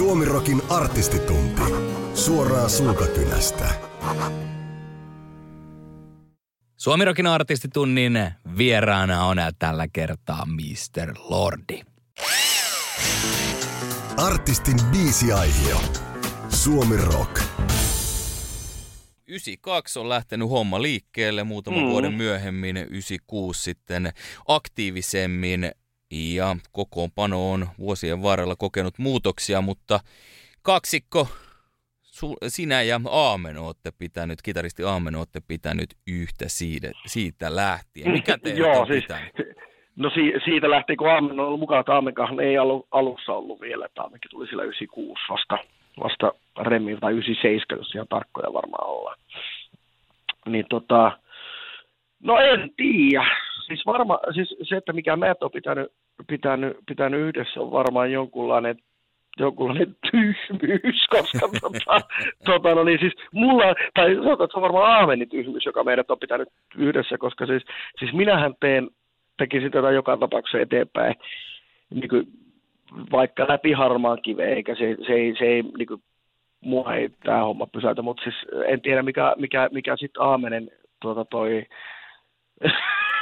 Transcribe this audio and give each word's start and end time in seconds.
Suomirokin 0.00 0.62
artistitunti. 0.68 1.62
Suoraa 2.14 2.68
suukakynästä. 2.68 3.70
Suomirokin 6.76 7.26
artistitunnin 7.26 8.30
vieraana 8.58 9.24
on 9.24 9.36
tällä 9.58 9.88
kertaa 9.92 10.46
Mr. 10.46 11.14
Lordi. 11.18 11.80
Artistin 14.16 14.76
biisiaihio. 14.92 15.80
Suomi 16.48 16.96
Rock. 16.96 17.42
92 19.26 19.98
on 19.98 20.08
lähtenyt 20.08 20.48
homma 20.48 20.82
liikkeelle, 20.82 21.44
muutaman 21.44 21.82
mm. 21.82 21.88
vuoden 21.88 22.14
myöhemmin 22.14 22.76
96 22.76 23.62
sitten 23.62 24.12
aktiivisemmin 24.48 25.70
ja 26.10 26.56
kokoonpano 26.72 27.52
on 27.52 27.66
vuosien 27.78 28.22
varrella 28.22 28.56
kokenut 28.56 28.98
muutoksia, 28.98 29.60
mutta 29.60 30.00
kaksikko, 30.62 31.28
sinä 32.48 32.82
ja 32.82 33.00
Aamen 33.10 33.58
olette 33.58 33.92
pitänyt, 33.98 34.42
kitaristi 34.42 34.84
Aamen 34.84 35.16
olette 35.16 35.40
pitänyt 35.48 35.94
yhtä 36.06 36.44
siitä, 36.48 36.90
siitä 37.06 37.56
lähtien. 37.56 38.10
Mikä 38.10 38.38
teitä 38.42 38.58
Joo, 38.58 38.80
on 38.80 38.86
siis, 38.86 39.04
pitänyt? 39.04 39.32
No 39.96 40.10
si- 40.10 40.40
siitä 40.44 40.70
lähti, 40.70 40.96
kun 40.96 41.10
Aamen 41.10 41.40
on 41.40 41.46
ollut 41.46 41.60
mukaan, 41.60 41.80
että 41.80 41.92
Aamenkaan 41.92 42.40
ei 42.40 42.58
alu- 42.58 42.86
alussa 42.90 43.32
ollut 43.32 43.60
vielä, 43.60 43.86
että 43.86 44.02
Aamenkin 44.02 44.30
tuli 44.30 44.46
sillä 44.46 44.62
96 44.62 45.20
vasta, 45.30 45.58
vasta 46.02 46.32
Remmiltä 46.60 47.00
tai 47.00 47.12
97, 47.12 47.78
jos 47.80 47.94
ihan 47.94 48.06
tarkkoja 48.08 48.52
varmaan 48.52 48.88
ollaan. 48.88 49.18
Niin 50.46 50.66
tota, 50.70 51.18
no 52.22 52.38
en 52.38 52.70
tiedä. 52.76 53.26
Siis, 53.70 53.86
varma, 53.86 54.18
siis 54.34 54.56
se, 54.62 54.76
että 54.76 54.92
mikä 54.92 55.16
meidät 55.16 55.42
on 55.42 55.50
pitänyt, 55.50 55.92
pitänyt, 56.26 56.76
pitänyt 56.86 57.20
yhdessä, 57.20 57.60
on 57.60 57.72
varmaan 57.72 58.12
jonkunlainen 58.12 58.76
jonkunlainen 59.38 59.96
tyhmyys, 60.10 61.06
koska 61.10 61.48
tota, 61.60 62.00
tota, 62.44 62.74
no 62.74 62.84
niin 62.84 62.98
siis 63.00 63.12
mulla, 63.32 63.74
tai 63.94 64.14
sanotaan, 64.14 64.44
että 64.44 64.52
se 64.52 64.58
on 64.58 64.62
varmaan 64.62 64.92
Aamenin 64.92 65.28
tyhmyys, 65.28 65.66
joka 65.66 65.84
meidät 65.84 66.10
on 66.10 66.18
pitänyt 66.18 66.48
yhdessä, 66.76 67.18
koska 67.18 67.46
siis, 67.46 67.62
siis 67.98 68.12
minähän 68.12 68.54
teen, 68.60 68.90
tekisin 69.38 69.70
tätä 69.70 69.90
joka 69.90 70.16
tapauksessa 70.16 70.58
eteenpäin, 70.58 71.14
niin 71.90 72.08
kuin, 72.08 72.26
vaikka 73.12 73.46
läpi 73.48 73.72
harmaan 73.72 74.22
kiveen, 74.22 74.52
eikä 74.56 74.74
se, 74.74 74.96
se 75.06 75.12
ei, 75.12 75.34
se 75.38 75.44
ei 75.44 75.62
niin 75.62 75.88
kuin, 75.88 76.02
mua 76.60 76.94
ei 76.94 77.08
tämä 77.24 77.44
homma 77.44 77.66
pysäytä, 77.66 78.02
mutta 78.02 78.22
siis 78.22 78.36
en 78.66 78.80
tiedä 78.80 79.02
mikä, 79.02 79.34
mikä, 79.38 79.68
mikä 79.72 79.96
sitten 79.96 80.22
Aamenen 80.22 80.70
tuota 81.00 81.24
toi, 81.24 81.66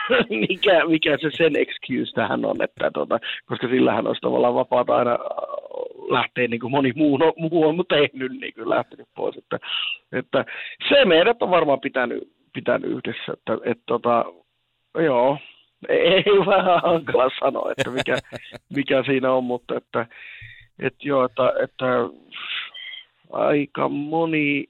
mikä, 0.48 0.87
mikä 0.87 1.19
se 1.20 1.31
sen 1.37 1.56
excuse 1.56 2.12
tähän 2.14 2.45
on, 2.45 2.62
että 2.62 2.91
tuota, 2.91 3.19
koska 3.47 3.69
sillähän 3.69 4.06
olisi 4.06 4.20
tavallaan 4.20 4.55
vapaata 4.55 4.97
aina 4.97 5.12
äh, 5.12 5.19
lähteä 6.11 6.48
niin 6.48 6.61
kuin 6.61 6.70
moni 6.70 6.92
muu, 6.97 7.17
no, 7.17 7.33
muu 7.37 7.69
on 7.69 7.84
tehnyt, 7.89 8.33
niin 8.41 8.55
kuin 8.55 8.70
lähtenyt 8.70 9.09
pois. 9.15 9.37
Että, 9.37 9.59
että 10.12 10.45
se 10.89 11.05
meidät 11.05 11.42
on 11.42 11.50
varmaan 11.50 11.81
pitänyt, 11.81 12.33
pitänyt 12.53 12.91
yhdessä, 12.91 13.33
että, 13.33 13.59
että 13.65 13.84
tota, 13.87 14.25
joo, 14.95 15.39
ei 15.89 16.25
vähän 16.47 16.83
hankala 16.83 17.31
sanoa, 17.41 17.72
että 17.77 17.91
mikä, 17.91 18.19
mikä 18.77 19.03
siinä 19.06 19.33
on, 19.33 19.45
mutta 19.45 19.77
että, 19.77 20.06
että 20.78 20.98
joo, 21.09 21.25
että, 21.25 21.53
että 21.62 21.87
aika 23.33 23.89
moni 23.89 24.65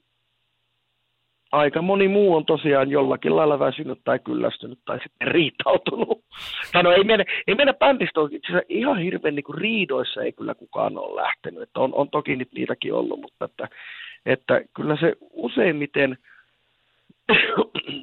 aika 1.51 1.81
moni 1.81 2.07
muu 2.07 2.35
on 2.35 2.45
tosiaan 2.45 2.91
jollakin 2.91 3.35
lailla 3.35 3.59
väsynyt 3.59 3.99
tai 4.03 4.19
kyllästynyt 4.19 4.79
tai 4.85 4.99
sitten 5.03 5.27
riitautunut. 5.27 6.19
Tai 6.73 6.83
no 6.83 6.91
ei 6.91 7.03
mennä, 7.03 7.25
ei 7.47 7.55
mennä 7.55 7.73
bändistä 7.73 8.19
itse 8.31 8.65
ihan 8.69 8.97
hirveän 8.97 9.35
niin 9.35 9.43
kuin 9.43 9.57
riidoissa 9.57 10.21
ei 10.21 10.31
kyllä 10.31 10.55
kukaan 10.55 10.97
ole 10.97 11.21
lähtenyt. 11.21 11.61
Että 11.61 11.79
on, 11.79 11.93
on 11.93 12.09
toki 12.09 12.35
nyt 12.35 12.51
niitäkin 12.51 12.93
ollut, 12.93 13.21
mutta 13.21 13.45
että, 13.45 13.67
että 14.25 14.61
kyllä 14.75 14.97
se 14.99 15.15
useimmiten, 15.31 16.17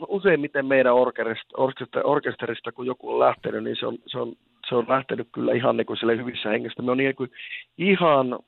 useimmiten 0.09 0.67
meidän 0.67 0.95
orkesterista, 0.95 2.03
orkesterista, 2.05 2.73
kun 2.73 2.87
joku 2.87 3.13
on 3.13 3.19
lähtenyt, 3.19 3.65
niin 3.65 3.77
se 3.77 3.87
on, 3.87 3.99
se 4.07 4.19
on, 4.19 4.33
se 4.69 4.75
on 4.75 4.87
lähtenyt 4.89 5.29
kyllä 5.33 5.53
ihan 5.53 5.77
niin 5.77 5.87
kuin 5.87 5.97
sille 5.97 6.17
hyvissä 6.17 6.49
hengestä. 6.49 6.83
Me 6.83 6.91
on 6.91 6.99
niin 6.99 7.17
kuin 7.17 7.31
ihan, 7.79 8.39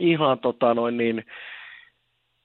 ihan 0.00 0.38
tota 0.38 0.74
noin 0.74 0.96
niin, 0.96 1.24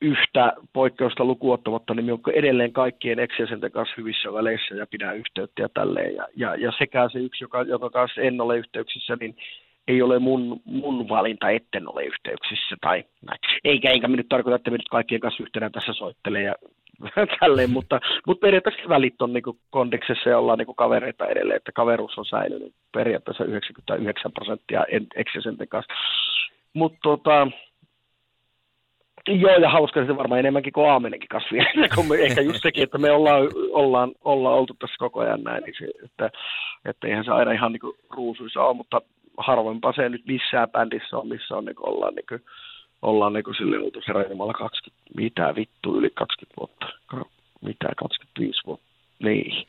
yhtä 0.03 0.53
poikkeusta 0.74 1.25
lukuottamatta, 1.25 1.94
niin 1.94 2.12
on 2.12 2.19
edelleen 2.34 2.74
kaikkien 2.74 3.19
ex 3.19 3.31
kanssa 3.72 3.96
hyvissä 3.97 4.34
väleissä 4.34 4.75
ja 4.75 4.88
pidä 4.88 5.12
yhteyttä 5.12 5.62
ja 5.62 5.69
tälleen. 5.69 6.16
Ja, 6.16 6.28
ja, 6.36 6.56
ja 6.56 6.72
sekä 6.78 7.09
se 7.09 7.19
yksi, 7.19 7.44
joka, 7.44 7.62
joka 7.62 7.90
kanssa 7.90 8.22
en 8.22 8.41
ole 8.41 8.58
yhteyksissä, 8.58 9.18
niin 9.19 9.36
ei 9.88 10.02
ole 10.02 10.19
mun, 10.19 10.62
mun 10.66 11.09
valinta, 11.09 11.50
etten 11.50 11.90
ole 11.94 12.03
yhteyksissä. 12.06 12.75
Tai, 12.81 13.03
näin. 13.25 13.40
Eikä, 13.64 13.90
eikä 13.90 14.08
me 14.08 14.18
nyt 14.18 14.30
tarkoita, 14.30 14.56
että 14.56 14.72
me 14.72 14.78
nyt 14.78 14.90
kaikkien 14.90 15.22
kanssa 15.22 15.44
yhtenä 15.44 15.69
tässä 15.69 15.94
soittelee 15.94 16.44
ja 16.44 16.56
tälleen, 17.40 17.70
mutta, 17.70 18.00
mutta 18.28 18.41
periaatteessa 18.41 18.90
välit 18.90 19.22
on 19.22 19.34
niin 19.34 19.44
kondiksessa 19.70 20.30
ja 20.30 20.40
ollaan 20.40 20.58
niin 20.58 20.75
kavereita 20.75 21.28
edelleen, 21.28 21.58
että 21.58 21.72
kaveruus 21.72 22.18
on 22.18 22.25
säilynyt 22.25 22.74
periaatteessa 22.91 23.46
99 23.46 24.31
prosenttia 24.31 24.85
ex 25.16 25.28
kanssa. 25.70 25.94
Mutta 26.74 27.00
tota, 27.03 27.47
Joo, 29.28 29.57
ja 29.57 29.69
hauska 29.69 30.06
se 30.06 30.17
varmaan 30.17 30.39
enemmänkin 30.39 30.73
kuin 30.73 30.89
Aamenenkin 30.89 31.29
kasvi. 31.29 31.57
ehkä 32.25 32.41
just 32.41 32.61
sekin, 32.61 32.84
että 32.84 32.97
me 32.97 33.11
ollaan, 33.11 33.50
ollaan, 33.72 34.11
ollaan 34.23 34.56
oltu 34.56 34.73
tässä 34.73 34.95
koko 35.00 35.19
ajan 35.19 35.44
näin, 35.44 35.63
niin 35.63 35.75
se, 35.78 36.06
että, 36.06 36.29
että 36.85 37.07
eihän 37.07 37.25
se 37.25 37.31
aina 37.31 37.51
ihan 37.51 37.72
niin 37.72 37.79
kuin 37.79 37.97
ruusuissa 38.09 38.63
ole, 38.63 38.73
mutta 38.73 39.01
harvoinpa 39.38 39.94
se 39.94 40.09
nyt 40.09 40.25
missään 40.28 40.69
bändissä 40.69 41.17
on, 41.17 41.28
missä 41.28 41.56
on, 41.57 41.66
niin 41.66 41.75
kuin, 41.75 41.89
ollaan, 41.89 42.16
niin 42.16 42.25
kuin, 42.29 42.41
ollaan 43.01 43.34
niin 43.34 43.44
kuin 43.44 43.56
sille 43.56 43.79
oltu 43.79 44.01
se 44.06 44.13
20, 44.57 45.03
mitä 45.17 45.53
vittu, 45.55 45.97
yli 45.97 46.09
20 46.13 46.55
vuotta, 46.59 46.85
mitä 47.61 47.90
25 47.97 48.61
vuotta, 48.66 48.85
niin. 49.19 49.67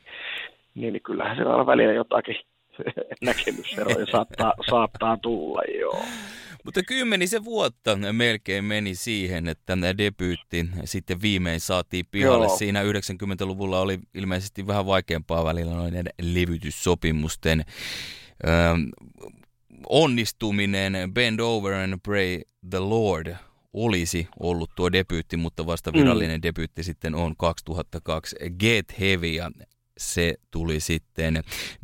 Niin, 0.74 0.92
niin 0.92 1.02
kyllähän 1.02 1.36
se 1.36 1.42
aina 1.42 1.66
välillä 1.66 1.92
jotakin 1.92 2.36
näkemyseroja 3.22 4.06
saattaa, 4.12 4.52
saattaa 4.70 5.16
tulla, 5.16 5.62
joo. 5.80 6.04
Mutta 6.64 6.82
kymmenisen 6.82 7.44
vuotta 7.44 7.96
melkein 8.12 8.64
meni 8.64 8.94
siihen, 8.94 9.48
että 9.48 9.76
debyytti 9.98 10.66
sitten 10.84 11.22
viimein 11.22 11.60
saatiin 11.60 12.06
pihalle. 12.10 12.46
Joo. 12.46 12.56
Siinä 12.56 12.82
90-luvulla 12.82 13.80
oli 13.80 13.98
ilmeisesti 14.14 14.66
vähän 14.66 14.86
vaikeampaa 14.86 15.44
välillä 15.44 15.74
noiden 15.74 16.06
levytyssopimusten 16.22 17.64
ö, 18.44 18.48
onnistuminen. 19.88 20.92
Bend 21.12 21.40
Over 21.40 21.74
and 21.74 21.94
Pray 22.02 22.40
the 22.70 22.78
Lord 22.78 23.36
olisi 23.72 24.28
ollut 24.40 24.70
tuo 24.76 24.92
debyytti, 24.92 25.36
mutta 25.36 25.66
vasta 25.66 25.92
virallinen 25.92 26.38
mm. 26.38 26.42
debyytti 26.42 26.82
sitten 26.82 27.14
on 27.14 27.36
2002 27.36 28.36
Get 28.58 29.00
Heavy 29.00 29.26
ja 29.26 29.50
se 29.98 30.34
tuli 30.50 30.80
sitten 30.80 31.34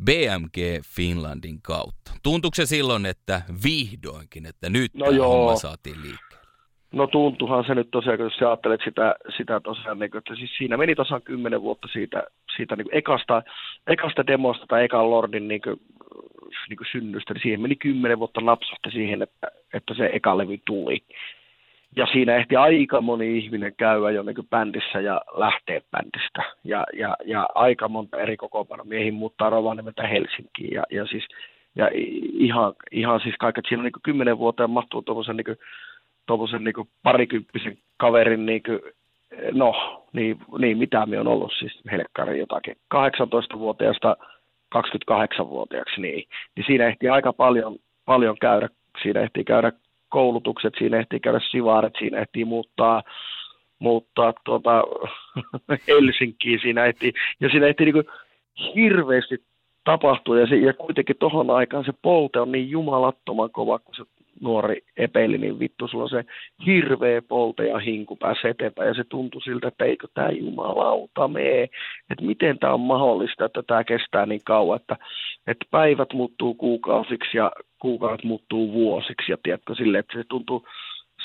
BMG 0.03 0.57
Finlandin 0.95 1.61
kautta. 1.61 2.11
Tuntuuko 2.23 2.55
se 2.55 2.65
silloin, 2.65 3.05
että 3.05 3.41
vihdoinkin, 3.63 4.45
että 4.45 4.69
nyt 4.69 4.93
no 4.93 5.05
tämä 5.05 5.25
homma 5.25 5.55
saatiin 5.55 6.01
liikkeelle? 6.01 6.31
No 6.91 7.07
tuntuhan 7.07 7.63
se 7.67 7.75
nyt 7.75 7.91
tosiaan, 7.91 8.19
jos 8.19 8.33
sä 8.39 8.47
ajattelet 8.47 8.81
sitä, 8.83 9.15
sitä 9.37 9.59
tosiaan, 9.59 9.99
niin, 9.99 10.17
että 10.17 10.35
siis 10.35 10.51
siinä 10.57 10.77
meni 10.77 10.95
tosiaan 10.95 11.21
kymmenen 11.21 11.61
vuotta 11.61 11.87
siitä, 11.87 12.23
siitä 12.55 12.75
niin 12.75 12.87
ekasta, 12.91 13.43
ekasta 13.87 14.27
demosta 14.27 14.65
tai 14.67 14.83
ekan 14.83 15.09
Lordin 15.09 15.47
niin 15.47 15.61
kuin, 15.61 15.81
niin 16.69 16.77
kuin 16.77 16.87
synnystä, 16.91 17.33
niin 17.33 17.41
siihen 17.41 17.61
meni 17.61 17.75
kymmenen 17.75 18.19
vuotta 18.19 18.41
napsahti 18.41 18.91
siihen, 18.91 19.21
että, 19.21 19.47
että 19.73 19.93
se 19.93 20.09
eka 20.13 20.37
levy 20.37 20.57
tuli 20.65 21.03
ja 21.95 22.05
siinä 22.05 22.35
ehti 22.35 22.55
aika 22.55 23.01
moni 23.01 23.37
ihminen 23.37 23.73
käydä 23.77 24.11
jo 24.11 24.23
niin 24.23 24.49
bändissä 24.49 24.99
ja 24.99 25.21
lähteä 25.33 25.81
bändistä. 25.91 26.43
Ja, 26.63 26.83
ja, 26.93 27.15
ja 27.25 27.47
aika 27.55 27.87
monta 27.87 28.17
eri 28.17 28.37
miehiin 28.83 29.13
muuttaa 29.13 29.49
Rovaniemeltä 29.49 30.07
Helsinkiin. 30.07 30.73
Ja, 30.73 30.83
ja, 30.91 31.05
siis, 31.05 31.23
ja 31.75 31.89
ihan, 32.33 32.73
ihan 32.91 33.19
siis 33.19 33.35
kaiket 33.39 33.65
siinä 33.69 33.83
niin 33.83 33.91
kymmenen 34.03 34.37
vuoteen 34.37 34.69
mahtuu 34.69 35.01
tuommoisen 35.01 35.37
niin 35.37 36.63
niin 36.63 36.89
parikymppisen 37.03 37.77
kaverin, 37.97 38.45
niin 38.45 38.63
kuin, 38.63 38.79
no, 39.51 39.73
niin, 40.13 40.37
niin 40.59 40.77
mitä 40.77 41.05
me 41.05 41.19
on 41.19 41.27
ollut 41.27 41.53
siis 41.59 41.81
helkkari 41.91 42.39
jotakin, 42.39 42.75
18-vuotiaasta 42.95 44.17
28-vuotiaaksi, 44.75 46.01
niin, 46.01 46.27
niin 46.55 46.65
siinä 46.65 46.87
ehti 46.87 47.09
aika 47.09 47.33
paljon, 47.33 47.75
paljon 48.05 48.37
käydä, 48.41 48.69
siinä 49.03 49.19
ehti 49.19 49.43
käydä 49.43 49.71
koulutukset, 50.11 50.73
siinä 50.77 50.99
ehtii 50.99 51.19
käydä 51.19 51.39
sivaaret, 51.51 51.93
siinä 51.99 52.19
ehtii 52.19 52.45
muuttaa, 52.45 53.03
muuttaa 53.79 54.33
tuota, 54.45 54.83
Helsinkiin, 55.87 56.59
siinä 56.61 56.85
ehtii, 56.85 57.13
ja 57.39 57.49
siinä 57.49 57.67
ehtii 57.67 57.91
niin 57.91 58.05
hirveästi 58.75 59.43
tapahtua, 59.83 60.39
ja, 60.39 60.47
se, 60.47 60.55
ja 60.55 60.73
kuitenkin 60.73 61.15
tohon 61.19 61.49
aikaan 61.49 61.85
se 61.85 61.93
polte 62.01 62.39
on 62.39 62.51
niin 62.51 62.69
jumalattoman 62.69 63.49
kova, 63.51 63.79
kun 63.79 63.95
se 63.95 64.03
nuori 64.41 64.81
epeli, 64.97 65.37
niin 65.37 65.59
vittu, 65.59 65.87
sulla 65.87 66.03
on 66.03 66.09
se 66.09 66.25
hirveä 66.65 67.21
polte 67.21 67.67
ja 67.67 67.79
hinku 67.79 68.15
pääsee 68.15 68.51
eteenpäin, 68.51 68.87
ja 68.87 68.93
se 68.93 69.03
tuntui 69.03 69.41
siltä, 69.41 69.67
että 69.67 69.85
eikö 69.85 70.07
tämä 70.13 70.29
jumalauta 70.29 71.27
mee, 71.27 71.63
että 72.09 72.25
miten 72.25 72.59
tämä 72.59 72.73
on 72.73 72.79
mahdollista, 72.79 73.45
että 73.45 73.63
tämä 73.67 73.83
kestää 73.83 74.25
niin 74.25 74.41
kauan, 74.45 74.79
että, 74.81 74.97
että 75.47 75.65
päivät 75.71 76.13
muuttuu 76.13 76.53
kuukausiksi, 76.53 77.37
ja 77.37 77.51
kuukaudet 77.81 78.23
muuttuu 78.23 78.73
vuosiksi 78.73 79.31
ja 79.31 79.37
tiedätkö 79.43 79.75
sille, 79.75 79.99
että 79.99 80.17
se 80.17 80.23
tuntuu, 80.23 80.67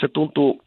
se 0.00 0.08
tuntuu, 0.08 0.62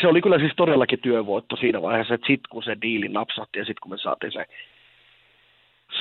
se 0.00 0.06
oli 0.06 0.22
kyllä 0.22 0.38
siis 0.38 0.52
todellakin 0.56 0.98
työvoitto 0.98 1.56
siinä 1.56 1.82
vaiheessa, 1.82 2.14
että 2.14 2.26
sitten 2.26 2.50
kun 2.50 2.62
se 2.62 2.76
diili 2.82 3.08
napsahti 3.08 3.58
ja 3.58 3.64
sitten 3.64 3.80
kun 3.82 3.90
me 3.90 3.98
saatiin 3.98 4.32
se, 4.32 4.46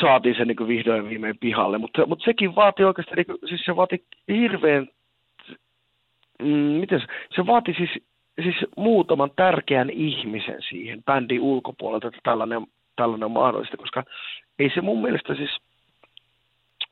saatiin 0.01 0.35
se 0.35 0.45
niin 0.45 0.67
vihdoin 0.67 1.09
viimein 1.09 1.37
pihalle, 1.37 1.77
mutta, 1.77 2.05
mutta 2.05 2.25
sekin 2.25 2.55
vaati 2.55 2.83
oikeasti, 2.83 3.15
niin 3.15 3.25
kuin, 3.25 3.37
siis 3.49 3.61
se 3.65 3.75
vaati 3.75 4.03
hirveän, 4.27 4.87
mm, 6.41 6.47
miten 6.55 6.99
se, 6.99 7.05
se 7.35 7.45
vaati 7.45 7.73
siis, 7.73 7.89
siis 8.43 8.55
muutaman 8.77 9.31
tärkeän 9.35 9.89
ihmisen 9.89 10.61
siihen 10.69 11.03
bändin 11.03 11.41
ulkopuolelta, 11.41 12.07
että 12.07 12.19
tällainen, 12.23 12.67
tällainen 12.95 13.25
on 13.25 13.31
mahdollista, 13.31 13.77
koska 13.77 14.03
ei 14.59 14.71
se 14.73 14.81
mun 14.81 15.01
mielestä 15.01 15.35
siis 15.35 15.51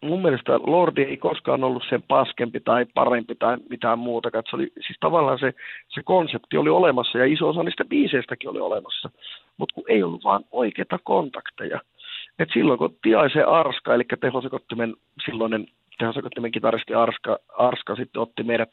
mun 0.01 0.21
mielestä 0.21 0.59
Lordi 0.63 1.03
ei 1.03 1.17
koskaan 1.17 1.63
ollut 1.63 1.83
sen 1.89 2.03
paskempi 2.07 2.59
tai 2.59 2.85
parempi 2.93 3.35
tai 3.35 3.57
mitään 3.69 3.99
muuta. 3.99 4.29
Se 4.49 4.55
oli, 4.55 4.71
siis 4.73 4.97
tavallaan 4.99 5.39
se, 5.39 5.53
se 5.89 6.03
konsepti 6.03 6.57
oli 6.57 6.69
olemassa 6.69 7.17
ja 7.17 7.25
iso 7.25 7.49
osa 7.49 7.63
niistä 7.63 7.85
biiseistäkin 7.85 8.49
oli 8.49 8.59
olemassa, 8.59 9.09
mutta 9.57 9.75
kun 9.75 9.83
ei 9.87 10.03
ollut 10.03 10.23
vaan 10.23 10.45
oikeita 10.51 10.99
kontakteja. 11.03 11.79
Et 12.39 12.49
silloin 12.53 12.79
kun 12.79 12.97
Tiaisen 13.01 13.47
Arska, 13.47 13.95
eli 13.95 14.03
tehosekottimen 14.21 14.95
silloinen 15.25 15.67
tehosekottimen 15.97 16.51
kitaristi 16.51 16.93
Arska, 16.93 17.39
Arska 17.57 17.95
sitten 17.95 18.21
otti 18.21 18.43
meidät 18.43 18.69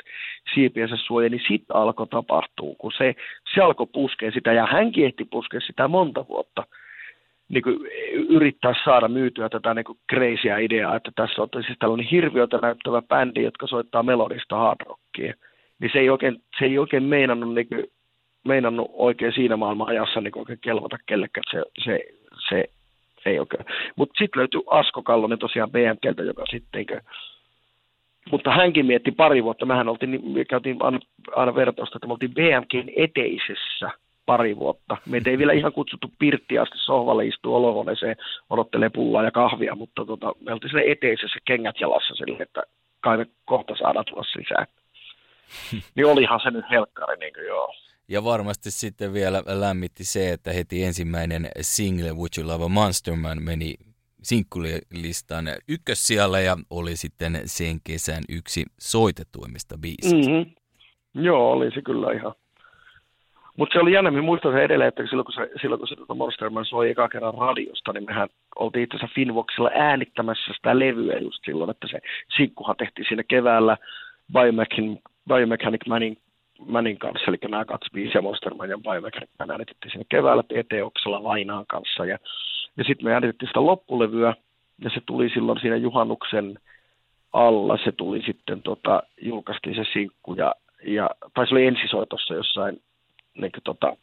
siipiensä 0.55 0.96
suoja, 0.96 1.28
niin 1.28 1.43
sitten 1.49 1.76
alkoi 1.76 2.06
tapahtua, 2.06 2.75
kun 2.78 2.93
se, 2.99 3.14
se 3.55 3.61
alkoi 3.61 3.87
puskea 3.93 4.31
sitä 4.31 4.52
ja 4.52 4.67
hänkin 4.67 5.06
ehti 5.06 5.25
puskea 5.25 5.61
sitä 5.61 5.88
monta 5.88 6.25
vuotta– 6.28 6.67
niin 7.49 7.63
kuin 7.63 7.77
yrittää 8.29 8.75
saada 8.85 9.09
myytyä 9.09 9.49
tätä 9.49 9.75
niin 9.75 9.85
kuin 9.85 9.99
crazyä 10.13 10.59
ideaa, 10.59 10.97
että 10.97 11.11
tässä 11.17 11.43
on 11.43 11.49
siis 11.67 11.79
tällainen 11.79 12.07
hirviötä 12.07 12.59
näyttävä 12.63 13.03
bändi, 13.03 13.43
jotka 13.43 13.67
soittaa 13.67 14.03
melodista 14.03 14.57
hard 14.57 14.87
rockia. 14.87 15.35
Niin 15.81 15.91
se 15.93 15.99
ei 15.99 16.11
oikein, 16.11 16.43
se 16.59 16.65
ei 16.65 16.79
oikein 16.79 17.03
meinannut, 17.03 17.55
niin 17.55 17.69
kuin, 17.69 17.85
meinannut 18.45 18.91
oikein 18.93 19.33
siinä 19.33 19.57
maailman 19.57 19.89
ajassa 19.89 20.21
niin 20.21 20.39
oikein 20.39 20.59
kelvata 20.61 20.97
kellekään, 21.07 21.45
se, 21.51 21.63
se, 22.49 22.65
se 23.23 23.31
ei 23.31 23.39
oikein. 23.39 23.65
Mutta 23.97 24.19
sitten 24.19 24.39
löytyi 24.41 24.63
Asko 24.67 25.03
Kallonen 25.03 25.39
tosiaan 25.39 25.71
BMKltä, 25.71 26.23
joka 26.23 26.45
sitten 26.51 26.87
niin 26.89 27.01
mutta 28.31 28.51
hänkin 28.51 28.87
mietti 28.87 29.11
pari 29.11 29.45
vuotta, 29.45 29.67
mehän 29.67 29.89
oltiin, 29.89 30.33
me 30.33 30.45
käytiin 30.45 30.77
aina, 30.81 30.99
aina 31.37 31.55
vertausta, 31.55 31.99
että 31.99 32.07
me 32.07 32.13
oltiin 32.13 32.35
BMKn 32.35 32.89
eteisessä– 32.97 33.91
pari 34.26 34.56
vuotta. 34.56 34.96
Meitä 35.06 35.31
ei 35.31 35.38
vielä 35.38 35.52
ihan 35.52 35.73
kutsuttu 35.73 36.12
pirtti 36.19 36.58
asti 36.58 36.78
sohvalle 36.78 37.26
istua 37.26 37.56
olohuoneeseen, 37.56 38.17
odottelee 38.50 38.90
pullaa 38.90 39.23
ja 39.23 39.31
kahvia, 39.31 39.75
mutta 39.75 40.05
tota, 40.05 40.32
me 40.40 40.52
oltiin 40.52 40.70
siellä 40.70 40.93
eteisessä 40.93 41.38
kengät 41.44 41.81
jalassa 41.81 42.14
sille, 42.14 42.43
että 42.43 42.62
kai 43.00 43.17
me 43.17 43.26
kohta 43.44 43.76
saadaan 43.76 44.05
tulla 44.05 44.23
sisään. 44.23 44.67
niin 45.94 46.06
olihan 46.06 46.40
se 46.40 46.50
nyt 46.50 46.64
helkkari, 46.70 47.17
niin 47.17 47.32
kuin 47.34 47.46
joo. 47.46 47.75
Ja 48.08 48.25
varmasti 48.25 48.70
sitten 48.70 49.12
vielä 49.12 49.43
lämmitti 49.46 50.05
se, 50.05 50.32
että 50.32 50.52
heti 50.52 50.84
ensimmäinen 50.84 51.49
single 51.61 52.12
Would 52.12 52.38
You 52.38 52.49
Love 52.49 52.64
a 52.64 52.69
Monster 52.69 53.17
Man 53.17 53.43
meni 53.43 53.75
sinkkulistan 54.23 55.44
ykkössijalle 55.69 56.43
ja 56.43 56.56
oli 56.70 56.96
sitten 56.96 57.40
sen 57.44 57.81
kesän 57.84 58.23
yksi 58.28 58.64
soitetuimmista 58.81 59.78
biisistä. 59.78 60.31
Mm-hmm. 60.31 60.55
Joo, 61.23 61.50
oli 61.50 61.70
se 61.70 61.82
kyllä 61.82 62.12
ihan, 62.12 62.34
mutta 63.56 63.73
se 63.73 63.81
oli 63.81 63.93
jännä, 63.93 64.11
minä 64.11 64.23
muistan 64.23 64.53
sen 64.53 64.62
edelleen, 64.62 64.88
että 64.88 65.06
silloin 65.06 65.25
kun 65.25 65.35
se, 65.35 65.50
silloin, 65.61 65.79
kun 65.79 65.88
se 65.88 65.97
tuota 65.97 66.14
Monsterman 66.14 66.64
soi 66.64 66.91
eka 66.91 67.08
kerran 67.08 67.35
radiosta, 67.35 67.93
niin 67.93 68.05
mehän 68.05 68.29
oltiin 68.56 68.82
itse 68.85 68.97
asiassa 68.97 69.14
Finvoxilla 69.14 69.70
äänittämässä 69.75 70.53
sitä 70.56 70.79
levyä 70.79 71.19
just 71.19 71.44
silloin, 71.44 71.70
että 71.70 71.88
se 71.91 71.99
sinkkuhan 72.37 72.76
tehtiin 72.76 73.06
siinä 73.08 73.23
keväällä 73.29 73.76
Biomechanic, 74.32 75.00
Biomechanic 75.29 75.87
Manin, 75.87 76.19
Manin 76.67 76.99
kanssa, 76.99 77.25
eli 77.29 77.38
nämä 77.49 77.64
kaksi 77.64 77.91
biisiä 77.93 78.20
Monsterman 78.20 78.70
ja 78.70 78.79
Biomechanic 78.79 79.31
Man 79.38 79.50
äänitettiin 79.50 79.91
siinä 79.91 80.05
keväällä 80.09 80.43
TT 80.43 80.73
Oksella 80.85 81.25
Lainaan 81.25 81.67
kanssa, 81.67 82.05
ja, 82.05 82.19
ja 82.76 82.85
sitten 82.85 83.05
me 83.06 83.12
äänitettiin 83.12 83.49
sitä 83.49 83.67
loppulevyä, 83.67 84.35
ja 84.85 84.91
se 84.91 85.00
tuli 85.06 85.31
silloin 85.31 85.61
siinä 85.61 85.76
juhannuksen 85.76 86.59
alla, 87.32 87.79
se 87.85 87.93
tuli 87.93 88.23
sitten, 88.23 88.62
tota, 88.62 89.02
julkaistiin 89.23 89.76
se 89.76 89.85
sinkku, 89.93 90.35
ja, 90.35 90.55
ja, 90.87 91.11
tai 91.35 91.47
se 91.47 91.55
oli 91.55 91.67
ensisoitossa 91.67 92.35
jossain 92.35 92.81
niin 93.37 93.53
kuin, 93.53 93.65
tota, 93.65 93.97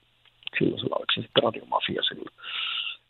silloin 0.59 0.81
oliko 0.81 1.13
se 1.15 1.21
sitten 1.21 1.44
radiomafia 1.44 2.03
silloin. 2.03 2.35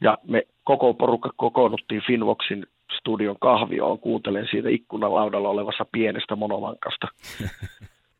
Ja 0.02 0.18
me 0.28 0.44
koko 0.64 0.94
porukka 0.94 1.30
kokoonnuttiin 1.36 2.02
Finvoxin 2.08 2.66
studion 2.98 3.36
kahvioon, 3.40 4.00
kuuntelen 4.00 4.48
siitä 4.52 4.70
ikkunalaudalla 4.70 5.50
olevassa 5.50 5.86
pienestä 5.92 6.36
monovankasta. 6.36 7.08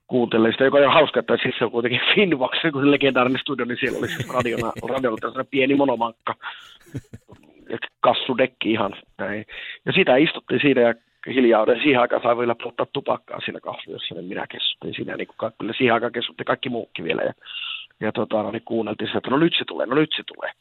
kuuntelen 0.08 0.52
sitä, 0.52 0.64
joka 0.64 0.78
on 0.78 0.94
hauska, 0.94 1.20
että 1.20 1.38
siis 1.44 1.56
se 1.58 1.66
on 1.66 1.72
kuitenkin 1.72 2.02
Finvox, 2.16 2.52
kun 2.74 2.84
se 2.84 2.92
legendaarinen 2.92 3.42
studio, 3.42 3.66
niin 3.66 3.78
siellä 3.80 4.00
oli 4.00 4.08
siis 4.08 4.34
radiona, 4.34 4.72
radiolla 4.96 5.44
pieni 5.52 5.76
monovankka. 5.76 6.36
kassudekki 8.00 8.72
ihan 8.72 8.96
näin. 9.18 9.46
Ja 9.86 9.92
sitä 9.92 10.16
istuttiin 10.16 10.62
siinä 10.62 10.82
ja 10.82 10.94
hiljauden. 11.34 11.80
Siihen 11.84 12.02
aikaan 12.02 12.22
sai 12.22 12.38
vielä 12.38 12.56
polttaa 12.64 12.86
tupakkaa 12.94 13.40
siinä 13.40 13.60
kahviossa, 13.60 14.16
niin 14.16 14.26
minä 14.26 14.48
keskuttiin 14.48 14.94
siinä. 14.96 15.16
Niin 15.16 15.28
kuin, 15.28 15.52
kyllä 15.60 15.74
siihen 15.78 15.94
aikaan 15.94 16.12
keskuttiin 16.12 16.46
kaikki 16.46 16.70
muukin 16.70 17.06
vielä. 17.06 17.22
Ja 17.22 17.34
ja 18.00 18.12
tota, 18.12 18.44
no, 18.44 18.52
niin 18.52 18.62
kuunneltiin 18.66 19.08
sitä, 19.08 19.18
että 19.18 19.30
no 19.30 19.38
nyt 19.38 19.54
se 19.58 19.66
tulee, 19.68 19.86
no 19.86 19.96
nyt 19.96 20.10
se 20.16 20.24
tulee. 20.36 20.52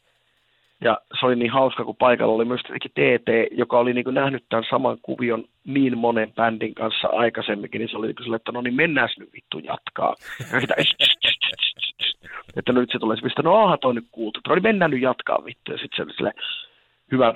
Ja 0.81 0.97
se 1.19 1.25
oli 1.25 1.35
niin 1.35 1.51
hauska, 1.51 1.85
kun 1.85 1.95
paikalla 1.95 2.33
oli 2.33 2.45
myös 2.45 2.61
TT, 2.61 3.29
joka 3.51 3.79
oli 3.79 3.93
niin 3.93 4.03
kuin 4.03 4.13
nähnyt 4.13 4.45
tämän 4.49 4.65
saman 4.69 4.97
kuvion 5.01 5.43
niin 5.65 5.97
monen 5.97 6.33
bändin 6.33 6.73
kanssa 6.73 7.07
aikaisemminkin, 7.07 7.79
niin 7.79 7.89
se 7.89 7.97
oli 7.97 8.07
niin 8.07 8.35
että 8.35 8.51
no 8.51 8.61
niin 8.61 8.75
mennään 8.75 9.09
nyt 9.19 9.33
vittu 9.33 9.59
jatkaa. 9.59 10.15
Ja 10.53 10.61
sitä, 10.61 10.75
että 12.57 12.73
no 12.73 12.79
nyt 12.81 12.89
se 12.91 12.99
tulee, 12.99 13.17
sitten 13.17 13.45
no 13.45 13.55
aha 13.55 13.77
toi 13.77 13.93
nyt 13.93 14.07
kuultu, 14.11 14.39
no 14.47 14.55
niin 14.55 14.63
mennään 14.63 14.91
nyt 14.91 15.01
jatkaa 15.01 15.45
vittu. 15.45 15.71
Ja 15.71 15.77
sitten 15.77 15.95
se 15.95 16.03
oli 16.03 16.13
silleen, 16.13 16.35
hyvä 17.11 17.33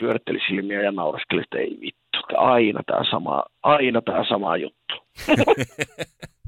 pyöritteli 0.00 0.38
silmiä 0.48 0.82
ja 0.82 0.92
nauraskeli, 0.92 1.40
että 1.40 1.58
ei 1.58 1.78
vittu, 1.80 2.18
että 2.18 2.38
aina 2.38 2.80
tämä 2.86 3.04
sama, 3.10 3.42
aina 3.62 4.02
tämä 4.02 4.24
sama 4.28 4.56
juttu. 4.56 4.94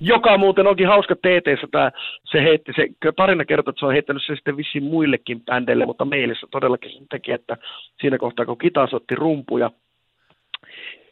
Joka 0.00 0.38
muuten 0.38 0.66
onkin 0.66 0.86
hauska 0.86 1.14
tt 1.14 1.70
tämä, 1.70 1.90
se 2.24 2.42
heitti, 2.42 2.72
se 2.76 2.88
tarina 3.16 3.44
kertoo, 3.44 3.70
että 3.70 3.80
se 3.80 3.86
on 3.86 3.92
heittänyt 3.92 4.22
se 4.26 4.34
sitten 4.34 4.56
vissiin 4.56 4.84
muillekin 4.84 5.40
bändeille, 5.44 5.86
mutta 5.86 6.04
meille 6.04 6.34
se 6.34 6.46
todellakin 6.50 6.92
sen 6.92 7.06
teki, 7.10 7.32
että 7.32 7.56
siinä 8.00 8.18
kohtaa 8.18 8.46
kun 8.46 8.58
kitas 8.58 8.94
otti 8.94 9.14
rumpuja, 9.14 9.70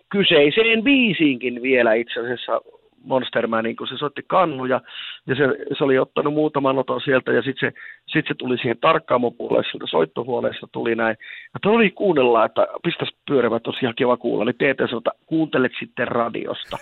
kyseiseen 0.08 0.84
biisiinkin 0.84 1.62
vielä 1.62 1.94
itse 1.94 2.20
asiassa 2.20 2.60
Monstermanin, 3.04 3.76
kun 3.76 3.88
se 3.88 3.96
soitti 3.98 4.22
kannuja, 4.26 4.80
ja 5.26 5.34
se, 5.34 5.42
se 5.78 5.84
oli 5.84 5.98
ottanut 5.98 6.34
muutaman 6.34 6.78
oton 6.78 7.00
sieltä, 7.00 7.32
ja 7.32 7.42
sitten 7.42 7.70
se, 7.70 7.78
sit 8.06 8.24
se 8.28 8.34
tuli 8.34 8.56
siihen 8.56 8.78
tarkkaamopuolelle, 8.80 9.68
sieltä 9.70 9.86
soittohuoneesta 9.90 10.66
tuli 10.72 10.94
näin. 10.94 11.16
Ja 11.54 11.60
tuli 11.62 11.90
kuunnella, 11.90 12.44
että 12.44 12.66
pistäisi 12.84 13.16
pyörivät, 13.28 13.66
olisi 13.66 13.84
ihan 13.84 13.94
kiva 13.96 14.16
kuulla, 14.16 14.44
niin 14.44 14.58
teet 14.58 14.76
sanoi, 14.76 14.98
että 14.98 15.10
kuuntelet 15.26 15.72
sitten 15.80 16.08
radiosta. 16.08 16.78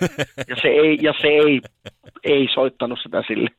Ja 0.47 0.55
se 0.61 0.67
ei, 0.67 0.97
ja 1.01 1.13
se 1.21 1.27
ei, 1.27 1.61
ei 2.23 2.47
soittanut 2.53 2.99
sitä 3.03 3.23
sille. 3.27 3.49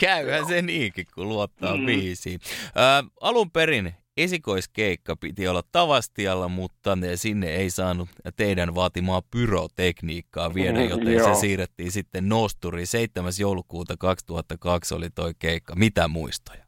Käyhän 0.00 0.46
se 0.46 0.62
niinkin, 0.62 1.06
kun 1.14 1.28
luottaa 1.28 1.76
mm. 1.76 1.86
biisiin. 1.86 2.40
Ä, 2.76 3.04
alun 3.20 3.50
perin 3.50 3.94
esikoiskeikka 4.16 5.16
piti 5.16 5.48
olla 5.48 5.62
Tavastialla, 5.72 6.48
mutta 6.48 6.90
sinne 7.14 7.46
ei 7.46 7.70
saanut 7.70 8.08
teidän 8.36 8.74
vaatimaa 8.74 9.20
pyrotekniikkaa 9.32 10.54
viedä, 10.54 10.84
joten 10.92 11.24
se 11.24 11.34
siirrettiin 11.34 11.90
sitten 11.92 12.28
Nosturiin. 12.28 12.86
7. 12.86 13.32
joulukuuta 13.40 13.94
2002 13.98 14.94
oli 14.94 15.10
toi 15.10 15.32
keikka. 15.38 15.74
Mitä 15.76 16.08
muistoja? 16.08 16.64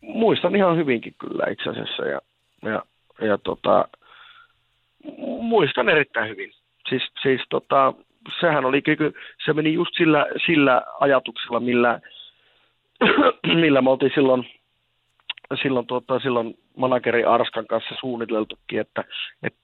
Muistan 0.00 0.56
ihan 0.56 0.76
hyvinkin 0.76 1.14
kyllä 1.20 1.46
itse 1.50 1.70
asiassa 1.70 2.02
ja, 2.02 2.20
ja, 2.62 2.82
ja 3.26 3.38
tota, 3.38 3.88
muistan 5.40 5.88
erittäin 5.88 6.28
hyvin. 6.28 6.52
Siis, 6.88 7.02
siis 7.22 7.40
tota, 7.50 7.94
sehän 8.40 8.64
oli, 8.64 8.82
se 9.44 9.52
meni 9.52 9.72
just 9.72 9.90
sillä, 9.96 10.26
sillä 10.46 10.82
ajatuksella, 11.00 11.60
millä, 11.60 12.00
millä 13.62 13.82
me 13.82 13.90
oltiin 13.90 14.12
silloin– 14.14 14.46
silloin, 15.62 15.86
tuota, 15.86 16.18
silloin 16.18 16.58
manageri 16.76 17.24
Arskan 17.24 17.66
kanssa 17.66 17.94
suunniteltukin, 18.00 18.80
että, 18.80 19.04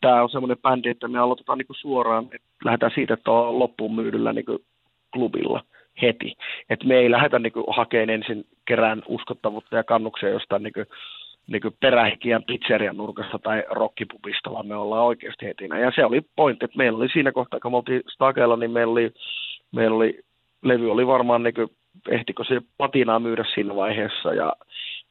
tämä 0.00 0.23
on 0.23 0.31
semmoinen 0.31 0.59
bändi, 0.62 0.88
että 0.88 1.09
me 1.09 1.19
aloitetaan 1.19 1.59
niin 1.59 1.66
suoraan, 1.81 2.25
että 2.25 2.49
lähdetään 2.64 2.93
siitä, 2.95 3.14
että 3.14 3.31
on 3.31 3.59
loppuun 3.59 3.95
myydyllä 3.95 4.33
niin 4.33 4.45
klubilla 5.12 5.64
heti. 6.02 6.37
Että 6.71 6.87
me 6.87 6.95
ei 6.95 7.11
lähdetä 7.11 7.38
niin 7.38 7.52
hakemaan 7.76 8.11
ensin 8.11 8.47
kerään 8.64 9.02
uskottavuutta 9.07 9.76
ja 9.76 9.85
kannuksia 9.85 10.28
jostain 10.28 10.62
niin 10.62 10.73
kuin, 10.73 10.87
niin 11.47 12.45
pizzerian 12.47 12.97
nurkasta 12.97 13.38
tai 13.38 13.64
rockipubista, 13.71 14.52
vaan 14.52 14.66
me 14.66 14.76
ollaan 14.76 15.05
oikeasti 15.05 15.47
heti. 15.47 15.64
Ja 15.64 15.93
se 15.95 16.05
oli 16.05 16.21
pointti, 16.37 16.64
että 16.64 16.76
meillä 16.76 16.97
oli 16.97 17.09
siinä 17.09 17.33
kohtaa, 17.33 17.61
kun 17.61 17.73
me 17.73 17.76
oltiin 17.76 18.02
Stagella, 18.09 18.57
niin 18.57 18.71
meillä 18.71 18.93
oli, 18.93 19.11
meillä 19.73 19.97
oli 19.97 20.21
levy 20.62 20.90
oli 20.90 21.07
varmaan, 21.07 21.43
niin 21.43 21.55
kuin, 21.55 21.69
ehtikö 22.11 22.45
se 22.45 22.61
patinaa 22.78 23.19
myydä 23.19 23.45
siinä 23.55 23.76
vaiheessa, 23.76 24.35
ja 24.35 24.52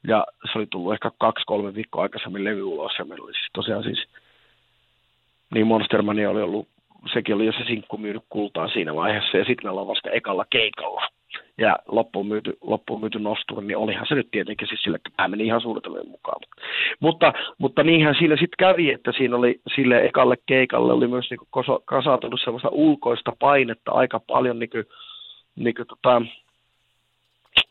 ja 0.07 0.25
se 0.51 0.57
oli 0.57 0.67
tullut 0.67 0.93
ehkä 0.93 1.12
kaksi-kolme 1.19 1.75
viikkoa 1.75 2.03
aikaisemmin 2.03 2.43
levy 2.43 2.63
ulos, 2.63 2.91
ja 3.00 3.05
meillä 3.05 3.24
oli 3.24 3.33
siis 3.33 3.50
tosiaan 3.53 3.83
siis 3.83 4.07
niin 5.53 5.67
Monstermania 5.67 6.29
oli 6.29 6.41
ollut, 6.41 6.67
sekin 7.13 7.35
oli 7.35 7.45
jo 7.45 7.51
se 7.51 7.63
sinkku 7.67 7.97
myynyt 7.97 8.24
kultaa 8.29 8.67
siinä 8.67 8.95
vaiheessa, 8.95 9.38
ja 9.38 9.45
sitten 9.45 9.65
me 9.65 9.69
ollaan 9.69 9.88
vasta 9.88 10.09
ekalla 10.09 10.45
keikalla 10.50 11.07
ja 11.57 11.77
loppuun 11.88 12.27
myyty, 12.27 12.57
loppuun 12.62 13.00
myyty 13.00 13.19
nosturi, 13.19 13.65
niin 13.65 13.77
olihan 13.77 14.05
se 14.07 14.15
nyt 14.15 14.31
tietenkin 14.31 14.67
siis 14.67 14.81
sille, 14.81 14.95
että 14.95 15.27
meni 15.27 15.45
ihan 15.45 15.62
suunnitelmien 15.62 16.09
mukaan. 16.09 16.41
Mutta, 17.00 17.33
mutta 17.57 17.83
niinhän 17.83 18.15
siinä 18.15 18.35
sitten 18.35 18.57
kävi, 18.57 18.91
että 18.91 19.12
siinä 19.12 19.35
oli 19.35 19.62
sille 19.75 20.05
ekalle 20.05 20.35
keikalle 20.45 20.93
oli 20.93 21.07
myös 21.07 21.29
niin 21.29 21.75
kasautunut 21.85 22.41
sellaista 22.43 22.69
ulkoista 22.71 23.31
painetta 23.39 23.91
aika 23.91 24.19
paljon, 24.19 24.59
niin 24.59 24.69
kuin, 24.69 24.85
niin 25.55 25.75
kuin 25.75 25.88
tota, 25.88 26.21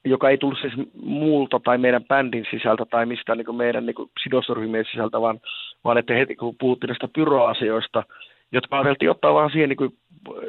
joka 0.05 0.31
ei 0.31 0.39
tullut 0.39 0.59
siis 0.61 0.73
muulta 1.03 1.61
tai 1.61 1.79
meidän 1.79 2.05
bändin 2.05 2.47
sisältä 2.51 2.85
tai 2.85 3.07
mistään 3.07 3.39
niin 3.39 3.57
meidän 3.57 3.87
niin 3.87 4.11
sidosryhmien 4.23 4.85
sisältä, 4.91 5.21
vaan, 5.21 5.41
vaan 5.85 5.99
että 5.99 6.15
heti 6.15 6.37
kun 6.37 6.57
puhuttiin 6.61 6.89
näistä 6.89 7.09
pyroasioista, 7.15 8.03
jotka 8.53 8.77
ajateltiin 8.77 9.11
ottaa 9.11 9.35
vaan 9.35 9.51
siihen 9.51 9.69
niin 9.69 9.77
kuin, 9.77 9.97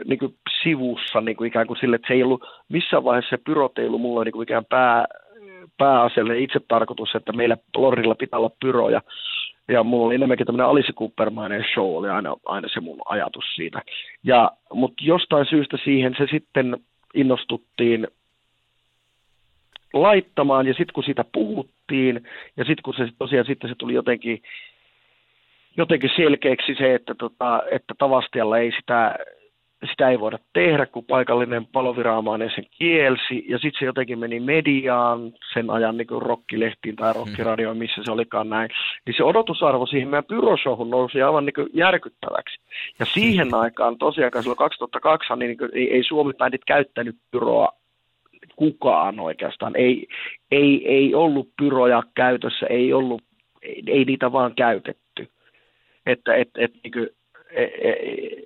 niin 0.06 0.20
kuin 0.20 0.36
sivussa 0.64 1.22
niin 1.22 1.38
kuin 1.38 1.48
ikään 1.48 1.68
kuin 1.68 1.78
sille, 1.78 1.96
että 1.96 2.08
se 2.08 2.14
ei 2.14 2.24
ollut 2.24 2.44
missään 2.70 3.04
vaiheessa 3.04 3.30
se 3.30 3.42
pyrot 3.46 3.78
ei 3.78 3.88
ollut 3.88 4.02
mulla 4.02 4.24
niin 4.24 4.34
kuin 4.34 4.44
ikään 4.44 4.66
pää, 4.66 5.06
pääasiallinen 5.78 6.44
itse 6.44 6.60
tarkoitus, 6.68 7.16
että 7.16 7.34
meillä 7.34 7.58
Lorilla 7.78 8.16
pitää 8.16 8.40
olla 8.40 8.52
pyroja. 8.62 9.02
Ja 9.68 9.84
mulla 9.84 10.06
oli 10.06 10.16
enemmänkin 10.16 10.46
tämmöinen 10.46 10.68
Alice 10.68 10.94
Coopermainen 10.94 11.66
show, 11.74 11.96
oli 11.96 12.10
aina, 12.10 12.36
aina 12.46 12.68
se 12.74 12.80
mun 12.80 13.02
ajatus 13.06 13.44
siitä. 13.56 13.82
Mutta 14.74 15.04
jostain 15.06 15.46
syystä 15.50 15.78
siihen 15.84 16.16
se 16.18 16.28
sitten 16.32 16.78
innostuttiin 17.14 18.08
laittamaan, 20.02 20.68
ja 20.68 20.74
sitten 20.74 20.94
kun 20.94 21.04
siitä 21.04 21.25
puhuttiin, 21.34 22.24
ja 22.58 22.66
sitten 22.66 22.84
kun 22.84 22.94
se 22.94 23.08
tosiaan 23.20 23.46
sitten 23.46 23.70
se 23.70 23.75
tuli 23.78 23.94
jotenkin 23.94 24.42
jotenkin 25.78 26.10
selkeäksi 26.16 26.75
se, 26.78 26.96
että, 26.96 27.16
tota, 27.16 27.62
että 27.72 27.94
Tavastialla 27.98 28.58
ei 28.58 28.72
sitä, 28.72 29.16
sitä 29.90 30.10
ei 30.10 30.20
voida 30.20 30.40
tehdä, 30.54 30.86
kun 30.86 31.06
paikallinen 31.06 31.66
paloviranomainen 31.66 32.52
sen 32.56 32.66
kielsi, 32.72 33.46
ja 33.48 33.58
sitten 33.58 33.80
se 33.80 33.86
jotenkin 33.86 34.20
meni 34.20 34.40
mediaan 34.40 35.34
sen 35.54 35.70
ajan 35.70 35.98
niin 35.98 36.08
rokkilehtiin 36.10 36.96
tai 36.96 37.14
rokkiradioon, 37.14 37.78
missä 37.78 38.02
se 38.04 38.12
olikaan 38.12 38.50
näin, 38.50 38.70
niin 39.06 39.14
se 39.18 39.24
odotusarvo 39.24 39.86
siihen 39.86 40.10
meidän 40.10 40.24
pyroshowhun 40.24 40.90
nousi 40.90 41.22
aivan 41.22 41.46
niin 41.46 41.70
järkyttäväksi. 41.74 42.60
Ja 43.00 43.06
siihen 43.06 43.54
aikaan 43.54 43.98
tosiaan 43.98 44.32
silloin 44.40 44.58
2002 44.58 45.34
niin, 45.36 45.58
niin 45.58 45.70
ei, 45.74 45.94
ei 45.94 46.04
Suomi-bändit 46.04 46.66
käyttänyt 46.66 47.16
pyroa 47.32 47.70
kukaan 48.56 49.20
oikeastaan. 49.20 49.76
Ei, 49.76 50.08
ei, 50.52 50.88
ei 50.88 51.16
ollut 51.16 51.50
pyroja 51.58 52.04
käytössä, 52.16 52.66
ei 52.70 52.94
ollut 52.94 53.22
ei, 53.62 53.84
ei 53.88 54.06
niitä 54.06 54.32
vaan 54.32 54.56
käytetty 54.56 55.06
että 56.06 56.36
et, 56.36 56.50
et, 56.58 56.72
niin 56.84 56.92
kuin, 56.92 57.10
et, 57.52 57.72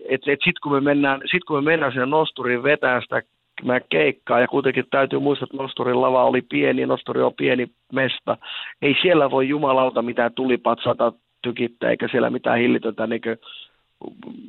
et, 0.10 0.22
et 0.28 0.40
sitten 0.44 0.62
kun 0.64 0.72
me 0.72 0.82
mennään, 0.82 1.22
sit 1.32 1.44
kun 1.44 1.58
me 1.58 1.72
mennään 1.72 1.92
sinne 1.92 2.06
nosturiin 2.06 2.64
vetää 2.64 3.02
sitä 3.02 3.22
mä 3.64 3.80
keikkaa 3.80 4.40
ja 4.40 4.48
kuitenkin 4.48 4.86
täytyy 4.92 5.20
muistaa, 5.20 5.46
että 5.46 5.58
Nosturin 5.58 6.02
lava 6.02 6.24
oli 6.24 6.42
pieni, 6.42 6.86
Nosturi 6.86 7.22
on 7.22 7.34
pieni 7.34 7.68
mesta. 7.94 8.38
Ei 8.82 8.96
siellä 9.02 9.32
voi 9.32 9.50
jumalauta 9.50 10.02
mitään 10.02 10.34
tulipatsata 10.34 11.14
tykittää, 11.42 11.90
eikä 11.90 12.08
siellä 12.12 12.30
mitään 12.30 12.60
hillitöntä 12.60 13.08
niin 13.08 13.22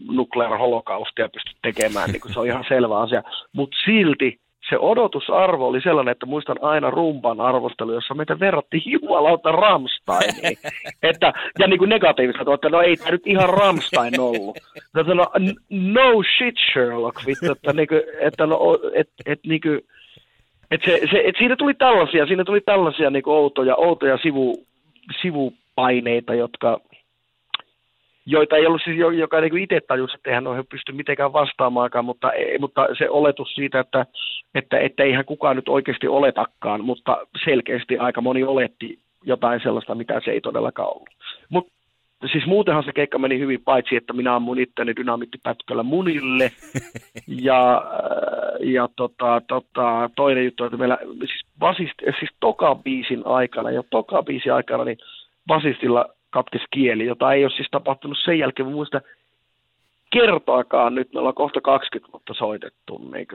nuklear 0.09 0.59
pysty 1.33 1.53
tekemään, 1.63 2.11
niin 2.11 2.33
se 2.33 2.41
on 2.41 2.47
ihan 2.47 2.65
selvä 2.69 2.99
asia. 2.99 3.23
Mutta 3.53 3.77
silti 3.85 4.39
se 4.71 4.79
odotusarvo 4.79 5.69
oli 5.69 5.81
sellainen, 5.81 6.13
että 6.13 6.27
muistan 6.27 6.57
aina 6.63 6.91
rumpan 6.91 7.41
arvostelu, 7.41 7.93
jossa 7.93 8.15
meitä 8.15 8.41
verrattiin 8.41 8.83
jumalauta 8.87 9.53
Ramsteiniin. 9.53 10.59
että, 11.03 11.33
ja 11.59 11.67
niin 11.67 11.79
kuin 11.79 11.89
negatiivista, 11.89 12.55
että 12.55 12.69
no 12.69 12.81
ei 12.81 12.97
tämä 12.97 13.11
nyt 13.11 13.27
ihan 13.27 13.49
Ramstein 13.49 14.21
ollut. 14.21 14.59
Että 15.01 15.15
no, 15.15 15.27
no 15.71 16.23
shit 16.37 16.55
Sherlock, 16.73 17.27
vittu, 17.27 17.53
että, 17.53 17.73
niin 17.73 17.89
kuin, 17.89 18.03
että 18.21 18.47
no, 18.47 18.59
et, 18.95 19.09
et, 19.27 19.41
niin 19.47 19.61
kuin, 19.61 19.81
et 20.71 20.81
se, 20.85 21.01
se, 21.11 21.23
et 21.25 21.35
siinä 21.39 21.57
tuli 21.57 21.75
tällaisia, 21.75 22.27
siinä 22.27 22.45
tuli 22.45 22.61
tällaisia 22.61 23.11
niin 23.11 23.23
outoja, 23.27 23.77
outoja 23.77 24.19
sivu, 24.19 24.67
sivupaineita, 25.23 26.35
jotka, 26.35 26.81
joita 28.27 28.57
ei 28.57 28.67
ollut 28.67 28.83
siis, 28.85 28.97
joka 29.19 29.41
niin 29.41 29.59
itse 29.59 29.81
tajusi, 29.89 30.15
että 30.15 30.31
eihän 30.31 30.45
noihin 30.45 30.67
pysty 30.71 30.93
mitenkään 30.93 31.33
vastaamaankaan, 31.33 32.05
mutta, 32.05 32.33
mutta 32.59 32.87
se 32.99 33.11
oletus 33.11 33.55
siitä, 33.55 33.81
että, 33.81 34.07
että, 34.55 34.79
että 34.79 35.03
eihän 35.03 35.25
kukaan 35.25 35.57
nyt 35.57 35.69
oikeasti 35.69 36.09
oletakaan, 36.09 36.85
mutta 36.85 37.27
selkeästi 37.45 37.99
aika 37.99 38.21
moni 38.21 38.45
oletti 38.45 38.99
jotain 39.25 39.61
sellaista, 39.63 39.95
mitä 39.95 40.21
se 40.25 40.31
ei 40.31 40.41
todellakaan 40.41 40.89
ollut. 40.89 41.09
Mutta 41.49 41.73
siis 42.33 42.47
muutenhan 42.47 42.85
se 42.85 42.93
keikka 42.93 43.19
meni 43.19 43.39
hyvin, 43.39 43.63
paitsi 43.65 43.97
että 43.97 44.13
minä 44.13 44.35
ammun 44.37 44.59
itteni 44.59 44.97
dynamiittipätköllä 44.97 45.83
munille. 45.83 46.53
Ja, 47.43 47.83
ja 48.61 48.89
tota, 48.97 49.43
tota, 49.49 50.11
toinen 50.17 50.45
juttu, 50.45 50.65
että 50.65 50.77
meillä 50.77 50.99
siis, 51.19 51.41
basist, 51.59 51.95
siis 52.19 52.31
toka 52.41 52.75
biisin 52.75 53.27
aikana, 53.27 53.71
jo 53.71 53.83
toka 53.91 54.23
biisin 54.23 54.53
aikana, 54.53 54.85
niin 54.85 54.99
basistilla 55.47 56.07
katkesi 56.31 56.65
kieli, 56.71 57.07
jota 57.07 57.33
ei 57.33 57.45
ole 57.45 57.53
siis 57.57 57.69
tapahtunut 57.71 58.19
sen 58.25 58.39
jälkeen. 58.39 58.69
Mä 58.69 58.75
muistan 58.75 59.01
kertaakaan 60.11 60.95
nyt, 60.95 61.13
me 61.13 61.19
ollaan 61.19 61.35
kohta 61.35 61.61
20 61.61 62.13
vuotta 62.13 62.35
soitettu, 62.35 63.11
niin, 63.13 63.27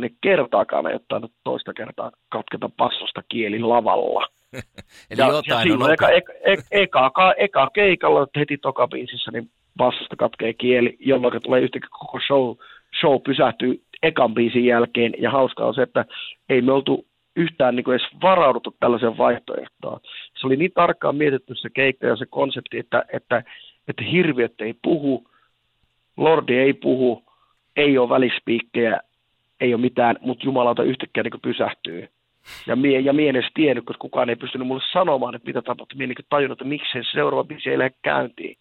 niin 0.00 0.16
kertaakaan 0.20 0.86
ei 0.86 0.94
ottanut 0.94 1.32
toista 1.44 1.72
kertaa 1.72 2.10
katketa 2.28 2.70
passosta 2.76 3.22
kieli 3.28 3.58
lavalla. 3.58 4.26
Eli 5.10 5.20
ja, 5.20 5.26
jotain 5.26 5.68
ja 5.68 5.74
on 5.74 5.92
eka, 5.92 6.08
eka, 6.08 6.32
eka, 6.70 7.06
eka, 7.06 7.34
eka 7.36 7.70
keikalla 7.74 8.26
heti 8.36 8.58
tokabiisissä, 8.58 9.30
niin 9.30 9.50
bassosta 9.76 10.16
katkee 10.16 10.52
kieli, 10.52 10.96
jolloin 11.00 11.42
tulee 11.42 11.60
yhtäkkiä 11.60 11.88
koko 11.90 12.18
show, 12.26 12.56
show 13.00 13.20
pysähtyy 13.22 13.82
ekan 14.02 14.34
biisin 14.34 14.64
jälkeen. 14.64 15.14
Ja 15.18 15.30
hauskaa 15.30 15.66
on 15.66 15.74
se, 15.74 15.82
että 15.82 16.04
ei 16.48 16.62
me 16.62 16.72
oltu 16.72 17.06
yhtään 17.38 17.76
niin 17.76 17.84
kuin 17.84 17.94
edes 17.94 18.08
varauduttu 18.22 18.76
tällaiseen 18.80 19.18
vaihtoehtoon. 19.18 20.00
Se 20.40 20.46
oli 20.46 20.56
niin 20.56 20.72
tarkkaan 20.74 21.16
mietitty 21.16 21.54
se 21.54 21.68
keikka 21.74 22.06
ja 22.06 22.16
se 22.16 22.26
konsepti, 22.30 22.78
että, 22.78 23.04
että, 23.12 23.42
että 23.88 24.04
hirviöt 24.04 24.60
ei 24.60 24.74
puhu, 24.82 25.30
Lordi 26.16 26.54
ei 26.54 26.72
puhu, 26.72 27.22
ei 27.76 27.98
ole 27.98 28.08
välispiikkejä, 28.08 29.00
ei 29.60 29.74
ole 29.74 29.80
mitään, 29.80 30.16
mutta 30.20 30.46
jumalauta 30.46 30.82
yhtäkkiä 30.82 31.22
niin 31.22 31.40
pysähtyy. 31.42 32.08
Ja 32.66 32.76
mie, 32.76 33.00
ja 33.00 33.12
mie 33.12 33.28
en 33.28 33.36
edes 33.36 33.50
tiennyt, 33.54 33.84
koska 33.84 34.00
kukaan 34.00 34.30
ei 34.30 34.36
pystynyt 34.36 34.66
mulle 34.66 34.82
sanomaan, 34.92 35.34
että 35.34 35.46
mitä 35.46 35.62
tapahtui. 35.62 35.98
Mie 35.98 36.06
niin 36.06 36.16
tajunnut, 36.28 36.60
että 36.60 36.68
miksi 36.68 36.92
se 36.92 37.02
seuraava 37.12 37.44
biisi 37.44 37.70
ei 37.70 37.78
lähde 37.78 37.94
käyntiin. 38.02 38.58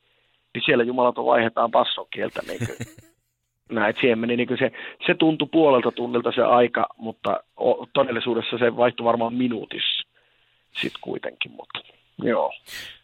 Niin 0.53 0.63
siellä 0.65 0.84
jumalauta 0.84 1.25
vaihdetaan 1.25 1.72
basson 1.72 2.07
kieltä. 2.12 2.41
Niin 2.48 2.60
kuin. 3.67 3.75
näin, 3.75 3.95
siihen 4.01 4.19
meni 4.19 4.38
niin 4.38 4.57
se, 4.59 4.71
se 5.07 5.15
tuntui 5.15 5.47
puolelta 5.51 5.91
tunnilta 5.91 6.31
se 6.31 6.41
aika, 6.41 6.88
mutta 6.97 7.43
todellisuudessa 7.93 8.57
se 8.57 8.75
vaihtui 8.75 9.03
varmaan 9.03 9.33
minuutissa 9.33 10.07
sitten 10.81 11.01
kuitenkin, 11.01 11.51
mutta 11.51 11.79
joo. 12.24 12.53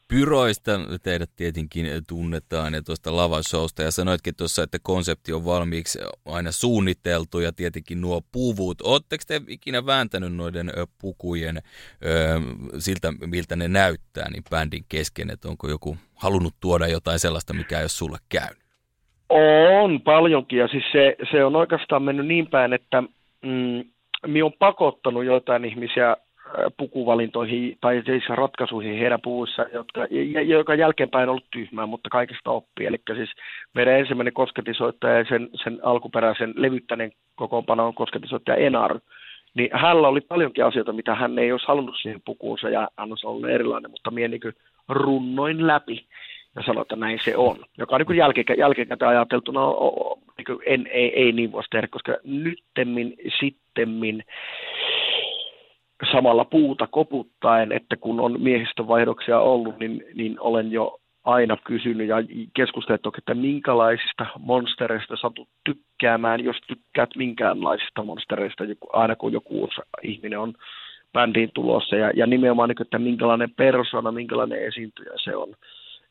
Pyroista 0.08 0.72
teidät 1.04 1.30
tietenkin 1.36 1.88
tunnetaan 2.08 2.74
ja 2.74 2.82
tuosta 2.82 3.16
lavashowsta 3.16 3.84
ja 3.84 3.92
sanoitkin 3.92 4.36
tuossa, 4.36 4.64
että 4.64 4.78
konsepti 4.84 5.34
on 5.34 5.46
valmiiksi 5.46 6.00
aina 6.26 6.52
suunniteltu 6.52 7.40
ja 7.40 7.54
tietenkin 7.54 8.02
nuo 8.02 8.22
puvut. 8.32 8.82
Oletteko 8.82 9.24
te 9.28 9.42
ikinä 9.48 9.86
vääntänyt 9.86 10.36
noiden 10.36 10.72
pukujen 11.02 11.62
siltä, 12.80 13.14
miltä 13.26 13.56
ne 13.56 13.68
näyttää, 13.68 14.30
niin 14.30 14.44
bändin 14.50 14.86
kesken, 14.90 15.30
että 15.30 15.48
onko 15.48 15.70
joku 15.70 15.98
halunnut 16.16 16.54
tuoda 16.60 16.88
jotain 16.88 17.20
sellaista, 17.20 17.54
mikä 17.54 17.78
ei 17.78 17.84
ole 17.84 17.90
sulle 17.90 18.18
käynyt? 18.30 18.63
On 19.36 20.02
paljonkin 20.02 20.60
ja 20.60 20.68
siis 20.68 20.84
se, 20.92 21.16
se 21.32 21.46
on 21.46 21.56
oikeastaan 21.56 22.04
mennyt 22.04 22.26
niin 22.28 22.48
päin, 22.48 22.74
että 22.74 23.04
mm, 23.42 23.84
mi 24.28 24.42
on 24.42 24.54
pakottanut 24.60 25.26
joitain 25.26 25.66
ihmisiä 25.66 26.10
äh, 26.10 26.18
pukuvalintoihin 26.78 27.78
tai 27.82 28.04
siis 28.06 28.24
ratkaisuihin 28.30 29.00
heidän 29.00 29.22
puvuissa, 29.22 29.66
jotka, 29.74 30.02
joka 30.46 30.76
jälkeenpäin 30.76 31.24
on 31.24 31.30
ollut 31.30 31.52
tyhmää, 31.52 31.86
mutta 31.86 32.10
kaikesta 32.10 32.52
oppii. 32.52 32.88
Eli 32.88 32.98
siis 33.16 33.30
meidän 33.74 34.00
ensimmäinen 34.00 34.34
kosketisoittaja 34.34 35.26
sen, 35.26 35.50
sen 35.64 35.80
alkuperäisen 35.84 36.54
levyttäneen 36.56 37.12
kokoonpanon 37.36 37.94
kosketisoittaja 37.94 38.58
Enar, 38.58 39.00
niin 39.54 39.70
hänellä 39.74 40.08
oli 40.08 40.22
paljonkin 40.22 40.66
asioita, 40.66 40.94
mitä 40.94 41.16
hän 41.16 41.40
ei 41.40 41.52
olisi 41.52 41.68
halunnut 41.68 41.96
siihen 42.02 42.22
pukuunsa 42.26 42.70
ja 42.70 42.88
hän 42.98 43.10
olisi 43.10 43.28
ollut 43.28 43.50
erilainen, 43.50 43.92
mutta 43.92 44.12
minä 44.12 44.28
niin 44.28 44.42
runnoin 44.90 45.68
läpi 45.68 46.06
ja 46.56 46.64
sanoi, 46.66 46.82
että 46.82 46.96
näin 46.96 47.20
se 47.24 47.38
on. 47.38 47.58
Joka 47.78 47.96
on 47.96 48.02
niin 48.08 48.18
jälkikä, 48.18 48.54
jälkikäteen 48.54 49.10
ajateltuna 49.10 49.60
no, 49.60 50.18
niin 50.38 50.60
en, 50.66 50.88
ei, 50.88 51.24
ei 51.24 51.32
niin 51.32 51.52
voisi 51.52 51.70
tehdä, 51.70 51.88
koska 51.88 52.18
nyttemmin, 52.24 53.16
sittemmin 53.40 54.24
samalla 56.12 56.46
puuta 56.46 56.88
koputtaen, 56.88 57.72
että 57.72 57.96
kun 57.98 58.20
on 58.20 58.42
miehistövaihdoksia 58.42 59.40
ollut, 59.40 59.80
niin, 59.80 60.04
niin 60.14 60.40
olen 60.40 60.72
jo 60.72 61.00
aina 61.24 61.58
kysynyt 61.64 62.08
ja 62.08 62.16
keskustellut, 62.56 63.18
että 63.18 63.34
minkälaisista 63.34 64.26
monstereista 64.40 65.16
satut 65.16 65.48
tykkäämään, 65.64 66.44
jos 66.44 66.58
tykkäät 66.68 67.10
minkäänlaisista 67.16 68.04
monstereista, 68.04 68.64
aina 68.94 69.16
kun 69.16 69.34
joku 69.34 69.70
ihminen 70.02 70.40
on 70.40 70.54
bändiin 71.14 71.52
tulossa 71.54 71.96
ja, 71.96 72.12
ja 72.16 72.28
nimenomaan, 72.28 72.70
niin 72.70 72.82
että 72.82 73.00
minkälainen 73.00 73.52
persona, 73.58 74.12
minkälainen 74.12 74.66
esiintyjä 74.66 75.14
se 75.24 75.36
on. 75.36 75.56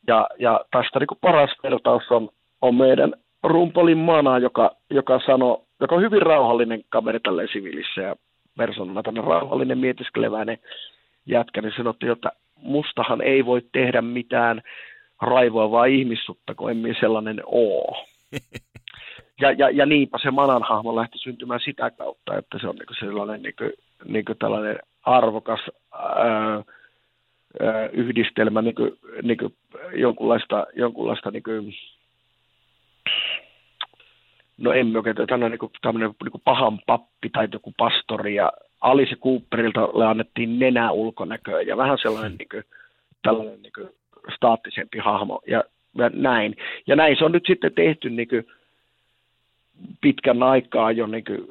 Ja, 0.06 0.28
ja 0.38 0.60
tästä 0.70 0.98
niin 0.98 1.18
paras 1.20 1.50
vertaus 1.62 2.02
on, 2.10 2.28
on 2.60 2.74
meidän 2.74 3.14
rumpalin 3.42 3.98
Mana, 3.98 4.38
joka, 4.38 4.76
joka 4.90 5.20
sanoo, 5.26 5.64
joka 5.80 5.94
on 5.94 6.02
hyvin 6.02 6.22
rauhallinen 6.22 6.84
kaveri 6.88 7.20
tälleen 7.20 7.48
siviilissä 7.52 8.00
ja 8.00 8.16
persoonana 8.58 9.02
tämmöinen 9.02 9.30
rauhallinen 9.30 9.78
mietiskeleväinen 9.78 10.58
jätkä, 11.26 11.62
niin 11.62 11.72
sanottiin, 11.76 12.12
että 12.12 12.32
mustahan 12.56 13.22
ei 13.22 13.46
voi 13.46 13.62
tehdä 13.72 14.02
mitään 14.02 14.62
raivoavaa 15.20 15.84
ihmissutta, 15.84 16.54
kun 16.54 16.70
emme 16.70 16.94
sellainen 17.00 17.42
oo. 17.46 17.96
Ja, 19.40 19.52
ja, 19.52 19.70
ja 19.70 19.86
niinpä 19.86 20.18
se 20.22 20.30
Manan 20.30 20.62
hahmo 20.62 20.96
lähti 20.96 21.18
syntymään 21.18 21.60
sitä 21.60 21.90
kautta, 21.90 22.38
että 22.38 22.58
se 22.60 22.68
on 22.68 22.76
niin 22.76 22.98
sellainen 23.00 23.42
niin 23.42 23.54
kuin, 23.58 23.72
niin 24.04 24.24
kuin 24.24 24.38
tällainen 24.38 24.78
arvokas 25.04 25.60
ää, 25.92 26.62
yhdistelmä 27.92 28.62
niin 28.62 28.74
kuin, 28.74 28.92
niin 29.22 29.38
kuin 29.38 29.54
jonkunlaista, 29.94 30.66
jonkunlaista 30.76 31.30
niin 31.30 31.42
kuin, 31.42 31.74
no 34.58 34.72
emme 34.72 34.98
oikein, 34.98 35.16
tämmöinen, 35.16 35.50
niin 35.50 35.58
kuin, 35.58 35.72
tämmöinen 35.82 36.14
niin 36.22 36.32
kuin 36.32 36.42
pahan 36.44 36.80
pappi 36.86 37.30
tai 37.30 37.48
joku 37.52 37.74
pastori 37.76 38.34
ja 38.34 38.52
Alice 38.80 39.16
Cooperilta 39.16 39.88
annettiin 40.10 40.58
nenä 40.58 40.90
ulkonäköä 40.90 41.60
ja 41.60 41.76
vähän 41.76 41.98
sellainen 42.02 42.36
niin 42.38 42.48
kuin, 42.48 42.64
tällainen 43.22 43.62
niin 43.62 43.72
kuin, 43.74 43.88
staattisempi 44.34 44.98
hahmo 44.98 45.40
ja, 45.46 45.64
ja 45.94 46.10
näin. 46.14 46.56
Ja 46.86 46.96
näin 46.96 47.16
se 47.18 47.24
on 47.24 47.32
nyt 47.32 47.44
sitten 47.46 47.74
tehty 47.74 48.10
niin 48.10 48.28
kuin, 48.28 48.46
pitkän 50.00 50.42
aikaa 50.42 50.92
jo 50.92 51.06
niin 51.06 51.24
kuin 51.24 51.46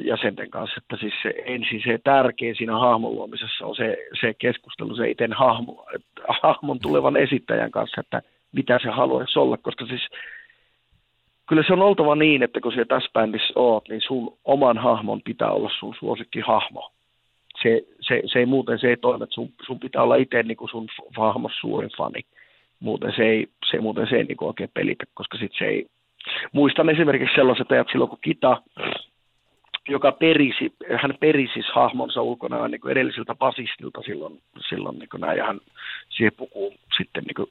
jäsenten 0.00 0.50
kanssa, 0.50 0.76
että 0.78 0.96
siis 0.96 1.14
se, 1.22 1.34
ensin 1.44 1.82
se 1.84 1.98
tärkein 2.04 2.56
siinä 2.56 2.78
hahmon 2.78 3.14
luomisessa 3.14 3.66
on 3.66 3.76
se, 3.76 3.96
se 4.20 4.34
keskustelu 4.34 4.96
se 4.96 5.10
itse 5.10 5.28
hahmo, 5.36 5.86
hahmon 6.42 6.78
tulevan 6.78 7.16
esittäjän 7.16 7.70
kanssa, 7.70 8.00
että 8.00 8.22
mitä 8.52 8.78
se 8.82 8.88
haluaisi 8.88 9.38
olla, 9.38 9.56
koska 9.56 9.86
siis 9.86 10.08
kyllä 11.48 11.62
se 11.66 11.72
on 11.72 11.82
oltava 11.82 12.14
niin, 12.14 12.42
että 12.42 12.60
kun 12.60 12.72
siellä 12.72 12.88
tässä 12.88 13.10
bändissä 13.12 13.52
oot, 13.56 13.88
niin 13.88 14.00
sun 14.06 14.38
oman 14.44 14.78
hahmon 14.78 15.22
pitää 15.22 15.50
olla 15.50 15.70
sun 15.78 15.94
hahmo. 16.46 16.90
Se, 17.62 17.82
se, 18.00 18.22
se 18.32 18.38
ei 18.38 18.46
muuten 18.46 18.78
se 18.78 18.88
ei 18.88 18.96
toimi, 18.96 19.24
että 19.24 19.34
sun, 19.34 19.52
sun 19.66 19.80
pitää 19.80 20.02
olla 20.02 20.16
itse 20.16 20.42
niin 20.42 20.56
kuin 20.56 20.68
sun 20.68 20.88
hahmos 21.16 21.52
suurin 21.60 21.90
fani. 21.96 22.20
Muuten 22.80 23.12
se 23.16 23.22
ei, 23.22 23.46
se, 23.70 23.80
muuten 23.80 24.06
se 24.10 24.16
ei 24.16 24.24
niin 24.24 24.36
oikein 24.40 24.70
pelitä, 24.74 25.04
koska 25.14 25.38
sit 25.38 25.52
se 25.58 25.64
ei, 25.64 25.86
Muistan 26.52 26.88
esimerkiksi 26.88 27.34
sellaiset 27.34 27.72
ajat 27.72 27.88
silloin, 27.92 28.10
kun 28.10 28.18
Kita, 28.22 28.62
joka 29.88 30.12
perisi, 30.12 30.72
hän 31.02 31.14
perisi 31.20 31.52
siis 31.52 31.66
hahmonsa 31.74 32.22
ulkona 32.22 32.68
niin 32.68 32.80
kuin 32.80 32.92
edelliseltä 32.92 33.34
basistilta 33.34 34.02
silloin, 34.02 34.40
silloin 34.68 34.98
niin 34.98 35.08
kuin 35.08 35.20
näin, 35.20 35.38
ja 35.38 35.46
hän 35.46 35.60
siihen 36.08 36.32
pukuun 36.36 36.74
sitten 36.96 37.24
niin 37.24 37.34
kuin 37.34 37.50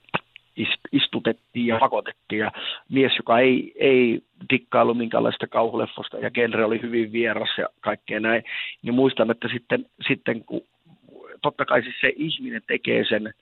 istutettiin 0.91 1.67
ja 1.67 1.77
pakotettiin. 1.79 2.39
Ja 2.39 2.51
mies, 2.89 3.17
joka 3.17 3.39
ei, 3.39 3.74
ei 3.75 4.22
dikkailu 4.50 4.94
minkäänlaista 4.94 5.48
kauhuleffosta 5.48 6.17
ja 6.17 6.32
genre 6.32 6.65
oli 6.65 6.82
hyvin 6.82 7.12
vieras 7.12 7.58
ja 7.58 7.70
kaikkea 7.82 8.20
näin, 8.20 8.44
niin 8.82 8.94
muistan, 8.94 9.32
että 9.32 9.48
sitten, 9.53 9.86
sitten 10.08 10.44
kun 10.44 10.62
totta 11.41 11.65
kai 11.65 11.84
siis 11.84 11.96
se 12.01 12.13
ihminen 12.15 12.62
tekee 12.67 13.05
sen 13.10 13.34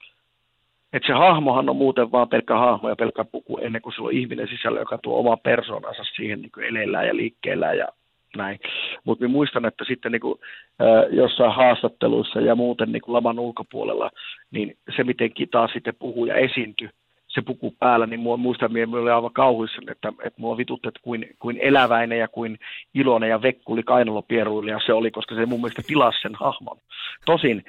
että 0.94 1.06
se 1.06 1.12
hahmohan 1.12 1.68
on 1.68 1.76
muuten 1.76 2.12
vaan 2.12 2.28
pelkkä 2.28 2.58
hahmo 2.58 2.88
ja 2.88 2.96
pelkkä 2.96 3.24
puku 3.24 3.58
ennen 3.58 3.82
kuin 3.82 3.92
sillä 3.92 4.06
on 4.06 4.12
ihminen 4.12 4.48
sisällä, 4.48 4.80
joka 4.80 4.98
tuo 4.98 5.18
oma 5.18 5.36
persoonansa 5.36 6.02
siihen 6.04 6.42
niin 6.42 6.52
kuin 6.52 6.66
eleellään 6.66 7.06
ja 7.06 7.16
liikkeellään 7.16 7.78
ja 7.78 7.88
näin. 8.36 8.58
Mutta 9.04 9.28
muistan, 9.28 9.64
että 9.64 9.84
sitten 9.84 10.12
niin 10.12 10.20
kuin, 10.20 10.38
äh, 10.82 11.16
jossain 11.16 11.54
haastatteluissa 11.54 12.40
ja 12.40 12.54
muuten 12.54 12.92
niin 12.92 13.02
kuin 13.02 13.12
laman 13.12 13.38
ulkopuolella, 13.38 14.10
niin 14.50 14.76
se 14.96 15.04
miten 15.04 15.32
kitaa 15.32 15.68
sitten 15.68 15.94
puhuu 15.98 16.26
ja 16.26 16.34
esiintyi, 16.34 16.88
se 17.28 17.42
puku 17.42 17.74
päällä, 17.78 18.06
niin 18.06 18.20
mua 18.20 18.36
muistan, 18.36 18.76
että 18.76 18.96
oli 18.96 19.10
aivan 19.10 19.32
kauhuissa, 19.32 19.82
että, 19.90 20.08
että 20.08 20.40
mua 20.40 20.56
vitut, 20.56 20.86
että 20.86 21.00
kuin, 21.02 21.26
kuin 21.38 21.58
eläväinen 21.62 22.18
ja 22.18 22.28
kuin 22.28 22.58
iloinen 22.94 23.30
ja 23.30 23.42
vekkuli 23.42 23.82
kainalopieruilija 23.82 24.80
se 24.86 24.92
oli, 24.92 25.10
koska 25.10 25.34
se 25.34 25.46
mun 25.46 25.60
mielestä 25.60 25.82
pilasi 25.88 26.20
sen 26.20 26.34
hahmon. 26.34 26.78
Tosin 27.26 27.64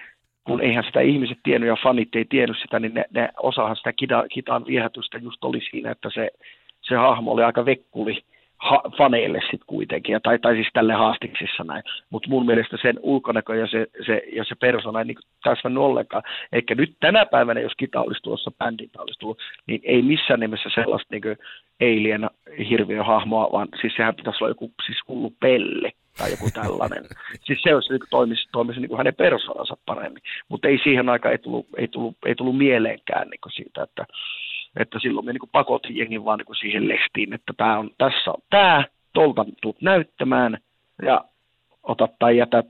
kun 0.46 0.62
eihän 0.62 0.84
sitä 0.84 1.02
ihmiset 1.02 1.38
tiennyt 1.44 1.68
ja 1.68 1.76
fanit 1.84 2.16
ei 2.16 2.26
tiennyt 2.26 2.58
sitä, 2.62 2.80
niin 2.80 2.94
ne, 2.94 3.06
ne 3.14 3.30
osahan 3.44 3.76
sitä 3.76 3.94
kita, 3.94 4.26
kitan 4.32 4.66
viehätystä 4.66 5.18
just 5.18 5.44
oli 5.44 5.62
siinä, 5.72 5.92
että 5.92 6.10
se, 6.14 6.30
se 6.82 6.96
hahmo 6.96 7.32
oli 7.32 7.44
aika 7.44 7.66
vekkuli 7.66 8.24
ha, 8.58 8.82
faneille 8.98 9.40
sitten 9.42 9.68
kuitenkin, 9.68 10.20
tai, 10.24 10.40
tai 10.40 10.56
siis 10.56 10.68
tälle 10.74 10.94
haastiksissa 10.94 11.64
näin. 11.64 11.84
Mutta 12.10 12.30
mun 12.30 12.46
mielestä 12.46 12.78
sen 12.82 13.00
ulkonäkö 13.02 13.56
ja 13.56 13.68
se, 13.68 13.88
se, 14.06 14.22
ja 14.34 14.44
se 14.44 14.56
persona 14.56 15.00
ei 15.00 15.06
niin 15.06 15.18
täsmännyt 15.44 15.84
ollenkaan. 15.84 16.24
Eikä 16.52 16.76
nyt 16.76 16.96
tänä 17.00 17.26
päivänä, 17.26 17.60
jos 17.60 17.74
kita 17.78 18.02
olisi 18.02 18.22
tuossa, 18.24 18.52
bändin 18.60 18.90
olisi 18.98 19.20
tullut, 19.20 19.40
niin 19.68 19.82
ei 19.84 20.02
missään 20.02 20.40
nimessä 20.40 20.70
sellaista 20.76 21.08
niin 21.12 21.38
alien 21.82 22.30
hirviöhahmoa, 22.70 23.50
vaan 23.52 23.68
siis 23.82 23.94
sehän 23.96 24.16
pitäisi 24.16 24.44
olla 24.44 24.52
joku 24.52 24.72
siis 24.86 24.98
hullu 25.08 25.34
pelle 25.40 25.92
tai 26.18 26.32
joku 26.32 26.50
tällainen. 26.54 27.04
siis 27.46 27.60
se 27.62 27.76
olisi, 27.76 27.94
niin 27.94 28.00
toimisi, 28.10 28.50
toimisi 28.52 28.80
niin 28.80 28.90
kuin 28.90 28.98
hänen 28.98 29.16
persoonansa 29.16 29.78
paremmin. 29.86 30.22
Mutta 30.50 30.68
ei 30.68 30.80
siihen 30.84 31.10
aikaan 31.10 31.32
ei 31.32 31.38
tullut, 31.38 31.68
ei 31.78 31.88
tullut, 31.88 32.18
ei 32.26 32.36
tullut 32.36 32.58
mieleenkään 32.58 33.28
niin 33.30 33.54
siitä, 33.56 33.84
että, 33.84 34.06
että 34.80 35.00
silloin 35.00 35.26
me 35.26 35.34
niin 35.34 35.50
pakotin 35.52 35.98
jengin 35.98 36.26
vaan 36.26 36.40
niin 36.40 36.60
siihen 36.60 36.88
lestiin, 36.88 37.34
että 37.34 37.54
tämä 37.58 37.80
on, 37.80 37.90
tässä 37.98 38.32
on 38.32 38.42
tämä, 38.50 38.86
tuolta 39.14 39.46
tuut 39.62 39.82
näyttämään 39.82 40.58
ja 41.02 41.26
ota 41.84 42.08
tai 42.20 42.38
jätä. 42.38 42.64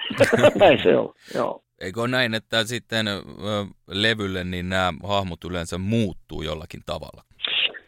Näin 0.60 0.82
se 0.82 0.96
on, 0.96 1.14
joo. 1.34 1.64
Eikö 1.80 2.00
ole 2.00 2.08
näin, 2.08 2.34
että 2.34 2.64
sitten 2.64 3.06
levylle 3.88 4.44
niin 4.44 4.68
nämä 4.68 4.92
hahmot 5.02 5.44
yleensä 5.44 5.78
muuttuu 5.78 6.42
jollakin 6.42 6.80
tavalla? 6.86 7.22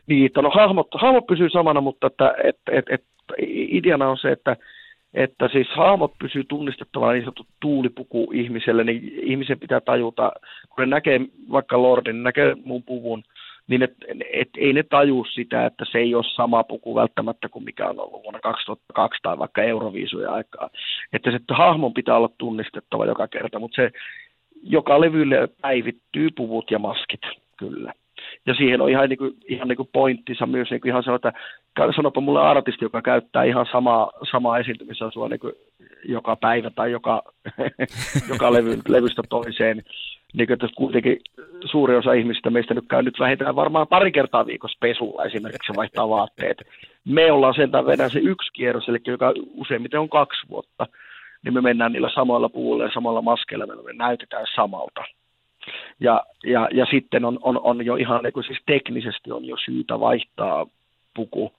Niin, 0.06 0.30
no 0.36 0.50
hahmot, 0.50 0.88
hahmot 0.94 1.26
pysyy 1.26 1.50
samana, 1.50 1.80
mutta 1.80 2.06
että, 2.06 2.34
et, 2.44 2.56
et, 2.72 2.84
et, 2.90 3.04
ideana 3.48 4.08
on 4.08 4.18
se, 4.18 4.32
että 4.32 4.56
että 5.14 5.48
siis 5.48 5.68
hahmot 5.68 6.12
pysyy 6.18 6.44
tunnistettavana 6.44 7.12
niin 7.12 7.22
sanottu 7.22 7.46
tuulipuku 7.60 8.30
ihmiselle, 8.32 8.84
niin 8.84 9.12
ihmisen 9.22 9.58
pitää 9.58 9.80
tajuta, 9.80 10.32
kun 10.68 10.82
ne 10.82 10.86
näkee 10.86 11.20
vaikka 11.50 11.82
Lordin, 11.82 12.22
näkee 12.22 12.56
mun 12.64 12.82
puvun, 12.82 13.24
niin 13.68 13.82
et, 13.82 13.94
et, 14.32 14.48
ei 14.56 14.72
ne 14.72 14.82
taju 14.82 15.24
sitä, 15.24 15.66
että 15.66 15.84
se 15.92 15.98
ei 15.98 16.14
ole 16.14 16.24
sama 16.24 16.64
puku 16.64 16.94
välttämättä 16.94 17.48
kuin 17.48 17.64
mikä 17.64 17.88
on 17.88 18.00
ollut 18.00 18.22
vuonna 18.22 18.40
2002 18.40 19.18
tai 19.22 19.38
vaikka 19.38 19.62
Euroviisuja 19.62 20.32
aikaa. 20.32 20.70
Että 21.12 21.30
se 21.30 21.36
että 21.36 21.54
hahmon 21.54 21.94
pitää 21.94 22.16
olla 22.16 22.30
tunnistettava 22.38 23.06
joka 23.06 23.28
kerta, 23.28 23.58
mutta 23.58 23.76
se 23.76 23.90
joka 24.62 25.00
levylle 25.00 25.48
päivittyy 25.62 26.30
puvut 26.36 26.70
ja 26.70 26.78
maskit, 26.78 27.20
kyllä. 27.56 27.92
Ja 28.46 28.54
siihen 28.54 28.80
on 28.80 28.90
ihan, 28.90 29.08
niin 29.08 29.18
kuin, 29.18 29.34
ihan 29.48 29.68
niin 29.68 29.76
kuin 29.76 29.88
pointtinsa 29.92 30.46
myös 30.46 30.70
niin 30.70 30.80
kuin 30.80 30.90
ihan 30.90 31.02
sanoa, 31.02 31.16
että 31.16 31.32
sanopa 31.96 32.20
mulle 32.20 32.40
artisti, 32.40 32.84
joka 32.84 33.02
käyttää 33.02 33.44
ihan 33.44 33.66
samaa, 33.72 34.10
samaa 34.30 34.58
esiintymisasua 34.58 35.28
niin 35.28 35.40
kuin 35.40 35.52
joka 36.08 36.36
päivä 36.36 36.70
tai 36.70 36.92
joka, 36.92 37.22
joka 38.32 38.52
levy, 38.52 38.78
levystä 38.88 39.22
toiseen. 39.28 39.82
Niin 40.34 40.52
että 40.52 40.68
kuitenkin 40.76 41.20
suuri 41.64 41.96
osa 41.96 42.12
ihmistä 42.12 42.50
meistä 42.50 42.74
nyt 42.74 42.84
käy 42.88 43.02
nyt 43.02 43.20
vähintään 43.20 43.56
varmaan 43.56 43.86
pari 43.88 44.12
kertaa 44.12 44.46
viikossa 44.46 44.78
pesulla 44.80 45.24
esimerkiksi 45.24 45.72
vaihtaa 45.76 46.08
vaatteet. 46.08 46.62
Me 47.04 47.32
ollaan 47.32 47.54
sentään 47.54 47.86
vedän 47.86 48.10
se 48.10 48.18
yksi 48.18 48.52
kierros, 48.52 48.88
eli 48.88 48.98
joka 49.06 49.32
useimmiten 49.54 50.00
on 50.00 50.08
kaksi 50.08 50.48
vuotta, 50.48 50.86
niin 51.44 51.54
me 51.54 51.60
mennään 51.60 51.92
niillä 51.92 52.10
samoilla 52.14 52.48
puulla 52.48 52.84
ja 52.84 52.90
samalla 52.94 53.22
maskeilla, 53.22 53.66
me 53.66 53.92
näytetään 53.92 54.46
samalta. 54.54 55.04
Ja, 56.00 56.22
ja, 56.44 56.68
ja 56.72 56.86
sitten 56.90 57.24
on, 57.24 57.38
on, 57.42 57.60
on 57.62 57.86
jo 57.86 57.96
ihan 57.96 58.22
niin 58.22 58.32
kuin 58.32 58.44
siis 58.44 58.58
teknisesti 58.66 59.32
on 59.32 59.44
jo 59.44 59.56
syytä 59.64 60.00
vaihtaa 60.00 60.66
puku 61.14 61.52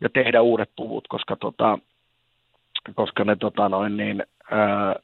ja 0.00 0.08
tehdä 0.08 0.40
uudet 0.40 0.70
puvut, 0.76 1.08
koska, 1.08 1.36
tota, 1.36 1.78
koska 2.94 3.24
ne 3.24 3.36
tota 3.36 3.68
noin, 3.68 3.96
niin, 3.96 4.24
ää, 4.50 4.96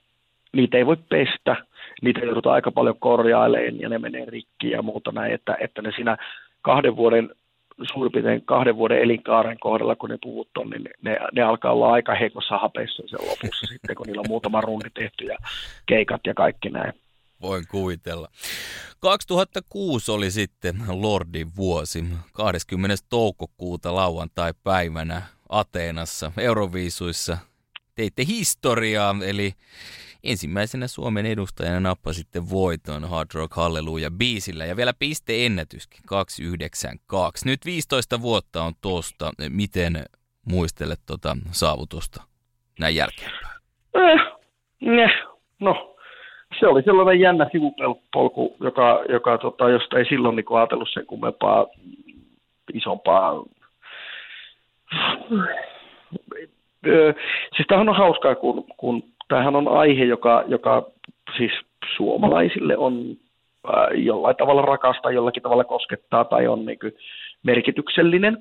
niitä 0.52 0.76
ei 0.76 0.86
voi 0.86 0.96
pestä, 1.08 1.56
niitä 2.02 2.20
joudutaan 2.20 2.54
aika 2.54 2.72
paljon 2.72 2.98
korjailemaan 2.98 3.80
ja 3.80 3.88
ne 3.88 3.98
menee 3.98 4.24
rikki 4.24 4.70
ja 4.70 4.82
muuta 4.82 5.12
näin, 5.12 5.32
että, 5.32 5.56
että 5.60 5.82
ne 5.82 5.92
siinä 5.96 6.16
kahden 6.62 6.96
vuoden 6.96 7.30
suurin 7.92 8.12
piirtein 8.12 8.42
kahden 8.44 8.76
vuoden 8.76 9.02
elinkaaren 9.02 9.58
kohdalla, 9.58 9.96
kun 9.96 10.10
ne 10.10 10.18
puvut 10.22 10.48
on, 10.58 10.70
niin 10.70 10.88
ne, 11.02 11.18
ne 11.32 11.42
alkaa 11.42 11.72
olla 11.72 11.92
aika 11.92 12.14
heikossa 12.14 12.58
hapeissa 12.58 13.02
sen 13.06 13.28
lopussa 13.28 13.66
sitten, 13.72 13.96
kun 13.96 14.06
niillä 14.06 14.20
on 14.20 14.28
muutama 14.28 14.60
rundi 14.60 14.90
tehty 14.94 15.24
ja 15.24 15.36
keikat 15.86 16.20
ja 16.26 16.34
kaikki 16.34 16.70
näin. 16.70 16.92
Voin 17.42 17.64
kuvitella. 17.70 18.28
2006 19.00 20.10
oli 20.10 20.30
sitten 20.30 20.76
Lordin 20.88 21.56
vuosi. 21.56 22.04
20. 22.32 22.96
toukokuuta 23.08 23.94
lauantai-päivänä 23.94 25.22
Ateenassa 25.48 26.32
Euroviisuissa 26.38 27.38
teitte 27.94 28.24
historiaa, 28.26 29.16
eli 29.24 29.54
ensimmäisenä 30.24 30.86
Suomen 30.88 31.26
edustajana 31.26 31.80
nappasitte 31.80 32.50
voiton 32.50 33.08
Hard 33.08 33.28
Rock 33.34 33.54
Hallelujah 33.54 34.12
biisillä 34.12 34.64
ja 34.66 34.76
vielä 34.76 34.92
pisteennätyskin 34.98 36.02
292. 36.06 37.46
Nyt 37.46 37.64
15 37.64 38.22
vuotta 38.22 38.62
on 38.62 38.72
tuosta. 38.80 39.32
Miten 39.48 40.04
muistelet 40.46 41.00
tuota 41.06 41.36
saavutusta 41.50 42.22
näin 42.78 42.96
jälkeenpäin? 42.96 43.62
Eh, 43.94 44.20
eh, 44.80 45.10
no 45.60 45.91
se 46.60 46.66
oli 46.66 46.82
sellainen 46.82 47.20
jännä 47.20 47.48
sivupolku, 47.52 48.56
joka, 48.60 49.02
joka 49.08 49.38
tota, 49.38 49.68
josta 49.68 49.98
ei 49.98 50.04
silloin 50.04 50.36
niin 50.36 50.46
ajatellut 50.50 50.88
sen 50.92 51.06
kummempaa 51.06 51.66
isompaa 52.74 53.44
siis 57.56 57.66
tämähän 57.68 57.88
on 57.88 57.96
hauskaa, 57.96 58.34
kun, 58.34 58.64
kun 58.76 59.02
tämähän 59.28 59.56
on 59.56 59.68
aihe, 59.68 60.04
joka, 60.04 60.44
joka 60.46 60.86
siis 61.36 61.52
suomalaisille 61.96 62.76
on 62.76 63.16
jollain 63.94 64.36
tavalla 64.36 64.62
rakasta, 64.62 65.10
jollakin 65.10 65.42
tavalla 65.42 65.64
koskettaa 65.64 66.24
tai 66.24 66.46
on 66.46 66.66
niin 66.66 66.78
merkityksellinen. 67.42 68.38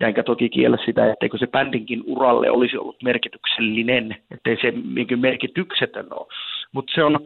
Ja 0.00 0.08
enkä 0.08 0.22
toki 0.22 0.48
kiellä 0.48 0.78
sitä, 0.84 1.12
etteikö 1.12 1.38
se 1.38 1.46
bändinkin 1.46 2.02
uralle 2.06 2.50
olisi 2.50 2.76
ollut 2.76 3.02
merkityksellinen, 3.02 4.16
ettei 4.30 4.56
se 4.62 4.72
niin 4.94 5.20
merkityksetön 5.20 6.06
ole. 6.10 6.26
Mutta 6.72 6.92
se 6.94 7.04
on, 7.04 7.20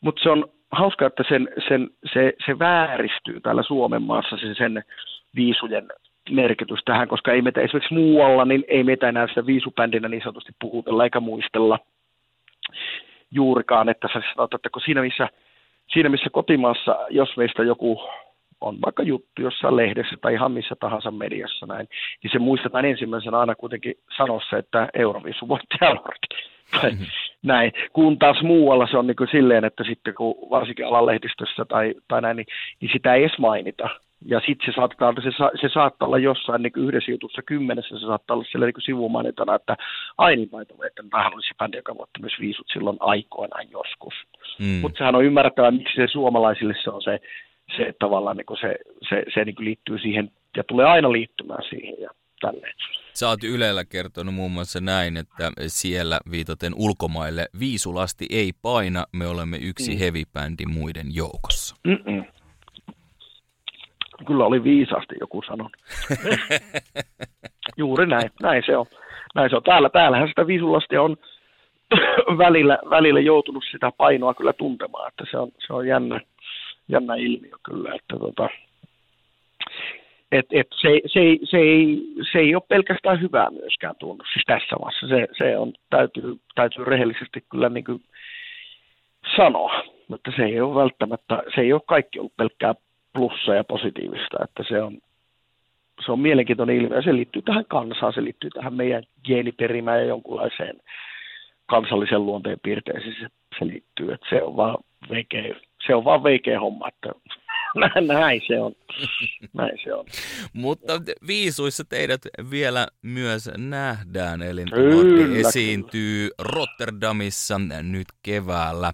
mut 0.00 0.20
se 0.22 0.30
on 0.30 0.44
hauska, 0.72 1.06
että 1.06 1.24
sen, 1.28 1.48
sen, 1.68 1.90
se, 2.12 2.32
se 2.46 2.58
vääristyy 2.58 3.40
täällä 3.40 3.62
Suomen 3.62 4.02
maassa 4.02 4.36
sen, 4.36 4.54
sen 4.54 4.84
viisujen 5.34 5.88
merkitys 6.30 6.80
tähän, 6.84 7.08
koska 7.08 7.32
ei 7.32 7.42
meitä 7.42 7.60
esimerkiksi 7.60 7.94
muualla, 7.94 8.44
niin 8.44 8.64
ei 8.68 8.84
meitä 8.84 9.08
enää 9.08 9.28
sitä 9.28 9.46
viisubändinä 9.46 10.08
niin 10.08 10.22
sanotusti 10.22 10.52
puhutella 10.60 11.04
eikä 11.04 11.20
muistella 11.20 11.78
juurikaan, 13.30 13.88
että 13.88 14.08
sä 14.12 14.22
sanot, 14.34 14.54
että 14.54 14.70
kun 14.70 14.82
siinä 14.82 15.02
missä, 15.02 15.28
siinä 15.92 16.08
missä 16.08 16.30
kotimaassa, 16.32 16.98
jos 17.10 17.36
meistä 17.36 17.62
joku 17.62 18.00
on 18.60 18.78
vaikka 18.84 19.02
juttu 19.02 19.42
jossain 19.42 19.76
lehdessä 19.76 20.16
tai 20.20 20.34
ihan 20.34 20.52
missä 20.52 20.76
tahansa 20.80 21.10
mediassa 21.10 21.66
näin, 21.66 21.88
niin 22.22 22.30
se 22.32 22.38
muistetaan 22.38 22.84
ensimmäisenä 22.84 23.38
aina 23.38 23.54
kuitenkin 23.54 23.94
sanossa, 24.16 24.58
että 24.58 24.88
Euroviisu 24.94 25.48
voitti 25.48 25.76
mm-hmm. 25.82 27.06
näin. 27.42 27.72
Kun 27.92 28.18
taas 28.18 28.42
muualla 28.42 28.86
se 28.90 28.98
on 28.98 29.06
niin 29.06 29.16
kuin 29.16 29.28
silleen, 29.30 29.64
että 29.64 29.84
sitten 29.84 30.14
kun 30.14 30.34
varsinkin 30.50 30.86
alan 30.86 31.06
lehdistössä 31.06 31.64
tai, 31.64 31.94
tai 32.08 32.20
näin, 32.20 32.36
niin, 32.36 32.46
niin 32.80 32.90
sitä 32.92 33.14
ei 33.14 33.24
edes 33.24 33.38
mainita. 33.38 33.88
Ja 34.26 34.40
sitten 34.46 34.66
se 34.66 34.76
saattaa, 34.76 35.14
se, 35.22 35.30
se 35.60 35.68
saattaa 35.74 36.06
olla 36.06 36.18
jossain 36.18 36.62
niin 36.62 36.72
yhdessä 36.76 37.10
jutussa 37.10 37.42
kymmenessä, 37.42 37.98
se 37.98 38.06
saattaa 38.06 38.34
olla 38.34 38.44
siellä 38.50 38.66
niin 38.66 38.74
sivumainintana, 38.82 39.54
että 39.54 39.76
ai 40.18 40.36
niin 40.36 40.52
vai 40.52 40.62
että 40.62 41.02
tämähän 41.10 41.34
olisi 41.34 41.54
bändi, 41.58 41.76
joka 41.76 41.98
voitti 41.98 42.20
myös 42.20 42.32
viisut 42.40 42.66
silloin 42.72 42.96
aikoinaan 43.00 43.70
joskus. 43.70 44.14
Mm. 44.58 44.66
Mutta 44.66 44.98
sehän 44.98 45.14
on 45.14 45.24
ymmärrettävä, 45.24 45.70
miksi 45.70 45.96
se 45.96 46.06
suomalaisille 46.06 46.74
se 46.84 46.90
on 46.90 47.02
se, 47.02 47.20
se 47.76 47.94
tavallaan 47.98 48.36
niin 48.36 48.58
se, 48.60 48.76
se, 49.08 49.22
se 49.34 49.44
niin 49.44 49.56
liittyy 49.58 49.98
siihen 49.98 50.30
ja 50.56 50.64
tulee 50.64 50.86
aina 50.86 51.12
liittymään 51.12 51.62
siihen 51.68 52.00
ja 52.00 52.10
tälleen. 52.40 52.74
Sä 53.14 53.28
oot 53.28 53.44
Ylellä 53.44 53.84
kertonut 53.84 54.34
muun 54.34 54.52
muassa 54.52 54.80
näin, 54.80 55.16
että 55.16 55.52
siellä 55.66 56.18
viitaten 56.30 56.72
ulkomaille 56.76 57.46
viisulasti 57.60 58.26
ei 58.30 58.52
paina, 58.62 59.04
me 59.12 59.26
olemme 59.26 59.56
yksi 59.56 59.92
mm. 59.92 59.98
heavy-bändi 59.98 60.66
muiden 60.66 61.06
joukossa. 61.14 61.76
Mm-mm 61.84 62.24
kyllä 64.26 64.46
oli 64.46 64.64
viisaasti 64.64 65.14
joku 65.20 65.42
sanonut. 65.42 65.72
Juuri 67.76 68.06
näin, 68.06 68.30
näin 68.42 68.62
se 68.66 68.76
on. 68.76 68.86
Näin 69.34 69.50
se 69.50 69.56
on. 69.56 69.62
Täällä, 69.62 69.88
täällähän 69.88 70.28
sitä 70.28 70.46
viisulastia 70.46 71.02
on 71.02 71.16
välillä, 72.44 72.78
välillä 72.90 73.20
joutunut 73.20 73.64
sitä 73.70 73.92
painoa 73.96 74.34
kyllä 74.34 74.52
tuntemaan, 74.52 75.08
että 75.08 75.24
se 75.30 75.38
on, 75.38 75.50
se 75.66 75.72
on 75.72 75.86
jännä, 75.86 76.20
jännä 76.88 77.14
ilmiö 77.14 77.56
kyllä, 77.62 77.94
että 77.94 78.16
tota, 78.18 78.48
et, 80.32 80.46
et 80.50 80.66
se, 80.80 81.00
se, 81.06 81.20
se, 81.44 81.56
ei, 81.58 82.02
se 82.32 82.38
ei 82.38 82.54
ole 82.54 82.62
pelkästään 82.68 83.20
hyvää 83.20 83.50
myöskään 83.50 83.94
tuonut, 83.98 84.26
siis 84.32 84.44
tässä 84.46 84.76
vaiheessa. 84.80 85.08
Se, 85.08 85.28
se 85.38 85.58
on, 85.58 85.72
täytyy, 85.90 86.36
täytyy 86.54 86.84
rehellisesti 86.84 87.44
kyllä 87.50 87.68
niin 87.68 87.84
kuin 87.84 88.02
sanoa, 89.36 89.82
mutta 90.08 90.32
se 90.36 90.44
ei 90.44 90.60
ole 90.60 90.80
välttämättä, 90.82 91.42
se 91.54 91.60
ei 91.60 91.72
ole 91.72 91.82
kaikki 91.86 92.18
ollut 92.18 92.36
pelkkää 92.36 92.74
plussa 93.12 93.54
ja 93.54 93.64
positiivista, 93.64 94.44
että 94.44 94.62
se 94.68 94.82
on, 94.82 94.98
se 96.06 96.12
on 96.12 96.20
mielenkiintoinen 96.20 96.76
ilmiö. 96.76 97.02
Se 97.02 97.14
liittyy 97.14 97.42
tähän 97.42 97.64
kansaan, 97.68 98.12
se 98.12 98.24
liittyy 98.24 98.50
tähän 98.50 98.74
meidän 98.74 99.02
geeniperimään 99.24 100.00
ja 100.00 100.06
jonkunlaiseen 100.06 100.76
kansallisen 101.66 102.26
luonteen 102.26 102.60
piirteeseen 102.62 103.16
se, 103.20 103.26
se 103.58 103.66
liittyy. 103.66 104.12
Että 104.12 104.26
se 104.30 104.42
on 104.42 104.56
vaan 104.56 104.76
veikeä, 105.10 105.54
se 105.88 105.94
on 105.94 106.04
vaan 106.04 106.22
veikeä 106.22 106.60
homma, 106.60 106.88
että 106.88 107.12
näin 108.14 108.40
se 108.46 108.60
on. 108.60 108.72
Näin 109.54 109.78
se 109.84 109.94
on. 109.94 110.04
Mutta 110.52 110.92
viisuissa 111.26 111.84
teidät 111.84 112.20
vielä 112.50 112.86
myös 113.02 113.50
nähdään, 113.56 114.42
eli 114.42 114.64
esiintyy 115.46 116.30
Rotterdamissa 116.38 117.54
nyt 117.82 118.06
keväällä 118.22 118.92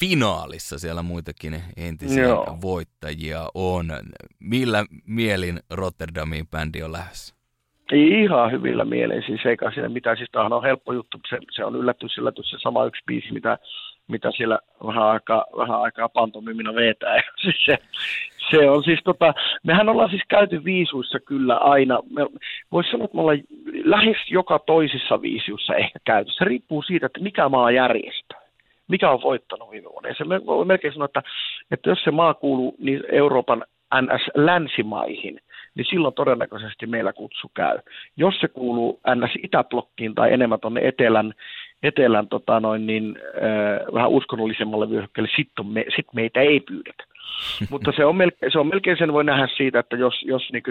finaalissa. 0.00 0.78
Siellä 0.78 1.02
muitakin 1.02 1.54
entisiä 1.76 2.22
Joo. 2.22 2.58
voittajia 2.62 3.48
on. 3.54 3.86
Millä 4.40 4.84
mielin 5.06 5.60
Rotterdamiin 5.70 6.48
bändi 6.48 6.82
on 6.82 6.92
lähes? 6.92 7.38
Ihan 7.92 8.52
hyvillä 8.52 8.84
mielin, 8.84 9.22
siis 9.26 9.40
eikä 9.46 9.70
siinä 9.70 9.88
mitään, 9.88 10.16
siis 10.16 10.30
tämähän 10.32 10.52
on 10.52 10.62
helppo 10.62 10.92
juttu, 10.92 11.18
se, 11.30 11.38
se 11.50 11.64
on 11.64 11.76
yllätys, 11.76 12.18
yllätys, 12.18 12.50
se 12.50 12.56
sama 12.62 12.84
yksi 12.84 13.02
biisi, 13.06 13.32
mitä 13.32 13.58
mitä 14.08 14.30
siellä 14.36 14.58
vähän 14.86 15.04
aikaa, 15.04 15.44
vähän 15.56 15.80
aikaa 15.80 16.08
pantomimina 16.08 16.74
vetää. 16.74 17.20
se, 17.66 17.78
se 18.50 18.70
on 18.70 18.84
siis 18.84 19.00
tota, 19.04 19.34
mehän 19.62 19.88
ollaan 19.88 20.10
siis 20.10 20.22
käyty 20.28 20.64
viisuissa 20.64 21.20
kyllä 21.20 21.56
aina, 21.56 21.98
voisi 22.72 22.90
sanoa, 22.90 23.04
että 23.04 23.16
me 23.16 23.20
ollaan 23.20 23.40
lähes 23.84 24.16
joka 24.30 24.58
toisissa 24.58 25.22
viisuissa 25.22 25.74
ehkä 25.74 25.98
käyty. 26.04 26.30
Se 26.30 26.44
riippuu 26.44 26.82
siitä, 26.82 27.06
että 27.06 27.20
mikä 27.20 27.48
maa 27.48 27.70
järjestää 27.70 28.48
mikä 28.88 29.10
on 29.10 29.22
voittanut 29.22 29.70
viime 29.70 29.88
vuonna. 29.90 30.14
Se 30.18 30.46
voi 30.46 30.64
melkein 30.64 30.92
sanoa, 30.92 31.04
että, 31.04 31.22
että 31.70 31.90
jos 31.90 32.04
se 32.04 32.10
maa 32.10 32.34
kuuluu 32.34 32.76
niin 32.78 33.02
Euroopan 33.12 33.64
NS-länsimaihin, 33.94 35.40
niin 35.74 35.86
silloin 35.90 36.14
todennäköisesti 36.14 36.86
meillä 36.86 37.12
kutsu 37.12 37.50
käy. 37.54 37.78
Jos 38.16 38.34
se 38.40 38.48
kuuluu 38.48 39.00
NS-itäblokkiin 39.14 40.14
tai 40.14 40.32
enemmän 40.32 40.60
tuonne 40.60 40.80
etelän, 40.88 41.34
etelän 41.82 42.28
tota 42.28 42.60
noin, 42.60 42.86
niin, 42.86 43.16
äh, 43.36 43.94
vähän 43.94 44.10
uskonnollisemmalle 44.10 44.90
vyöhykkeelle, 44.90 45.30
sitten 45.36 45.66
me, 45.66 45.84
sit 45.96 46.06
meitä 46.14 46.40
ei 46.40 46.60
pyydetä. 46.60 47.04
Mutta 47.70 47.92
se 47.96 48.04
on, 48.04 48.16
melkein, 48.16 48.52
se 48.52 48.58
on 48.58 48.66
melkein 48.66 48.98
sen 48.98 49.12
voi 49.12 49.24
nähdä 49.24 49.48
siitä, 49.56 49.78
että 49.78 49.96
jos, 49.96 50.14
jos 50.22 50.42
niin 50.52 50.62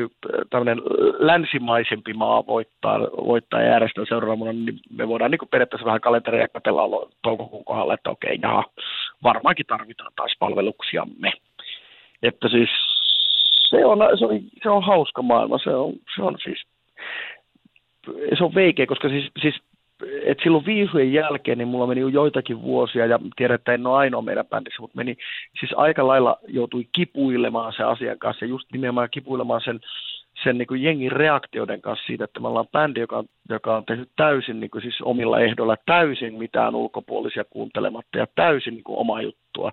tämmöinen 0.49 0.81
länsimaisempi 1.19 2.13
maa 2.13 2.47
voittaa, 2.47 2.99
voittaa 2.99 3.61
ja 3.61 3.69
järjestää 3.69 4.05
seuraavana, 4.07 4.53
niin 4.53 4.79
me 4.89 5.07
voidaan 5.07 5.31
niin 5.31 5.49
periaatteessa 5.51 5.85
vähän 5.85 6.01
kalenteria 6.01 6.47
katsella 6.47 7.09
toukokuun 7.21 7.65
kohdalla, 7.65 7.93
että 7.93 8.09
okei, 8.09 8.39
jaha, 8.41 8.63
varmaankin 9.23 9.65
tarvitaan 9.65 10.11
taas 10.15 10.35
palveluksiamme. 10.39 11.31
Että 12.23 12.49
siis 12.49 12.69
se 13.69 13.85
on, 13.85 13.99
se 14.19 14.25
on, 14.25 14.41
se 14.63 14.69
on 14.69 14.83
hauska 14.83 15.21
maailma, 15.21 15.57
se 15.57 15.69
on, 15.69 15.93
se 16.15 16.21
on 16.21 16.37
siis 16.43 16.63
se 18.37 18.43
on 18.43 18.55
veikeä, 18.55 18.85
koska 18.85 19.09
siis, 19.09 19.31
siis 19.41 19.55
et 20.23 20.37
silloin 20.43 20.65
viisujen 20.65 21.13
jälkeen, 21.13 21.57
niin 21.57 21.67
mulla 21.67 21.87
meni 21.87 22.01
jo 22.01 22.07
joitakin 22.07 22.61
vuosia, 22.61 23.05
ja 23.05 23.19
tiedän, 23.35 23.55
että 23.55 23.73
en 23.73 23.87
ole 23.87 23.97
ainoa 23.97 24.21
meidän 24.21 24.45
bändissä, 24.45 24.81
mutta 24.81 24.97
meni 24.97 25.17
siis 25.59 25.71
aika 25.75 26.07
lailla 26.07 26.37
joutui 26.47 26.87
kipuilemaan 26.91 27.73
se 27.73 27.83
asian 27.83 28.19
kanssa, 28.19 28.45
ja 28.45 28.49
just 28.49 28.71
nimenomaan 28.71 29.09
kipuilemaan 29.11 29.61
sen, 29.61 29.79
sen 30.43 30.57
niin 30.57 30.67
kuin 30.67 30.83
jengin 30.83 31.11
reaktioiden 31.11 31.81
kanssa 31.81 32.05
siitä, 32.05 32.23
että 32.23 32.39
me 32.39 32.47
ollaan 32.47 32.67
bändi, 32.71 32.99
joka, 32.99 33.23
joka 33.49 33.77
on 33.77 33.85
tehnyt 33.85 34.09
täysin 34.15 34.59
niin 34.59 34.69
kuin 34.69 34.81
siis 34.81 35.01
omilla 35.01 35.39
ehdoilla, 35.39 35.75
täysin 35.85 36.33
mitään 36.33 36.75
ulkopuolisia 36.75 37.43
kuuntelematta 37.49 38.17
ja 38.17 38.27
täysin 38.35 38.73
niin 38.73 38.83
kuin 38.83 38.99
omaa 38.99 39.21
juttua. 39.21 39.71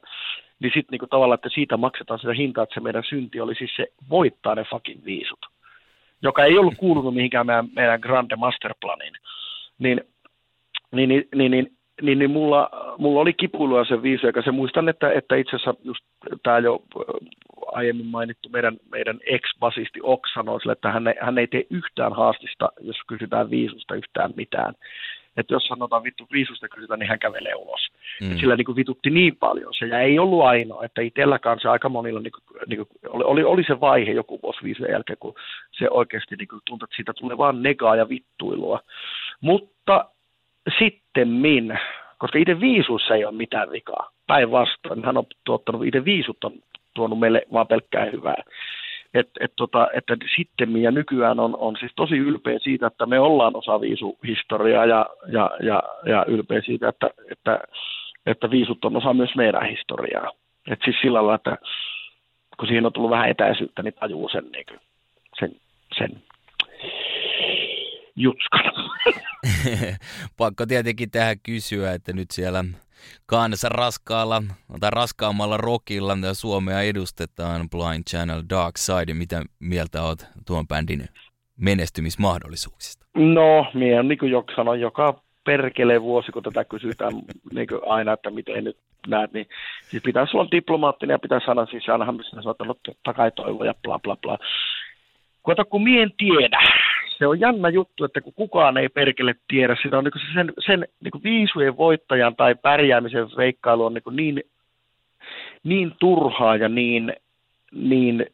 Niin 0.60 0.72
sitten 0.74 0.98
niin 0.98 1.10
tavallaan, 1.10 1.34
että 1.34 1.48
siitä 1.54 1.76
maksetaan 1.76 2.18
sitä 2.18 2.32
hintaa, 2.32 2.64
että 2.64 2.74
se 2.74 2.80
meidän 2.80 3.04
synti 3.08 3.40
oli 3.40 3.54
siis 3.54 3.76
se 3.76 3.87
voittaa 4.10 4.54
ne 4.54 4.64
fucking 4.70 5.04
viisut, 5.04 5.38
joka 6.22 6.44
ei 6.44 6.58
ollut 6.58 6.74
kuulunut 6.76 7.14
mihinkään 7.14 7.46
meidän, 7.46 7.68
meidän 7.76 8.00
grande 8.00 8.37
masterplaniin. 8.37 9.14
Niin 9.78 10.00
niin, 10.94 11.09
niin, 11.09 11.28
niin, 11.35 11.50
niin, 11.50 11.72
niin, 12.02 12.18
niin 12.18 12.30
mulla, 12.30 12.70
mulla 12.98 13.20
oli 13.20 13.33
kipuilua 13.33 13.85
se 13.85 14.02
viisi, 14.02 14.26
eikä 14.26 14.42
se 14.42 14.50
muistan, 14.50 14.88
että, 14.88 15.12
että 15.12 15.37
itse 15.37 15.57
asiassa 15.57 15.74
just 15.85 16.04
tämä 16.42 16.59
jo 16.59 16.83
aiemmin 17.72 18.07
mainittu 18.07 18.48
meidän, 18.48 18.76
meidän 18.92 19.18
ex-basisti 19.26 20.00
Ok 20.02 20.26
sanoi 20.35 20.61
sille, 20.61 20.72
että 20.72 20.92
hän 20.92 21.09
ei, 21.09 21.14
hän 21.20 21.38
ei 21.38 21.46
tee 21.46 21.64
yhtään 21.70 22.12
haastista, 22.12 22.68
jos 22.80 22.96
kysytään 23.09 23.50
viisusta 23.50 23.94
yhtään 23.94 24.30
mitään. 24.37 24.74
Että 25.37 25.54
jos 25.54 25.66
sanotaan 25.66 26.02
vittu 26.02 26.26
viisusta 26.33 26.68
kysytään, 26.68 27.00
niin 27.00 27.09
hän 27.09 27.18
kävelee 27.18 27.54
ulos. 27.54 27.80
Mm. 28.20 28.33
Et 28.33 28.38
sillä 28.38 28.57
niin 28.57 28.64
kuin 28.64 28.76
vitutti 28.76 29.11
niin 29.11 29.37
paljon 29.37 29.74
se, 29.78 29.87
ja 29.87 30.00
ei 30.00 30.18
ollut 30.18 30.42
ainoa, 30.42 30.85
että 30.85 31.02
itselläkään 31.02 31.59
se 31.61 31.68
aika 31.68 31.88
monilla 31.88 32.20
niin 32.20 32.33
kuin, 32.33 32.61
niin 32.66 32.76
kuin, 32.76 32.88
oli, 33.09 33.24
oli, 33.24 33.44
oli, 33.44 33.64
se 33.66 33.80
vaihe 33.80 34.12
joku 34.12 34.40
vuosi 34.42 34.62
viisujen 34.64 34.92
jälkeen, 34.92 35.18
kun 35.20 35.35
se 35.78 35.90
oikeasti 35.90 36.37
niin 36.37 36.48
kuin, 36.48 36.61
tuntui, 36.66 36.87
että 36.87 36.96
siitä 36.96 37.12
tulee 37.12 37.38
vaan 37.38 37.62
negaa 37.62 37.96
ja 37.96 38.09
vittuilua. 38.09 38.80
Mutta 39.40 40.04
sitten 40.79 41.29
min, 41.29 41.79
koska 42.18 42.38
itse 42.38 42.61
viisuussa 42.61 43.14
ei 43.14 43.24
ole 43.24 43.35
mitään 43.35 43.70
vikaa. 43.70 44.11
Päinvastoin, 44.27 45.05
hän 45.05 45.16
on 45.16 45.27
tuottanut, 45.44 45.87
itse 45.87 46.05
viisut 46.05 46.44
on 46.44 46.53
tuonut 46.94 47.18
meille 47.18 47.42
vaan 47.53 47.66
pelkkää 47.66 48.05
hyvää. 48.05 48.42
Et, 49.14 49.29
et 49.40 49.53
tota, 49.57 49.88
että 49.92 50.16
sitten 50.37 50.77
ja 50.77 50.90
nykyään 50.90 51.40
on, 51.40 51.57
on 51.57 51.77
siis 51.81 51.92
tosi 51.96 52.16
ylpeä 52.16 52.59
siitä, 52.59 52.87
että 52.87 53.07
me 53.07 53.20
ollaan 53.20 53.57
osa 53.57 53.81
viisuhistoriaa 53.81 54.87
ja, 54.87 55.07
ja, 55.29 55.50
ja, 55.62 55.83
ja 56.07 56.24
ylpeä 56.29 56.61
siitä, 56.61 56.88
että, 56.88 57.11
että, 57.31 57.61
että 58.27 58.50
viisut 58.50 58.85
on 58.85 58.96
osa 58.96 59.14
myös 59.14 59.35
meidän 59.37 59.68
historiaa. 59.68 60.31
Et 60.70 60.79
siis 60.85 60.96
sillä 61.00 61.18
lailla, 61.18 61.35
että 61.35 61.59
kun 62.59 62.68
siihen 62.68 62.87
on 62.87 62.92
tullut 62.92 63.11
vähän 63.11 63.29
etäisyyttä, 63.29 63.83
niin 63.83 63.94
tajuu 64.00 64.29
sen, 64.29 64.44
niin 64.53 64.66
kuin, 64.68 64.81
sen, 65.38 65.57
sen 65.98 66.22
jutskana. 68.16 68.72
Pakko 70.38 70.66
tietenkin 70.66 71.11
tähän 71.11 71.37
kysyä, 71.42 71.92
että 71.92 72.12
nyt 72.12 72.31
siellä 72.31 72.64
kanssa 73.27 73.68
raskaalla 73.68 74.42
tai 74.81 74.90
raskaammalla 74.90 75.57
rockilla 75.57 76.16
Suomea 76.33 76.83
edustetaan 76.83 77.70
Blind 77.70 78.05
Channel 78.11 78.42
Dark 78.50 78.77
Side. 78.77 79.14
Mitä 79.14 79.42
mieltä 79.61 80.03
olet 80.03 80.27
tuon 80.46 80.68
bändin 80.68 81.09
menestymismahdollisuuksista? 81.57 83.07
No, 83.14 83.66
minä 83.74 84.03
niin 84.03 84.18
kuin 84.18 84.33
sanon, 84.57 84.81
joka 84.81 85.20
perkele 85.44 86.03
vuosi, 86.03 86.33
kun 86.33 86.42
tätä 86.42 86.64
kysytään 86.64 87.12
niin 87.55 87.68
kuin 87.68 87.81
aina, 87.87 88.12
että 88.12 88.31
miten 88.31 88.64
nyt 88.64 88.77
näet, 89.07 89.33
niin 89.33 89.46
siis 89.83 90.03
pitäisi 90.03 90.37
olla 90.37 90.50
diplomaattinen 90.50 91.14
ja 91.14 91.18
pitäisi 91.18 91.46
sanoa, 91.46 91.66
siis 91.66 91.88
ainahan 91.88 92.16
missä 92.16 92.31
sanotaan, 92.31 92.53
että 92.53 92.64
no, 92.64 92.94
totta 92.94 93.14
kai 93.14 93.31
toivo 93.31 93.64
ja 93.64 93.74
bla 93.83 93.98
bla 93.98 94.16
bla. 94.16 94.38
Kuota, 95.44 95.64
kun 95.64 95.83
mien 95.83 96.12
tiedä, 96.16 96.59
se 97.18 97.26
on 97.26 97.40
jännä 97.40 97.68
juttu, 97.68 98.04
että 98.04 98.20
kun 98.20 98.33
kukaan 98.35 98.76
ei 98.76 98.88
perkele 98.88 99.35
tiedä, 99.48 99.76
sitä 99.83 99.98
on 99.98 100.04
niin 100.04 100.35
sen, 100.35 100.52
sen 100.66 100.88
niin 101.00 101.22
viisujen 101.24 101.76
voittajan 101.76 102.37
tai 102.37 102.54
pärjäämisen 102.54 103.26
veikkailu 103.37 103.85
on 103.85 103.94
niin, 103.94 104.16
niin, 104.16 104.42
niin 105.64 105.92
turhaa 106.00 106.57
ja 106.57 106.68
niin, 106.68 107.12
niin 107.72 108.26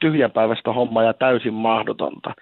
tyhjänpäiväistä 0.00 0.72
hommaa 0.72 1.02
ja 1.02 1.12
täysin 1.12 1.54
mahdotonta, 1.54 2.34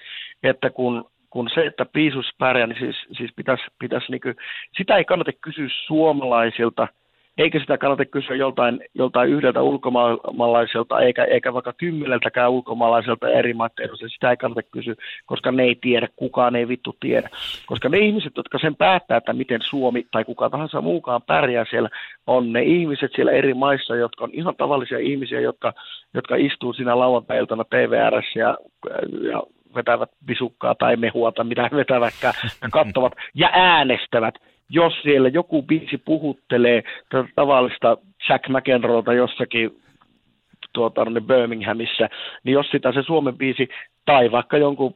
että 0.42 0.70
kun 0.70 1.05
kun 1.31 1.50
se, 1.55 1.66
että 1.66 1.85
piisus 1.85 2.26
pärjää, 2.38 2.66
niin 2.66 2.79
siis, 2.79 2.96
siis 3.18 3.31
pitäisi, 3.37 3.64
pitäisi 3.79 4.11
niin 4.11 4.20
kuin, 4.20 4.37
sitä 4.79 4.96
ei 4.96 5.05
kannata 5.05 5.33
kysyä 5.33 5.68
suomalaisilta– 5.87 6.88
eikä 7.38 7.61
sitä 7.61 7.79
kannata 7.79 8.05
kysyä 8.05 8.37
joltain, 8.37 8.81
joltain 8.94 9.31
yhdeltä 9.31 9.62
ulkomaalaiselta, 9.62 11.01
eikä, 11.01 11.25
eikä 11.25 11.53
vaikka 11.53 11.72
kymmeneltäkään 11.72 12.51
ulkomaalaiselta 12.51 13.29
eri 13.29 13.55
maiden 13.55 13.90
Sitä 14.12 14.31
ei 14.31 14.37
kannata 14.37 14.62
kysyä, 14.62 14.94
koska 15.27 15.53
ne 15.53 15.62
ei 15.62 15.79
tiedä, 15.81 16.09
kukaan 16.16 16.57
ei 16.57 16.68
vittu 16.68 16.96
tiedä. 17.01 17.29
Koska 17.66 17.88
ne 17.88 17.99
ihmiset, 17.99 18.33
jotka 18.37 18.59
sen 18.59 18.77
päättää, 18.77 19.16
että 19.16 19.33
miten 19.33 19.61
Suomi 19.62 20.07
tai 20.11 20.25
kuka 20.25 20.51
tahansa 20.51 20.81
muukaan 20.81 21.22
pärjää 21.22 21.64
siellä, 21.70 21.88
on 22.27 22.53
ne 22.53 22.62
ihmiset 22.62 23.11
siellä 23.14 23.33
eri 23.33 23.55
maissa, 23.55 23.96
jotka 23.96 24.25
on 24.25 24.31
ihan 24.33 24.57
tavallisia 24.57 24.99
ihmisiä, 24.99 25.40
jotka, 25.40 25.72
jotka 26.14 26.37
istuu 26.37 26.72
siinä 26.72 26.99
lauantai-iltana 26.99 27.64
TVRssä 27.64 28.38
ja, 28.38 28.59
ja 29.33 29.42
vetävät 29.75 30.11
visukkaa 30.29 30.75
tai 30.75 30.96
mehua 30.96 31.33
tai 31.33 31.44
mitä 31.44 31.70
vetävätkään 31.72 32.35
ja 32.62 32.68
katsovat 32.72 33.12
ja 33.35 33.51
äänestävät 33.53 34.35
jos 34.68 34.92
siellä 35.02 35.29
joku 35.29 35.62
biisi 35.62 35.98
puhuttelee 35.98 36.83
tavallista 37.35 37.96
Jack 38.29 38.48
McEnroelta 38.48 39.12
jossakin 39.12 39.81
tuota, 40.72 41.07
Birminghamissa, 41.26 42.09
niin 42.44 42.55
jos 42.55 42.70
sitä 42.70 42.92
se 42.92 43.02
Suomen 43.02 43.38
biisi 43.38 43.68
tai 44.05 44.31
vaikka 44.31 44.59
jonkun 44.59 44.94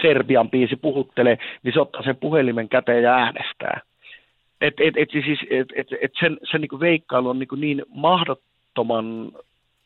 Serbian 0.00 0.50
biisi 0.50 0.76
puhuttelee, 0.76 1.38
niin 1.62 1.74
se 1.74 1.80
ottaa 1.80 2.02
sen 2.02 2.16
puhelimen 2.16 2.68
käteen 2.68 3.02
ja 3.02 3.14
äänestää. 3.14 3.80
Et, 4.60 4.74
et, 4.80 4.96
et, 4.96 5.10
siis, 5.10 5.38
et, 5.50 5.68
et, 5.74 5.88
et 6.00 6.12
sen, 6.20 6.38
sen 6.50 6.60
niin 6.60 6.80
veikkailu 6.80 7.28
on 7.28 7.38
niin, 7.38 7.48
niin 7.56 7.82
mahdottoman 7.88 9.32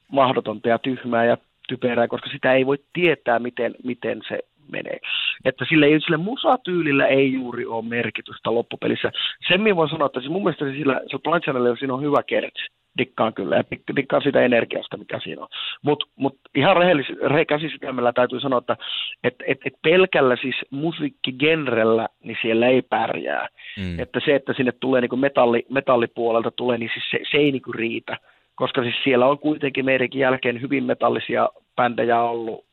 mahdotonta 0.08 0.68
ja 0.68 0.78
tyhmää 0.78 1.24
ja 1.24 1.36
typerää, 1.68 2.08
koska 2.08 2.30
sitä 2.30 2.52
ei 2.52 2.66
voi 2.66 2.78
tietää, 2.92 3.38
miten, 3.38 3.74
miten 3.84 4.20
se 4.28 4.38
menee. 4.72 4.98
Että 5.44 5.64
sille, 5.68 5.86
ei, 5.86 6.00
sille 6.00 6.16
musatyylillä 6.16 7.06
ei 7.06 7.32
juuri 7.32 7.66
ole 7.66 7.84
merkitystä 7.84 8.54
loppupelissä. 8.54 9.12
Sen 9.48 9.60
minä 9.60 9.76
voin 9.76 9.90
sanoa, 9.90 10.06
että 10.06 10.20
siis 10.20 10.32
mun 10.32 10.42
mielestä 10.42 10.64
sillä, 10.64 11.00
se 11.10 11.18
Blind 11.18 11.42
Channel, 11.42 11.76
siinä 11.76 11.94
on 11.94 12.02
hyvä 12.02 12.22
kertsi. 12.22 12.62
Dikkaan 12.98 13.34
kyllä 13.34 13.56
ja 13.56 13.64
dikkaan 13.96 14.22
sitä 14.22 14.40
energiasta, 14.40 14.96
mikä 14.96 15.20
siinä 15.20 15.42
on. 15.42 15.48
Mutta 15.82 16.06
mut 16.16 16.38
ihan 16.54 16.76
rehellisesti 16.76 17.68
sydämellä 17.70 18.12
täytyy 18.12 18.40
sanoa, 18.40 18.58
että 18.58 18.76
et, 19.24 19.34
et, 19.46 19.58
et 19.64 19.74
pelkällä 19.82 20.36
siis 20.36 20.56
musiikkigenrellä, 20.70 22.08
niin 22.24 22.36
siellä 22.42 22.66
ei 22.66 22.82
pärjää. 22.82 23.48
Mm. 23.78 24.00
Että 24.00 24.20
se, 24.24 24.34
että 24.34 24.52
sinne 24.56 24.72
tulee 24.72 25.00
niin 25.00 25.20
metalli, 25.20 25.66
metallipuolelta 25.68 26.50
tulee, 26.50 26.78
niin 26.78 26.90
siis 26.94 27.04
se, 27.10 27.20
se 27.30 27.36
ei 27.36 27.52
niin 27.52 27.74
riitä 27.74 28.16
koska 28.60 28.82
siis 28.82 28.94
siellä 29.04 29.26
on 29.26 29.38
kuitenkin 29.38 29.84
meidänkin 29.84 30.20
jälkeen 30.20 30.60
hyvin 30.60 30.84
metallisia 30.84 31.48
bändejä 31.76 32.20
ollut 32.20 32.64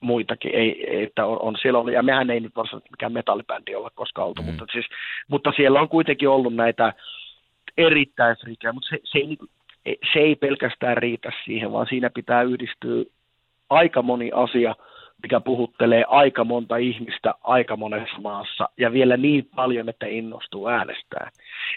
muitakin, 0.00 0.54
ei, 0.54 1.02
että 1.04 1.26
on, 1.26 1.42
on 1.42 1.56
siellä 1.62 1.78
ollut, 1.78 1.94
ja 1.94 2.02
mehän 2.02 2.30
ei 2.30 2.40
nyt 2.40 2.56
varsinaisesti 2.56 2.90
mikään 2.90 3.12
metallibändi 3.12 3.74
olla 3.74 3.90
koskaan 3.94 4.28
oltu, 4.28 4.42
mm. 4.42 4.46
mutta, 4.46 4.66
siis, 4.72 4.86
mutta 5.28 5.52
siellä 5.56 5.80
on 5.80 5.88
kuitenkin 5.88 6.28
ollut 6.28 6.54
näitä 6.54 6.92
erittäin 7.78 8.36
friikejä, 8.36 8.72
mutta 8.72 8.88
se, 8.88 8.98
se, 9.04 9.18
ei, 9.18 9.26
niinku, 9.26 9.46
se 9.84 10.18
ei 10.18 10.36
pelkästään 10.36 10.96
riitä 10.96 11.32
siihen, 11.44 11.72
vaan 11.72 11.86
siinä 11.86 12.10
pitää 12.14 12.42
yhdistyä 12.42 13.04
aika 13.70 14.02
moni 14.02 14.30
asia, 14.34 14.74
mikä 15.22 15.40
puhuttelee 15.40 16.04
aika 16.08 16.44
monta 16.44 16.76
ihmistä 16.76 17.34
aika 17.42 17.76
monessa 17.76 18.20
maassa, 18.20 18.68
ja 18.76 18.92
vielä 18.92 19.16
niin 19.16 19.48
paljon, 19.56 19.88
että 19.88 20.06
innostuu 20.06 20.68
äänestää. 20.68 21.30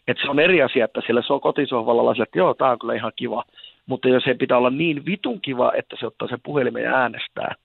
Et 0.07 0.17
se 0.21 0.29
on 0.29 0.39
eri 0.39 0.61
asia, 0.61 0.85
että 0.85 1.01
siellä 1.05 1.21
se 1.27 1.33
on 1.33 1.41
kotisohvalla 1.41 2.05
laisilla, 2.05 2.23
että 2.23 2.39
joo, 2.39 2.53
tämä 2.53 2.71
on 2.71 2.79
kyllä 2.79 2.93
ihan 2.93 3.11
kiva, 3.15 3.43
mutta 3.85 4.09
jos 4.09 4.23
se 4.23 4.33
pitää 4.33 4.57
olla 4.57 4.69
niin 4.69 5.05
vitun 5.05 5.41
kiva, 5.41 5.71
että 5.77 5.95
se 5.99 6.07
ottaa 6.07 6.27
sen 6.27 6.41
puhelimen 6.43 6.83
ja 6.83 6.95
äänestää, 6.95 7.55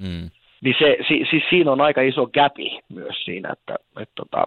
Mm. 0.00 0.30
Niin 0.60 0.74
se, 0.78 0.96
si, 1.08 1.26
siis 1.30 1.42
siinä 1.50 1.72
on 1.72 1.80
aika 1.80 2.00
iso 2.00 2.26
gäpi 2.26 2.78
myös 2.88 3.16
siinä, 3.24 3.52
että, 3.52 3.74
että 4.00 4.12
tota, 4.14 4.46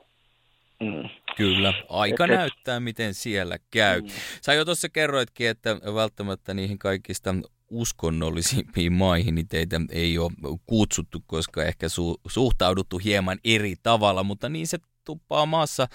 Mm. 0.80 1.10
Kyllä, 1.38 1.74
aika 1.90 2.26
et, 2.26 2.32
näyttää, 2.32 2.80
miten 2.80 3.14
siellä 3.14 3.58
käy. 3.72 4.02
Mm. 4.02 4.08
Sä 4.42 4.54
jo 4.54 4.66
tuossa 4.66 4.90
kerroitkin, 4.90 5.50
että 5.50 5.80
välttämättä 5.96 6.54
niihin 6.54 6.80
kaikista 6.80 7.36
uskonnollisimpiin 7.70 8.94
maihin 9.04 9.36
niin 9.36 9.48
teitä 9.48 9.82
ei 9.92 10.18
ole 10.18 10.32
kutsuttu, 10.66 11.24
koska 11.28 11.64
ehkä 11.64 11.88
su- 11.88 12.22
suhtauduttu 12.28 12.98
hieman 12.98 13.40
eri 13.44 13.74
tavalla, 13.84 14.24
mutta 14.24 14.50
niin 14.50 14.68
se 14.68 14.78
tuppaa 15.06 15.46
maassa 15.46 15.88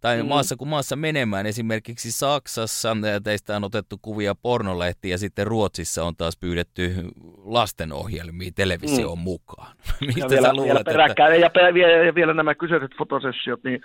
tai 0.00 0.22
mm. 0.22 0.28
maassa 0.28 0.56
kuin 0.56 0.68
maassa 0.68 0.96
menemään. 0.96 1.46
Esimerkiksi 1.46 2.12
Saksassa 2.12 2.96
teistä 3.24 3.56
on 3.56 3.64
otettu 3.64 3.98
kuvia 4.02 4.34
pornolehtiä 4.34 5.10
ja 5.10 5.18
sitten 5.18 5.46
Ruotsissa 5.46 6.04
on 6.04 6.16
taas 6.16 6.36
pyydetty 6.36 6.94
lastenohjelmia 7.44 8.50
televisioon 8.54 9.18
mm. 9.18 9.22
mukaan. 9.22 9.76
Mistä 10.06 10.20
ja 10.20 10.28
vielä, 10.28 10.46
sä 10.46 10.54
luulet, 10.54 10.86
vielä 10.86 11.06
että... 11.06 11.22
ja, 11.22 11.36
ja, 11.36 11.74
vielä, 11.74 11.92
ja 11.92 12.14
vielä 12.14 12.34
nämä 12.34 12.54
kyseiset 12.54 12.90
fotosessiot, 12.98 13.64
niin, 13.64 13.80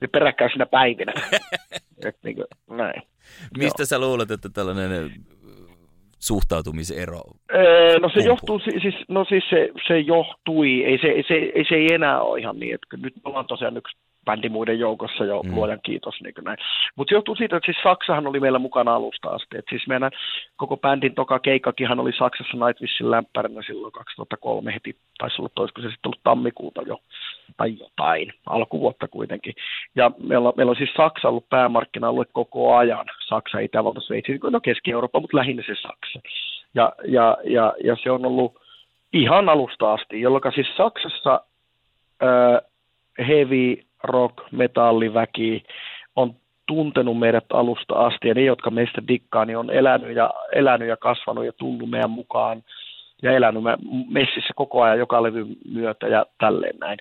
niin 0.00 0.10
peräkkäisinä 0.10 0.66
päivinä. 0.66 1.12
Et 2.06 2.16
niin 2.22 2.36
kuin, 2.36 2.46
näin. 2.78 3.02
Mistä 3.58 3.82
Joo. 3.82 3.86
sä 3.86 3.98
luulet, 3.98 4.30
että 4.30 4.48
tällainen 4.48 5.10
suhtautumisero? 6.26 7.20
no 8.00 8.08
se 8.14 8.20
johtuu, 8.20 8.58
siis, 8.58 8.94
no 9.08 9.24
siis 9.24 9.44
se, 9.50 9.70
se 9.88 9.98
johtui, 9.98 10.84
ei 10.84 10.98
se, 10.98 11.24
se, 11.28 11.34
ei, 11.34 11.64
se 11.68 11.74
ei 11.74 11.94
enää 11.94 12.20
ole 12.20 12.40
ihan 12.40 12.58
niin, 12.58 12.74
että 12.74 12.96
nyt 12.96 13.14
ollaan 13.24 13.46
tosiaan 13.46 13.76
yksi 13.76 13.96
bändi 14.26 14.48
muiden 14.48 14.78
joukossa 14.78 15.24
jo, 15.24 15.42
mm. 15.42 15.54
luojan 15.54 15.80
kiitos. 15.82 16.14
Niin 16.22 16.34
näin. 16.44 16.58
Mutta 16.96 17.10
se 17.10 17.14
johtuu 17.14 17.36
siitä, 17.36 17.56
että 17.56 17.72
siis 17.72 17.82
Saksahan 17.82 18.26
oli 18.26 18.40
meillä 18.40 18.58
mukana 18.58 18.94
alusta 18.94 19.28
asti. 19.28 19.58
Et 19.58 19.64
siis 19.70 19.86
meidän 19.88 20.10
koko 20.56 20.76
bändin 20.76 21.14
toka 21.14 21.38
keikkakinhan 21.38 22.00
oli 22.00 22.12
Saksassa 22.18 22.66
Nightwishin 22.66 23.10
lämpärinä 23.10 23.62
silloin 23.62 23.92
2003 23.92 24.74
heti, 24.74 24.96
taisi 25.18 25.36
olla 25.38 25.50
toisko 25.54 25.80
se 25.80 25.88
sitten 25.88 26.08
ollut 26.08 26.22
tammikuuta 26.24 26.82
jo, 26.82 26.98
tai 27.56 27.78
jotain, 27.78 28.32
alkuvuotta 28.46 29.08
kuitenkin. 29.08 29.54
Ja 29.94 30.10
meillä, 30.22 30.52
meillä 30.56 30.70
on 30.70 30.76
siis 30.76 30.94
Saksa 30.96 31.28
ollut 31.28 31.48
päämarkkina-alue 31.48 32.24
koko 32.32 32.76
ajan, 32.76 33.06
Saksa, 33.28 33.58
Itävalta, 33.58 34.00
Sveitsi, 34.00 34.38
no 34.50 34.60
Keski-Eurooppa, 34.60 35.20
mutta 35.20 35.36
lähinnä 35.36 35.62
se 35.66 35.74
Saksa. 35.74 36.20
Ja, 36.74 36.92
ja, 37.04 37.36
ja, 37.44 37.74
ja 37.84 37.96
se 38.02 38.10
on 38.10 38.26
ollut 38.26 38.60
ihan 39.12 39.48
alusta 39.48 39.92
asti, 39.92 40.20
jolloin 40.20 40.42
siis 40.54 40.76
Saksassa 40.76 41.40
äh, 42.22 42.60
heavy 43.28 43.76
rock, 44.02 44.36
metalliväki 44.52 45.64
on 46.16 46.34
tuntenut 46.66 47.18
meidät 47.18 47.44
alusta 47.52 47.94
asti 47.94 48.28
ja 48.28 48.34
ne, 48.34 48.44
jotka 48.44 48.70
meistä 48.70 49.02
dikkaa, 49.08 49.44
niin 49.44 49.58
on 49.58 49.70
elänyt 49.70 50.16
ja, 50.16 50.30
elänyt 50.52 50.88
ja 50.88 50.96
kasvanut 50.96 51.44
ja 51.44 51.52
tullut 51.52 51.90
meidän 51.90 52.10
mukaan 52.10 52.62
ja 53.22 53.32
elänyt 53.32 53.62
messissä 54.08 54.52
koko 54.56 54.82
ajan 54.82 54.98
joka 54.98 55.22
levy 55.22 55.46
myötä 55.68 56.08
ja 56.08 56.26
tälleen 56.38 56.76
näin. 56.80 56.98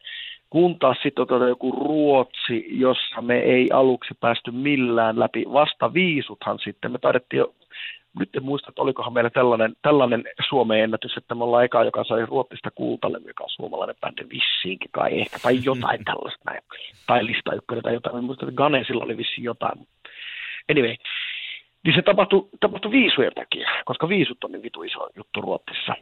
Kun 0.56 0.80
taas 0.80 0.98
sitten 1.04 1.26
on 1.30 1.50
joku 1.50 1.72
Ruotsi, 1.72 2.65
jossa 2.70 3.22
me 3.22 3.39
ei 3.39 3.70
aluksi 3.74 4.13
päästy 4.20 4.52
millään 4.52 5.20
läpi, 5.20 5.46
vasta 5.54 5.94
viisuthan 5.94 6.60
sitten, 6.60 6.91
me 6.91 6.98
taidettiin 6.98 7.38
jo 7.38 7.54
nyt 8.20 8.36
en 8.36 8.44
muista, 8.44 8.70
että 8.70 8.82
olikohan 8.82 9.13
meillä 9.13 9.30
tällainen, 9.30 9.74
tällainen 9.82 10.24
Suomen 10.50 10.80
ennätys, 10.80 11.18
että 11.18 11.36
me 11.36 11.44
ollaan 11.44 11.65
eka, 11.65 11.84
joka 11.84 12.04
sai 12.04 12.26
Ruotsista 12.26 12.72
kultalevy, 12.72 13.28
joka 13.28 13.44
on 13.44 13.50
suomalainen 13.50 13.96
bändi 14.02 14.24
vissiinkin 14.30 14.89
kai. 14.91 15.20
Ehkä, 15.22 15.39
tai 15.39 15.60
jotain 15.70 16.04
tällaista 16.06 16.44
näin, 16.46 16.62
tai 17.08 17.26
lista 17.26 17.54
ykkönen 17.54 17.84
tai 17.84 17.94
jotain, 17.94 18.18
en 18.18 18.24
muista, 18.24 18.46
että 18.46 18.58
Ganesilla 18.58 19.04
oli 19.04 19.18
vissiin 19.18 19.44
jotain. 19.44 19.88
Anyway, 20.72 20.96
niin 21.84 21.96
se 21.96 22.02
tapahtui, 22.02 22.48
tapahtui 22.60 22.91
viisujen 22.91 23.34
takia, 23.36 23.70
koska 23.86 24.10
viisut 24.10 24.44
on 24.44 24.52
niin 24.52 24.63
vitu 24.63 24.84
iso 24.84 25.10
juttu 25.15 25.41
Ruotsissa. 25.41 25.96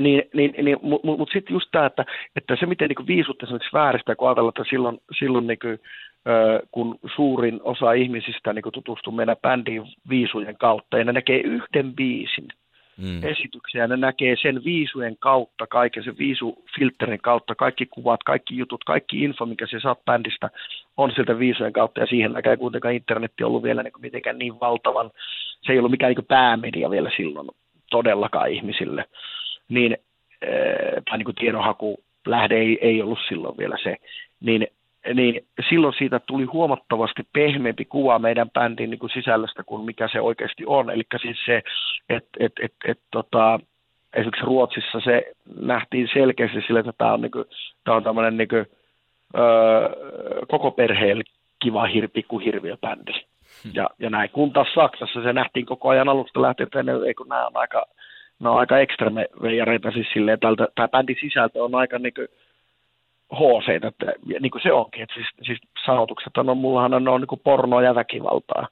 Niin, 0.00 0.22
niin, 0.34 0.54
niin, 0.64 0.78
Mutta 0.82 1.06
mut, 1.06 1.18
mut 1.18 1.30
sitten 1.32 1.54
just 1.54 1.68
tämä, 1.72 1.86
että, 1.86 2.04
että 2.36 2.56
se 2.60 2.66
miten 2.66 2.88
niin 2.88 3.06
viisut 3.06 3.42
esimerkiksi 3.42 3.72
vääristää, 3.72 4.16
kun 4.16 4.28
ajatellaan, 4.28 4.52
että 4.58 4.70
silloin, 4.70 4.98
silloin 5.18 5.46
niin 5.46 5.58
kuin, 5.58 5.78
kun 6.70 6.98
suurin 7.16 7.60
osa 7.62 7.92
ihmisistä 7.92 8.52
niin 8.52 8.64
tutustuu 8.72 9.12
meidän 9.12 9.36
bändiin 9.42 9.82
viisujen 10.08 10.56
kautta, 10.56 10.98
ja 10.98 11.04
ne 11.04 11.12
näkee 11.12 11.40
yhden 11.40 11.94
biisin, 11.94 12.48
mm. 12.96 13.24
esityksiä, 13.24 13.86
ne 13.86 13.96
näkee 13.96 14.36
sen 14.42 14.64
viisujen 14.64 15.16
kautta, 15.18 15.66
kaiken 15.66 16.04
sen 16.04 16.18
viisufilterin 16.18 17.20
kautta, 17.20 17.54
kaikki 17.54 17.86
kuvat, 17.86 18.22
kaikki 18.22 18.56
jutut, 18.56 18.84
kaikki 18.84 19.24
info, 19.24 19.46
mikä 19.46 19.66
se 19.66 19.80
saat 19.80 20.04
bändistä, 20.04 20.50
on 20.96 21.12
sieltä 21.14 21.38
viisujen 21.38 21.72
kautta, 21.72 22.00
ja 22.00 22.06
siihen 22.06 22.32
näkee 22.32 22.56
kuitenkaan 22.56 22.94
internetti 22.94 23.44
ollut 23.44 23.62
vielä 23.62 23.82
niin 23.82 23.92
mitenkään 23.98 24.38
niin 24.38 24.60
valtavan, 24.60 25.10
se 25.66 25.72
ei 25.72 25.78
ollut 25.78 25.90
mikään 25.90 26.14
niin 26.14 26.26
päämedia 26.26 26.90
vielä 26.90 27.10
silloin 27.16 27.48
todellakaan 27.90 28.50
ihmisille, 28.50 29.04
niin, 29.68 29.96
tai 31.10 31.18
niin 31.18 31.24
kuin 31.24 31.34
tiedonhaku 31.34 31.96
lähde 32.26 32.54
ei, 32.54 32.78
ei 32.80 33.02
ollut 33.02 33.18
silloin 33.28 33.58
vielä 33.58 33.76
se, 33.82 33.96
niin 34.40 34.66
niin 35.14 35.44
silloin 35.68 35.94
siitä 35.98 36.20
tuli 36.26 36.44
huomattavasti 36.44 37.22
pehmeämpi 37.32 37.84
kuva 37.84 38.18
meidän 38.18 38.50
bändin 38.50 38.90
niin 38.90 38.98
kuin 38.98 39.10
sisällöstä 39.10 39.62
kuin 39.64 39.84
mikä 39.84 40.08
se 40.08 40.20
oikeasti 40.20 40.64
on. 40.66 40.90
Eli 40.90 41.02
siis 41.22 41.36
se, 41.46 41.62
että 42.08 42.30
et, 42.40 42.52
et, 42.62 42.74
et, 42.84 42.98
tota, 43.10 43.60
esimerkiksi 44.14 44.44
Ruotsissa 44.44 45.00
se 45.00 45.32
nähtiin 45.60 46.08
selkeästi 46.12 46.60
sille, 46.66 46.80
että 46.80 46.92
tämä 46.98 47.12
on, 47.12 47.20
niin 47.20 47.30
kuin, 47.30 47.44
tämä 47.84 47.96
on 47.96 48.04
tämmöinen 48.04 48.36
niin 48.36 48.48
kuin, 48.48 48.66
öö, 49.38 49.88
koko 50.48 50.70
perheelle 50.70 51.24
kiva 51.62 51.86
hir, 51.86 52.08
pikkuhirviöbändi. 52.08 53.12
Hmm. 53.12 53.72
Ja, 53.74 53.90
ja 53.98 54.10
näin. 54.10 54.30
Kun 54.30 54.52
taas 54.52 54.74
Saksassa 54.74 55.22
se 55.22 55.32
nähtiin 55.32 55.66
koko 55.66 55.88
ajan 55.88 56.08
alusta 56.08 56.42
lähtien, 56.42 56.66
että 56.66 56.82
ne, 56.82 56.92
ei, 57.06 57.14
kun 57.14 57.28
nämä 57.28 57.46
on 57.46 57.56
aika, 57.56 57.86
nämä 58.44 58.52
on 58.52 58.60
aika 58.60 58.78
ekstreme 58.78 59.26
veijareita 59.42 59.90
siis 59.90 60.06
silleen, 60.12 60.34
että 60.34 60.48
tämä 60.74 60.88
bändin 60.88 61.16
sisältö 61.20 61.64
on 61.64 61.74
aika 61.74 61.98
niin 61.98 62.14
kuin, 62.14 62.28
HC, 63.34 63.84
että 63.84 64.12
niin 64.40 64.50
kuin 64.50 64.62
se 64.62 64.72
onkin, 64.72 65.02
että 65.02 65.14
siis, 65.14 65.26
siis 65.46 65.58
sanotukset 65.86 66.36
on, 66.36 66.56
mullahan 66.56 66.94
on, 66.94 67.08
on 67.08 67.20
niin 67.20 67.28
kuin 67.28 67.40
pornoa 67.44 67.82
ja 67.82 67.94
väkivaltaa. 67.94 68.68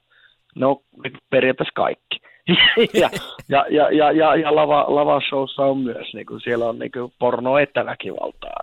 Ne 0.55 0.65
on 0.65 0.77
niin 1.03 1.17
periaatteessa 1.29 1.73
kaikki. 1.75 2.21
ja, 3.01 3.09
ja, 3.49 3.65
ja, 3.69 3.91
ja, 3.91 4.11
ja, 4.11 4.35
ja 4.35 4.55
lava, 4.55 4.85
lavashowssa 4.87 5.63
on 5.63 5.77
myös, 5.77 6.13
niin 6.13 6.25
kuin 6.25 6.41
siellä 6.41 6.65
on 6.65 6.79
niin 6.79 6.91
kuin 6.91 7.13
pornoa 7.19 7.61
että 7.61 7.85
väkivaltaa. 7.85 8.59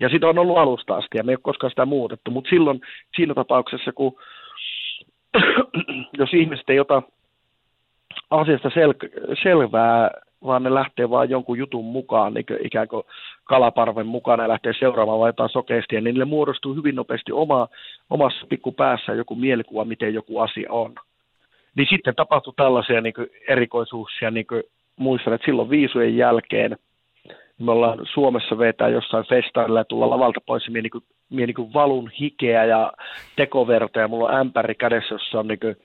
Ja 0.00 0.08
sitä 0.08 0.28
on 0.28 0.38
ollut 0.38 0.58
alusta 0.58 0.96
asti, 0.96 1.18
ja 1.18 1.24
me 1.24 1.32
ei 1.32 1.36
ole 1.36 1.40
koskaan 1.42 1.70
sitä 1.70 1.86
muutettu, 1.86 2.30
mutta 2.30 2.50
silloin 2.50 2.80
siinä 3.16 3.34
tapauksessa, 3.34 3.92
kun 3.92 4.16
jos 6.18 6.34
ihmiset 6.34 6.70
ei 6.70 6.80
ota 6.80 7.02
asiasta 8.30 8.68
sel- 8.68 9.36
selvää 9.42 10.10
vaan 10.46 10.62
ne 10.62 10.74
lähtee 10.74 11.10
vain 11.10 11.30
jonkun 11.30 11.58
jutun 11.58 11.84
mukaan, 11.84 12.34
niin 12.34 12.46
ikään 12.64 12.88
kuin 12.88 13.02
kalaparven 13.44 14.06
mukana 14.06 14.42
ja 14.42 14.48
lähtee 14.48 14.72
seuraamaan 14.78 15.20
vai 15.20 15.28
jotain 15.28 15.50
sokeasti, 15.50 15.94
niin 15.94 16.04
niille 16.04 16.24
muodostuu 16.24 16.74
hyvin 16.74 16.94
nopeasti 16.94 17.32
oma, 17.32 17.68
omassa 18.10 18.46
pikkupäässä 18.48 19.12
joku 19.12 19.34
mielikuva, 19.34 19.84
miten 19.84 20.14
joku 20.14 20.38
asia 20.38 20.72
on. 20.72 20.94
Niin 21.76 21.86
sitten 21.90 22.14
tapahtui 22.14 22.52
tällaisia 22.56 23.00
niin 23.00 23.14
erikoisuuksia, 23.48 24.30
niin 24.30 24.46
kuin 24.46 24.62
muistan, 24.96 25.32
että 25.32 25.44
silloin 25.44 25.70
viisujen 25.70 26.16
jälkeen 26.16 26.76
me 27.58 27.72
ollaan 27.72 27.98
Suomessa 28.12 28.58
vetää 28.58 28.88
jossain 28.88 29.24
festaarilla 29.28 29.80
ja 29.80 29.84
tulla 29.84 30.10
lavalta 30.10 30.40
pois, 30.46 30.66
ja 30.66 30.72
niin 30.72 30.90
kuin, 30.90 31.04
niin 31.30 31.54
kuin 31.54 31.74
valun 31.74 32.10
hikeä 32.20 32.64
ja 32.64 32.92
tekoverta, 33.36 34.00
ja 34.00 34.08
mulla 34.08 34.28
on 34.28 34.34
ämpäri 34.34 34.74
kädessä, 34.74 35.14
jossa 35.14 35.40
on 35.40 35.48
niin 35.48 35.60
kuin 35.60 35.76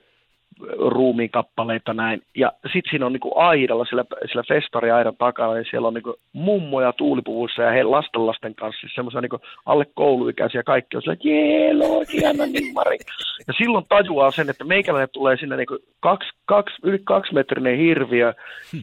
ruumiin 0.78 1.30
kappaleita 1.30 1.94
näin. 1.94 2.22
Ja 2.36 2.52
sitten 2.62 2.90
siinä 2.90 3.06
on 3.06 3.12
niinku 3.12 3.32
aidalla, 3.38 3.84
sillä, 3.84 4.04
sillä 4.26 4.42
festariaidan 4.48 5.16
takana, 5.16 5.54
niin 5.54 5.66
siellä 5.70 5.88
on 5.88 5.94
niinku 5.94 6.14
mummoja 6.32 6.92
tuulipuvuissa 6.92 7.62
ja 7.62 7.70
he 7.70 7.82
lastenlasten 7.82 8.54
kanssa, 8.54 8.80
siis 8.80 8.92
semmoisia 8.94 9.20
niinku 9.20 9.40
alle 9.66 9.86
kouluikäisiä 9.94 10.62
kaikki 10.62 10.96
on 10.96 11.02
sillä, 11.02 11.16
jee, 11.24 11.72
hieno 12.12 12.46
nimmari. 12.46 12.98
Ja 13.46 13.54
silloin 13.58 13.84
tajuaa 13.88 14.30
sen, 14.30 14.50
että 14.50 14.64
meikäläinen 14.64 15.08
tulee 15.12 15.36
sinne 15.36 15.56
niinku 15.56 15.78
kaksi, 16.00 16.28
kaksi, 16.44 16.76
yli 16.82 16.98
kaksimetrinen 17.04 17.78
hirviö, 17.78 18.34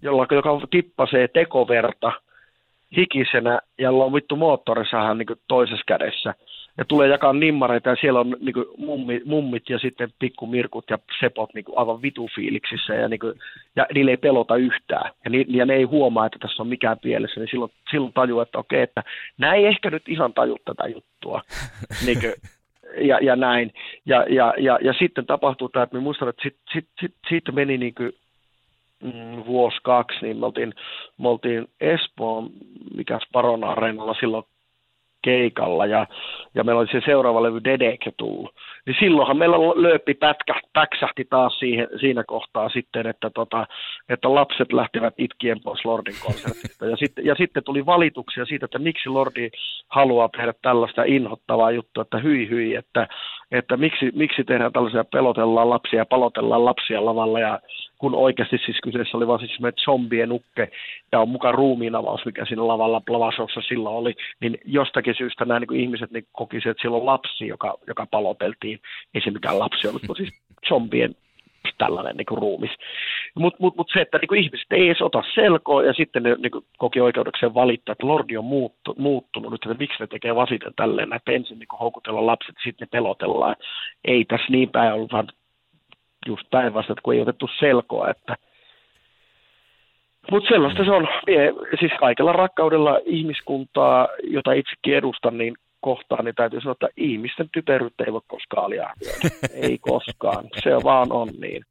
jolla, 0.02 0.28
joka 0.32 0.62
tippasee 0.70 1.28
tekoverta 1.28 2.12
hikisenä 2.98 3.60
ja 3.78 3.92
on 3.92 4.14
vittu 4.14 4.36
moottorisahan 4.36 5.18
niin 5.18 5.28
toisessa 5.48 5.84
kädessä 5.88 6.34
ja 6.78 6.86
tulee 6.86 7.08
jakaa 7.08 7.34
nimmareita 7.34 7.90
ja 7.90 7.96
siellä 8.02 8.20
on 8.20 8.36
niin 8.40 8.54
kuin, 8.54 8.66
mummi, 8.78 9.22
mummit 9.26 9.70
ja 9.70 9.80
sitten 9.80 10.10
pikkumirkut 10.20 10.86
ja 10.90 11.00
sepot 11.20 11.54
niin 11.54 11.66
kuin, 11.66 11.78
aivan 11.78 12.02
vitufiiliksissä 12.02 12.94
ja, 12.94 13.08
niin 13.08 13.20
kuin, 13.20 13.34
ja 13.76 13.88
niille 13.94 14.12
ei 14.12 14.18
pelota 14.18 14.56
yhtään 14.56 15.12
ja, 15.26 15.30
ni, 15.30 15.46
ja 15.48 15.66
ne 15.66 15.74
ei 15.74 15.84
huomaa, 15.84 16.26
että 16.26 16.40
tässä 16.40 16.64
on 16.64 16.68
mikään 16.68 17.00
pielessä, 17.00 17.40
niin 17.40 17.50
silloin, 17.52 17.72
silloin 17.92 18.14
tajuu, 18.14 18.40
että 18.40 18.58
okei, 18.58 18.82
että 18.82 19.04
nämä 19.38 19.54
ei 19.54 19.66
ehkä 19.66 19.90
nyt 19.90 20.10
ihan 20.10 20.34
taju 20.34 20.58
tätä 20.66 20.88
juttua. 20.88 21.42
niin 22.06 22.20
kuin, 22.20 22.34
ja, 22.98 23.20
ja 23.22 23.36
näin. 23.36 23.74
Ja, 24.06 24.26
ja, 24.30 24.54
ja, 24.58 24.80
ja 24.82 24.94
sitten 24.94 25.26
tapahtuu 25.26 25.70
tämä, 25.70 25.84
että 25.84 25.96
me 25.96 26.02
muistan, 26.02 26.30
että 26.30 26.44
sit, 26.44 26.58
sit, 26.74 26.88
sit, 27.02 27.14
siitä 27.30 27.52
meni 27.52 27.78
niin 27.78 27.96
kuin, 27.96 28.12
mm, 29.04 29.46
vuosi 29.46 29.78
kaksi, 29.84 30.18
niin 30.22 30.38
me 30.38 30.46
oltiin, 30.46 30.74
me 31.18 31.30
oltiin 31.30 31.68
Espoon, 31.82 32.50
mikä 32.98 33.20
Sparon 33.28 33.64
Areenalla 33.64 34.16
silloin 34.20 34.46
keikalla 35.26 35.86
ja, 35.86 36.08
ja 36.56 36.64
meillä 36.64 36.80
oli 36.80 36.92
se 36.92 37.02
seuraava 37.06 37.44
levy 37.44 37.64
Dedeke 37.64 38.12
tullut. 38.18 38.56
Niin 38.86 38.96
silloinhan 39.00 39.38
meillä 39.38 39.58
lööppi 39.58 40.14
pätkä, 40.14 40.54
päksähti 40.74 41.26
taas 41.30 41.60
siihen, 41.60 41.88
siinä 42.00 42.24
kohtaa 42.28 42.70
sitten, 42.70 43.08
että, 43.08 43.30
tota, 43.30 43.68
että 44.10 44.36
lapset 44.36 44.74
lähtivät 44.74 45.14
itkien 45.18 45.60
pois 45.64 45.86
Lordin 45.86 46.16
konsertista. 46.26 46.86
Ja 46.86 46.98
sitten, 46.98 47.26
ja 47.26 47.36
sitten 47.36 47.64
tuli 47.64 47.86
valituksia 47.86 48.46
siitä, 48.46 48.66
että 48.66 48.80
miksi 48.80 49.10
Lordi 49.10 49.50
haluaa 49.88 50.30
tehdä 50.30 50.54
tällaista 50.62 51.04
inhottavaa 51.04 51.72
juttua, 51.72 52.02
että 52.02 52.18
hyi 52.18 52.50
hyi, 52.50 52.76
että, 52.76 53.08
että 53.52 53.78
miksi, 53.78 54.12
miksi 54.16 54.44
tehdään 54.44 54.74
tällaisia, 54.74 55.04
pelotellaan 55.04 55.70
lapsia 55.70 56.06
palotellaan 56.06 56.66
lapsia 56.66 57.06
lavalla 57.06 57.40
ja 57.40 57.60
kun 58.06 58.15
oikeasti 58.15 58.58
siis 58.65 58.78
kyseessä 58.84 59.18
oli 59.18 59.28
vaan 59.28 59.39
siis 59.39 59.58
zombien 59.86 60.32
ukke 60.32 60.72
ja 61.12 61.20
on 61.20 61.30
mukaan 61.30 61.54
ruumiinavaus, 61.54 62.26
mikä 62.26 62.46
siinä 62.46 62.68
lavalla 62.68 63.02
lavasossa 63.10 63.62
silloin 63.62 63.96
oli, 63.96 64.13
niin 64.41 64.58
jostakin 64.65 65.15
syystä 65.18 65.46
nämä 65.46 65.60
niin 65.60 65.68
kuin 65.68 65.80
ihmiset 65.80 66.12
niin 66.12 66.28
kokisivat, 66.32 66.72
että 66.72 66.82
silloin 66.82 67.06
lapsi, 67.06 67.48
joka, 67.48 67.78
joka 67.88 68.08
paloteltiin, 68.12 68.80
ei 69.13 69.22
se 69.22 69.32
mikään 69.32 69.60
lapsi 69.60 69.88
ollut, 69.88 70.02
mutta 70.08 70.24
siis 70.24 70.41
zombien 70.70 71.15
tällainen 71.78 72.18
niin 72.18 72.26
kuin 72.26 72.38
ruumis. 72.38 72.72
Mutta 73.36 73.58
mut, 73.60 73.78
mut 73.78 73.89
se, 73.94 74.02
että 74.02 74.18
niin 74.18 74.28
kuin 74.28 74.44
ihmiset 74.44 74.72
ei 74.72 74.88
edes 74.88 75.02
ota 75.02 75.24
selkoa 75.36 75.84
ja 75.84 75.94
sitten 75.94 76.24
ne 76.24 76.36
niin 76.36 76.52
kuin, 76.52 76.65
koki 76.78 77.02
oikeudekseen 77.02 77.54
valittaa, 77.54 77.94
että 77.94 78.08
Lordi 78.08 78.38
on 78.38 78.46
muuttu, 78.46 78.96
muuttunut 78.98 79.52
nyt, 79.52 79.65
että 79.65 79.84
miksi 79.84 79.98
ne 80.00 80.08
tekee 80.08 80.36
vasiten 80.36 80.74
tälleen, 80.76 81.13
että 81.13 81.32
ensin 81.32 81.60
niin 81.60 81.68
kuin 81.68 81.80
houkutella 81.80 82.26
lapset, 82.26 82.56
sitten 82.63 82.86
ne 82.86 82.89
pelotellaan. 82.91 83.56
Ei 84.06 84.26
tässä 84.26 84.48
niin 84.50 84.70
päin 84.70 84.94
ollut, 84.94 85.12
vaan 85.12 85.28
just 86.26 86.50
päinvastoin, 86.52 86.98
kun 87.04 87.14
ei 87.14 87.22
otettu 87.22 87.50
selkoa, 87.60 88.10
että 88.10 88.36
mutta 90.32 90.50
sellaista 90.50 90.86
se 90.86 90.92
on. 90.92 91.08
Mie, 91.28 91.54
siis 91.80 91.92
kaikella 92.00 92.32
rakkaudella 92.32 93.00
ihmiskuntaa, 93.06 94.08
jota 94.24 94.54
itsekin 94.54 94.96
edustan, 94.96 95.38
niin 95.38 95.56
kohtaan, 95.80 96.26
niin 96.26 96.36
täytyy 96.36 96.62
sanoa, 96.62 96.72
että 96.72 96.88
ihmisten 96.98 97.50
typeryyttä 97.54 98.04
ei 98.04 98.14
voi 98.14 98.22
koskaan 98.28 98.66
aliarvioida. 98.66 99.30
ei 99.68 99.78
koskaan. 99.78 100.46
Se 100.64 100.70
vaan 100.84 101.12
on 101.12 101.30
niin. 101.42 101.66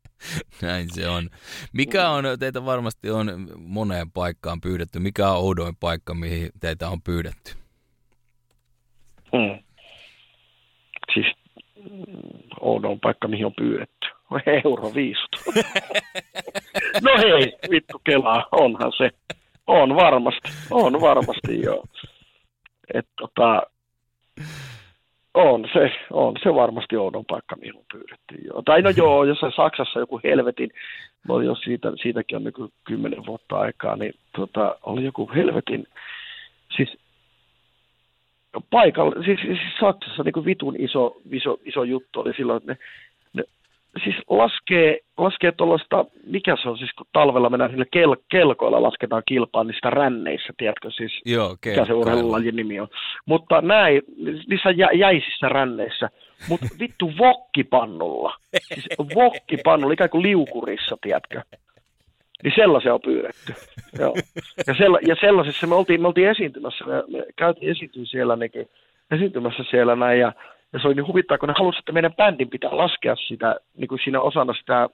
Näin 0.63 0.87
se 0.91 1.09
on. 1.09 1.29
Mikä 1.73 2.09
on, 2.09 2.25
teitä 2.41 2.65
varmasti 2.65 3.11
on 3.11 3.49
moneen 3.59 4.11
paikkaan 4.11 4.61
pyydetty. 4.61 4.99
Mikä 4.99 5.29
on 5.29 5.37
oudoin 5.37 5.77
paikka, 5.81 6.15
mihin 6.15 6.51
teitä 6.61 6.89
on 6.89 7.03
pyydetty? 7.03 7.53
Hmm. 9.37 9.59
Siis 11.15 11.27
oudoin 12.61 13.01
paikka, 13.01 13.29
mihin 13.29 13.47
on 13.47 13.55
pyydetty. 13.55 14.14
Euroviisut. 14.65 15.31
no 17.03 17.13
hei, 17.19 17.53
vittu 17.71 18.01
kelaa, 18.05 18.49
onhan 18.53 18.93
se. 18.97 19.11
On 19.67 19.97
varmasti, 19.97 20.51
on 20.71 21.01
varmasti 21.01 21.63
joo. 21.63 21.85
Et 22.95 23.07
tota, 23.17 23.63
on 25.35 25.69
se, 25.73 25.93
on 26.11 26.35
se 26.43 26.55
varmasti 26.55 26.97
oudon 26.97 27.25
paikka, 27.25 27.57
mihin 27.57 27.75
pyydettiin. 27.93 28.45
Joo. 28.45 28.63
Tai 28.63 28.83
no 28.83 28.91
joo, 28.91 29.25
jos 29.25 29.39
Saksassa 29.57 30.01
joku 30.01 30.21
helvetin, 30.25 30.71
oli 31.29 31.45
jos 31.45 31.61
siitä, 31.61 31.93
siitäkin 32.03 32.37
on 32.37 32.45
niin 32.45 32.73
kymmenen 32.85 33.27
vuotta 33.27 33.57
aikaa, 33.57 33.97
niin 33.97 34.15
tota, 34.37 34.77
oli 34.83 35.05
joku 35.05 35.31
helvetin, 35.35 35.87
siis 36.77 36.97
paikalla, 38.71 39.25
siis, 39.25 39.41
siis 39.41 39.59
Saksassa 39.81 40.23
niin 40.23 40.33
kuin 40.33 40.47
vitun 40.47 40.77
iso, 40.79 41.17
iso, 41.31 41.59
iso 41.65 41.85
juttu 41.85 42.21
oli 42.21 42.33
silloin, 42.37 42.57
että 42.57 42.73
ne 42.73 42.79
siis 44.05 44.17
laskee, 44.29 44.99
laskee 45.19 45.53
tuollaista, 45.53 46.05
mikä 46.27 46.57
se 46.63 46.69
on 46.69 46.79
siis, 46.79 46.93
kun 46.93 47.07
talvella 47.13 47.51
mennään 47.51 47.71
sille 47.71 47.87
kel, 47.91 48.17
kelkoilla 48.31 48.83
lasketaan 48.83 49.23
kilpaa 49.27 49.65
niistä 49.65 49.91
ränneissä, 49.91 50.53
tiedätkö 50.57 50.91
siis, 50.91 51.21
Joo, 51.25 51.57
mikä 51.67 51.85
se 51.85 51.93
urheilulajin 51.93 52.57
nimi 52.57 52.81
on. 52.81 52.89
Mutta 53.27 53.61
näin, 53.61 54.03
niissä 54.49 54.71
jä, 54.71 54.89
jäisissä 54.95 55.49
ränneissä, 55.49 56.11
mutta 56.49 56.67
vittu 56.81 57.13
vokkipannulla, 57.19 58.35
siis 58.75 58.87
vokkipannulla, 59.15 59.95
ikään 59.95 60.11
kuin 60.11 60.23
liukurissa, 60.23 60.97
tiedätkö. 61.03 61.43
Niin 62.45 62.55
sellaisia 62.57 62.95
on 62.95 63.01
pyydetty. 63.01 63.55
Joo. 63.99 64.15
Ja, 64.67 64.75
sella, 64.75 64.99
ja 65.07 65.17
sellaisessa 65.21 65.67
me 65.67 65.75
oltiin, 65.75 66.01
me 66.01 66.09
oltiin 66.09 66.29
esiintymässä, 66.29 66.85
me, 66.85 66.95
me 67.09 67.27
käytiin 67.37 67.71
esiintyä 67.71 68.05
siellä, 68.05 68.37
niin, 68.37 68.69
esiintymässä 69.11 69.65
siellä 69.71 69.97
näin, 69.97 70.21
ja 70.21 70.33
ja 70.75 70.81
se 70.81 70.87
oli 70.87 70.95
niin 70.95 71.07
huvittaa, 71.07 71.39
kun 71.39 71.49
ne 71.49 71.55
halusivat, 71.59 71.83
että 71.83 71.93
meidän 71.93 72.15
bändin 72.15 72.51
pitää 72.51 72.77
laskea 72.77 73.17
sitä 73.17 73.57
niin 73.77 73.89
kuin 73.89 74.01
siinä 74.05 74.21
osana 74.21 74.55
sitä 74.55 74.89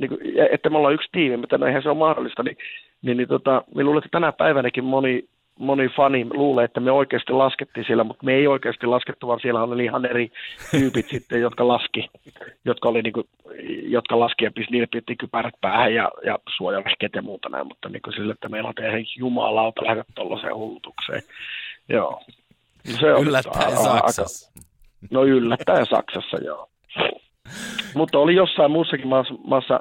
niin 0.00 0.08
kuin, 0.08 0.20
että 0.52 0.70
me 0.70 0.78
ollaan 0.78 0.94
yksi 0.94 1.08
tiimi, 1.12 1.36
mutta 1.36 1.58
no 1.58 1.66
eihän 1.66 1.82
se 1.82 1.88
ole 1.88 1.98
mahdollista, 1.98 2.42
niin, 2.42 2.56
niin, 3.02 3.16
niin 3.16 3.28
tota, 3.28 3.64
me 3.74 3.84
luulen, 3.84 3.98
että 3.98 4.08
tänä 4.12 4.32
päivänäkin 4.32 4.84
moni, 4.84 5.24
moni 5.58 5.88
fani 5.88 6.26
luulee, 6.30 6.64
että 6.64 6.80
me 6.80 6.90
oikeasti 6.90 7.32
laskettiin 7.32 7.86
siellä, 7.86 8.04
mutta 8.04 8.24
me 8.24 8.34
ei 8.34 8.46
oikeasti 8.46 8.86
laskettu, 8.86 9.26
vaan 9.26 9.40
siellä 9.40 9.62
oli 9.62 9.84
ihan 9.84 10.04
eri 10.04 10.30
tyypit 10.70 11.08
sitten, 11.14 11.40
jotka 11.40 11.68
laski, 11.68 12.10
jotka, 12.64 12.88
oli 12.88 13.02
niin 13.02 13.12
kuin, 13.12 13.28
jotka 13.82 14.18
laski 14.18 14.44
ja 14.44 14.50
pis, 14.50 14.70
niille 14.70 14.88
piti 14.92 15.16
kypärät 15.16 15.54
päähän 15.60 15.94
ja, 15.94 16.10
ja 16.24 16.38
suojavehkeet 16.56 17.14
ja 17.14 17.22
muuta 17.22 17.48
näin, 17.48 17.66
mutta 17.66 17.88
niin 17.88 18.02
kuin 18.02 18.14
sille, 18.14 18.32
että 18.32 18.48
meillä 18.48 18.68
on 18.68 18.74
tehdä 18.74 18.98
jumalauta 19.16 19.84
lähdetä 19.84 20.12
tuollaiseen 20.14 20.54
hullutukseen. 20.54 21.22
Joo. 21.88 22.22
Se 22.84 23.14
on 23.14 23.26
yllättäen 23.26 23.76
Saksassa. 23.76 24.50
Aika, 24.54 24.66
no 25.10 25.24
yllättäen 25.24 25.86
Saksassa, 25.86 26.36
joo. 26.44 26.68
Mutta 27.94 28.18
oli 28.18 28.34
jossain 28.34 28.70
muussakin 28.70 29.08
maassa, 29.08 29.34
maassa 29.44 29.80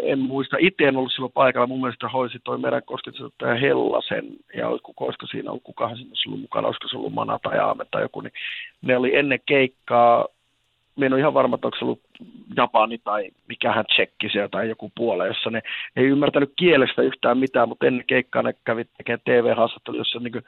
en 0.00 0.18
muista, 0.18 0.56
itse 0.60 0.84
en 0.84 0.96
ollut 0.96 1.12
silloin 1.12 1.32
paikalla, 1.32 1.66
mun 1.66 1.80
mielestä 1.80 2.08
hoisi 2.08 2.38
toi 2.44 2.58
meidän 2.58 2.82
kostitsettaja 2.82 3.54
Hellasen, 3.54 4.26
ja 4.56 4.68
olisiko 4.68 5.26
siinä 5.30 5.50
ollut, 5.50 5.62
kukahan 5.62 5.96
siinä 5.96 6.12
ollut 6.26 6.40
mukana, 6.40 6.66
olisiko 6.66 6.88
se 6.88 6.96
ollut 6.96 7.14
Mana 7.14 7.38
tai 7.42 7.58
Aame 7.58 7.84
tai 7.90 8.02
joku, 8.02 8.20
niin 8.20 8.32
ne 8.82 8.96
oli 8.96 9.16
ennen 9.16 9.40
keikkaa, 9.46 10.26
me 10.96 11.06
en 11.06 11.12
ole 11.12 11.20
ihan 11.20 11.34
varma, 11.34 11.54
että 11.54 11.66
onko 11.66 11.78
se 11.78 11.84
ollut 11.84 12.00
Japani 12.56 12.98
tai 12.98 13.30
mikähän 13.48 13.84
tsekki 13.86 14.28
siellä 14.28 14.48
tai 14.48 14.68
joku 14.68 14.92
puole, 14.94 15.26
jossa 15.26 15.50
ne 15.50 15.62
ei 15.96 16.04
ymmärtänyt 16.04 16.52
kielestä 16.56 17.02
yhtään 17.02 17.38
mitään, 17.38 17.68
mutta 17.68 17.86
ennen 17.86 18.06
keikkaa 18.06 18.42
ne 18.42 18.54
kävi 18.64 18.84
tekemään 18.96 19.20
TV-haastattelu, 19.24 19.96
jossa 19.96 20.18
niin 20.18 20.44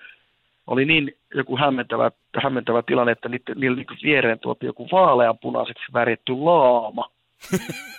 oli 0.70 0.84
niin 0.84 1.16
joku 1.34 1.56
hämmentävä, 1.56 2.10
hämmentävä 2.42 2.82
tilanne, 2.82 3.12
että 3.12 3.28
niitä, 3.28 3.54
niillä 3.54 3.76
niin 3.76 3.98
viereen 4.02 4.38
tuotiin 4.38 4.68
joku 4.68 4.88
vaaleanpunaiseksi 4.92 5.92
väritty 5.92 6.32
laama. 6.32 7.10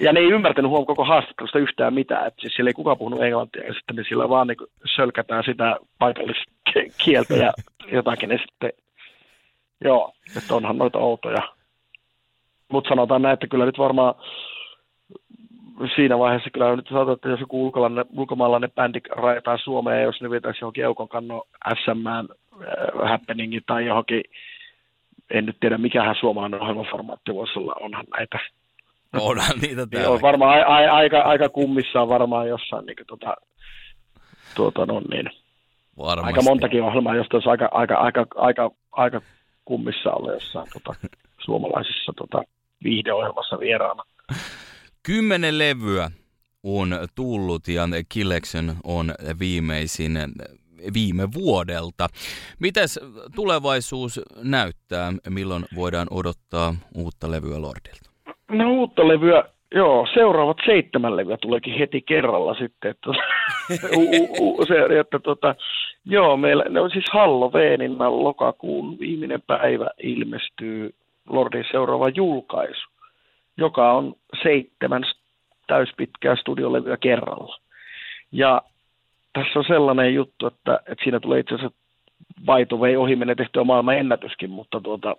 Ja 0.00 0.12
ne 0.12 0.20
ei 0.20 0.30
ymmärtänyt 0.30 0.70
huom 0.70 0.86
koko 0.86 1.04
haastattelusta 1.04 1.58
yhtään 1.58 1.94
mitään, 1.94 2.26
että 2.26 2.40
siis 2.40 2.54
siellä 2.54 2.68
ei 2.68 2.74
kukaan 2.74 2.98
puhunut 2.98 3.22
englantia, 3.22 3.66
ja 3.66 3.74
sitten 3.74 3.96
ne 3.96 4.04
sillä 4.08 4.28
vaan 4.28 4.46
niin 4.46 4.56
sölkätään 4.96 5.44
sitä 5.44 5.76
paikalliskieltä 5.98 7.34
ja 7.34 7.52
jotakin, 7.96 8.30
ja 8.30 8.38
sitten, 8.38 8.72
joo, 9.84 10.12
että 10.36 10.54
onhan 10.54 10.78
noita 10.78 10.98
outoja. 10.98 11.42
Mutta 12.72 12.88
sanotaan 12.88 13.22
näin, 13.22 13.34
että 13.34 13.46
kyllä 13.46 13.66
nyt 13.66 13.78
varmaan 13.78 14.14
siinä 15.96 16.18
vaiheessa 16.18 16.50
kyllä 16.50 16.76
nyt 16.76 16.88
sanotaan, 16.88 17.14
että 17.14 17.28
jos 17.28 17.40
joku 17.40 17.64
ulkomaalainen, 17.64 18.12
ulkomaalainen 18.16 18.70
bändi 18.70 19.00
rajataan 19.10 19.58
Suomeen, 19.64 20.02
jos 20.02 20.20
ne 20.20 20.30
vetäisi 20.30 20.58
johonkin 20.62 20.84
Eukon 20.84 21.08
kannon 21.08 21.42
SM 21.84 22.06
äh, 22.06 22.24
happeningin 23.10 23.62
tai 23.66 23.86
johonkin, 23.86 24.22
en 25.30 25.46
nyt 25.46 25.56
tiedä 25.60 25.78
mikähän 25.78 26.16
suomalainen 26.20 26.60
ohjelmaformaatti 26.60 27.34
voisi 27.34 27.58
olla, 27.58 27.74
onhan 27.80 28.04
näitä 28.16 28.38
onhan 29.20 29.58
niitä 29.62 29.86
täällä. 29.86 30.10
On 30.10 30.22
varmaan 30.22 30.62
a, 30.62 30.66
a, 30.66 30.96
aika, 30.96 31.20
aika 31.20 31.48
kummissaan 31.48 32.08
varmaan 32.08 32.48
jossain 32.48 32.86
niin 32.86 32.96
kuin, 32.96 33.06
tota, 33.06 33.36
tuota, 34.54 34.86
no, 34.86 35.02
niin. 35.10 35.30
Varmasti. 35.98 36.26
Aika 36.26 36.42
montakin 36.42 36.82
ohjelmaa, 36.82 37.16
josta 37.16 37.36
olisi 37.36 37.48
aika, 37.48 37.68
aika, 37.72 37.94
aika, 37.94 38.26
aika, 38.34 38.70
aika 38.92 39.20
kummissa 39.64 40.12
olla 40.12 40.32
jossain 40.32 40.68
tota, 40.72 40.94
suomalaisessa 41.44 42.12
tota, 42.16 42.42
viihdeohjelmassa 42.84 43.60
vieraana. 43.60 44.02
Kymmenen 45.06 45.58
levyä 45.58 46.10
on 46.62 46.88
tullut 47.14 47.68
ja 47.68 47.82
Killeksen 48.08 48.72
on 48.84 49.06
viimeisin 49.40 50.12
viime 50.94 51.28
vuodelta. 51.34 52.06
Mitäs 52.60 53.00
tulevaisuus 53.34 54.20
näyttää? 54.42 55.12
Milloin 55.30 55.64
voidaan 55.76 56.06
odottaa 56.10 56.74
uutta 56.96 57.30
levyä 57.30 57.62
Lordilta? 57.62 58.10
No 58.48 58.72
uutta 58.72 59.08
levyä, 59.08 59.44
joo, 59.74 60.06
seuraavat 60.14 60.56
seitsemän 60.66 61.16
levyä 61.16 61.36
tuleekin 61.36 61.78
heti 61.78 62.02
kerralla 62.02 62.54
sitten. 62.54 62.90
Että, 62.90 63.10
u, 63.96 64.02
u, 64.40 64.66
se, 64.66 65.00
että 65.00 65.18
tota, 65.18 65.54
joo, 66.04 66.36
meillä, 66.36 66.64
ne 66.68 66.80
on 66.80 66.90
siis 66.90 67.06
Halloweenin 67.12 67.98
lokakuun 67.98 68.98
viimeinen 68.98 69.42
päivä 69.46 69.90
ilmestyy 70.02 70.94
Lordin 71.28 71.64
seuraava 71.70 72.08
julkaisu, 72.08 72.88
joka 73.56 73.92
on 73.92 74.14
seitsemän 74.42 75.02
täyspitkää 75.66 76.36
studiolevyä 76.36 76.96
kerralla. 76.96 77.58
Ja 78.32 78.62
tässä 79.32 79.58
on 79.58 79.64
sellainen 79.68 80.14
juttu, 80.14 80.46
että, 80.46 80.80
että 80.86 81.04
siinä 81.04 81.20
tulee 81.20 81.40
itse 81.40 81.54
asiassa 81.54 81.78
By 82.40 82.80
vei 82.80 82.96
ohi 82.96 83.16
tehtyä 83.36 83.64
maailman 83.64 83.98
ennätyskin, 83.98 84.50
mutta 84.50 84.80
tuota, 84.80 85.16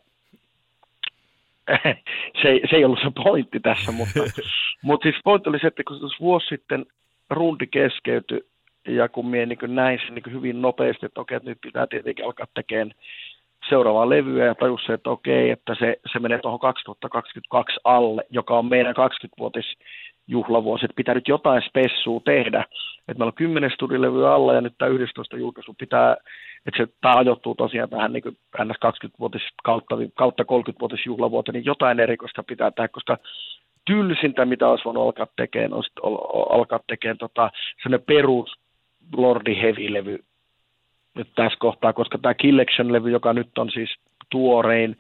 se, 2.42 2.62
se 2.70 2.76
ei 2.76 2.86
ollut 2.86 3.00
se 3.04 3.12
pointti 3.24 3.60
tässä, 3.60 3.92
mutta, 3.92 4.20
mutta 4.88 5.04
siis 5.04 5.22
pointti 5.24 5.50
oli 5.50 5.60
se, 5.60 5.68
että 5.68 5.84
kun 5.84 6.00
vuosi 6.20 6.48
sitten 6.48 6.86
rundi 7.30 7.68
keskeytyi, 7.68 8.42
ja 8.88 9.10
kun 9.10 9.28
minä 9.28 9.46
niin 9.46 9.76
näin 9.76 10.00
sen 10.06 10.16
niin 10.16 10.34
hyvin 10.34 10.62
nopeasti, 10.62 11.06
että 11.06 11.22
okei, 11.22 11.38
että 11.38 11.50
nyt 11.50 11.62
pitää 11.62 11.88
tietenkin 11.88 12.26
alkaa 12.26 12.48
tekemään 12.54 12.92
seuraavaa 13.70 14.10
levyä 14.10 14.46
ja 14.46 14.56
tajusin, 14.56 14.96
että 14.96 15.10
okei, 15.10 15.50
että 15.50 15.76
se, 15.80 16.00
se 16.14 16.20
menee 16.20 16.40
tuohon 16.40 16.60
2022 16.60 17.80
alle, 17.84 18.24
joka 18.30 18.58
on 18.58 18.66
meidän 18.66 18.96
20-vuotis 18.96 19.66
juhlavuosi, 20.28 20.86
että 20.86 20.96
pitää 20.96 21.16
nyt 21.16 21.28
jotain 21.28 21.62
spessua 21.62 22.22
tehdä. 22.26 22.66
Että 23.08 23.20
meillä 23.20 23.30
on 23.30 23.34
10 23.34 23.72
studilevyä 23.72 24.34
alla 24.34 24.54
ja 24.54 24.62
nyt 24.62 24.74
tämä 24.78 24.90
11 24.90 25.38
julkaisu 25.38 25.76
pitää, 25.80 26.18
että 26.66 26.78
se, 26.78 26.88
tämä 27.02 27.16
ajoittuu 27.16 27.56
tosiaan 27.56 27.90
tähän 27.90 28.14
niin 28.14 28.38
ns. 28.64 28.78
20-vuotis 28.86 29.42
kautta, 29.64 29.96
kautta 30.16 30.44
30-vuotis 30.44 31.06
juhlavuoteen, 31.06 31.54
niin 31.54 31.66
jotain 31.66 32.00
erikoista 32.00 32.44
pitää 32.44 32.72
tehdä, 32.72 32.88
koska 32.88 33.18
tylsintä, 33.86 34.46
mitä 34.46 34.68
olisi 34.68 34.86
voinut 34.86 35.04
alkaa 35.04 35.28
tekemään, 35.36 35.74
olisi 35.74 35.92
alkaa 36.50 36.80
tekemään 36.88 37.18
tota, 37.18 37.52
sellainen 37.84 38.06
perus 38.06 38.56
Lordi 39.18 39.62
Heavy-levy 39.62 40.20
nyt 41.18 41.28
tässä 41.36 41.60
kohtaa, 41.60 41.94
koska 41.94 42.18
tämä 42.18 42.34
Killection-levy, 42.34 43.10
joka 43.10 43.34
nyt 43.34 43.58
on 43.58 43.72
siis 43.72 43.90
tuorein, 44.30 44.98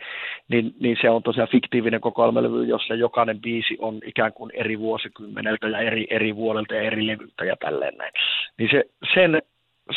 niin, 0.47 0.75
niin 0.79 0.97
se 1.01 1.09
on 1.09 1.23
tosiaan 1.23 1.49
fiktiivinen 1.49 2.01
kokoelmalevy, 2.01 2.65
jossa 2.65 2.95
jokainen 2.95 3.41
biisi 3.41 3.77
on 3.79 3.99
ikään 4.05 4.33
kuin 4.33 4.51
eri 4.53 4.79
vuosikymmeneltä 4.79 5.67
ja 5.67 5.79
eri, 5.79 6.07
eri 6.09 6.35
vuodelta 6.35 6.75
ja 6.75 6.81
eri 6.81 7.07
levyltä 7.07 7.45
ja 7.45 7.55
tälleen 7.55 7.97
näin. 7.97 8.11
Niin 8.57 8.69
se, 8.71 8.83
sen, 9.13 9.41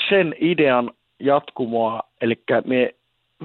sen 0.08 0.34
idean 0.40 0.90
jatkumoa, 1.20 2.02
eli 2.20 2.42
me 2.64 2.94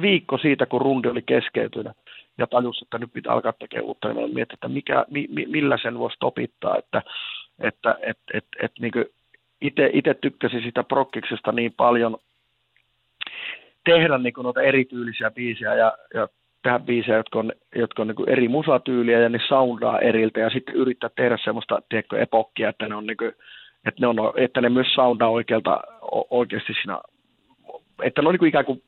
viikko 0.01 0.38
siitä, 0.38 0.65
kun 0.65 0.82
rundi 0.82 1.07
oli 1.07 1.21
keskeytynyt, 1.21 1.93
ja 2.38 2.47
tajus, 2.47 2.82
että 2.82 2.97
nyt 2.97 3.13
pitää 3.13 3.34
alkaa 3.34 3.53
tekemään 3.53 3.86
uutta, 3.86 4.13
niin 4.13 4.34
mietin, 4.34 4.53
että 4.53 4.67
mikä, 4.67 5.05
mi, 5.09 5.28
millä 5.28 5.78
sen 5.78 5.99
voisi 5.99 6.17
topittaa, 6.19 6.78
että, 6.78 7.01
että 7.59 7.95
et, 8.01 8.17
et, 8.34 8.45
et, 8.61 8.71
niin 8.80 8.93
itse 9.93 10.13
tykkäsin 10.13 10.63
sitä 10.63 10.84
prokkiksesta 10.84 11.51
niin 11.51 11.73
paljon, 11.78 12.17
tehdä 13.86 14.17
niin 14.17 14.33
noita 14.43 14.61
erityylisiä 14.61 15.31
biisejä 15.31 15.75
ja, 15.75 15.97
ja 16.13 16.27
tehdä 16.63 16.79
biisejä, 16.79 17.17
jotka 17.17 17.39
on, 17.39 17.51
jotka 17.75 18.01
on 18.01 18.07
niin 18.07 18.29
eri 18.29 18.47
musatyyliä 18.47 19.19
ja 19.19 19.29
ne 19.29 19.39
soundaa 19.47 19.99
eriltä 19.99 20.39
ja 20.39 20.49
sitten 20.49 20.75
yrittää 20.75 21.09
tehdä 21.15 21.38
semmoista 21.43 21.81
tiedätkö, 21.89 22.21
epokkia, 22.21 22.69
että 22.69 22.88
ne, 22.88 22.95
on 22.95 23.07
niin 23.07 23.17
kuin, 23.17 23.31
että, 23.86 24.01
ne 24.01 24.07
on, 24.07 24.17
että 24.36 24.61
ne 24.61 24.69
myös 24.69 24.93
soundaa 24.93 25.29
oikealta, 25.29 25.79
oikeasti 26.29 26.73
siinä 26.73 26.99
että 28.03 28.21
ne 28.21 28.27
on 28.27 28.33
niin 28.33 28.39
kuin 28.39 28.49
ikään 28.49 28.65
kuin 28.65 28.83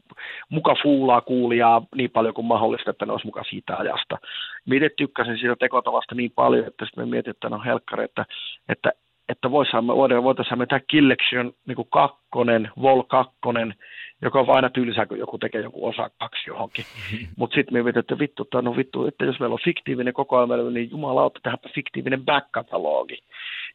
muka 0.49 0.75
fuulaa 0.83 1.21
kuulijaa 1.21 1.81
niin 1.95 2.11
paljon 2.11 2.33
kuin 2.33 2.47
mahdollista, 2.47 2.91
että 2.91 3.05
ne 3.05 3.11
olisi 3.11 3.27
muka 3.27 3.43
siitä 3.43 3.77
ajasta. 3.77 4.17
Miten 4.65 4.89
tykkäsin 4.97 5.37
siitä 5.37 5.55
tekotavasta 5.55 6.15
niin 6.15 6.31
paljon, 6.35 6.67
että 6.67 6.85
sitten 6.85 7.03
me 7.03 7.09
mietin, 7.09 7.31
että 7.31 7.49
no 7.49 7.61
helkkari, 7.65 8.03
että, 8.03 8.25
että, 8.69 8.91
että 9.29 9.51
voisihan 9.51 9.85
me, 9.85 9.93
voitaisiin 10.23 10.59
me 10.59 10.65
tehdä 10.65 10.85
Killection 10.87 11.53
niin 11.67 11.75
kuin 11.75 11.87
kakkonen, 11.91 12.71
Vol 12.81 13.03
kakkonen, 13.03 13.75
joka 14.21 14.39
on 14.39 14.49
aina 14.49 14.69
tylsää, 14.69 15.05
kun 15.05 15.19
joku 15.19 15.37
tekee 15.37 15.61
joku 15.61 15.87
osa 15.87 16.09
kaksi 16.19 16.49
johonkin. 16.49 16.85
Mutta 17.37 17.55
sitten 17.55 17.73
me 17.73 17.83
mietin, 17.83 17.99
että 17.99 18.19
vittu, 18.19 18.43
että 18.43 18.61
no 18.61 18.77
vittu, 18.77 19.07
että 19.07 19.25
jos 19.25 19.39
meillä 19.39 19.53
on 19.53 19.59
fiktiivinen 19.65 20.13
kokoelma, 20.13 20.57
niin 20.57 20.91
jumalauta, 20.91 21.39
tehdään 21.43 21.73
fiktiivinen 21.75 22.25
back-katalogi. 22.25 23.17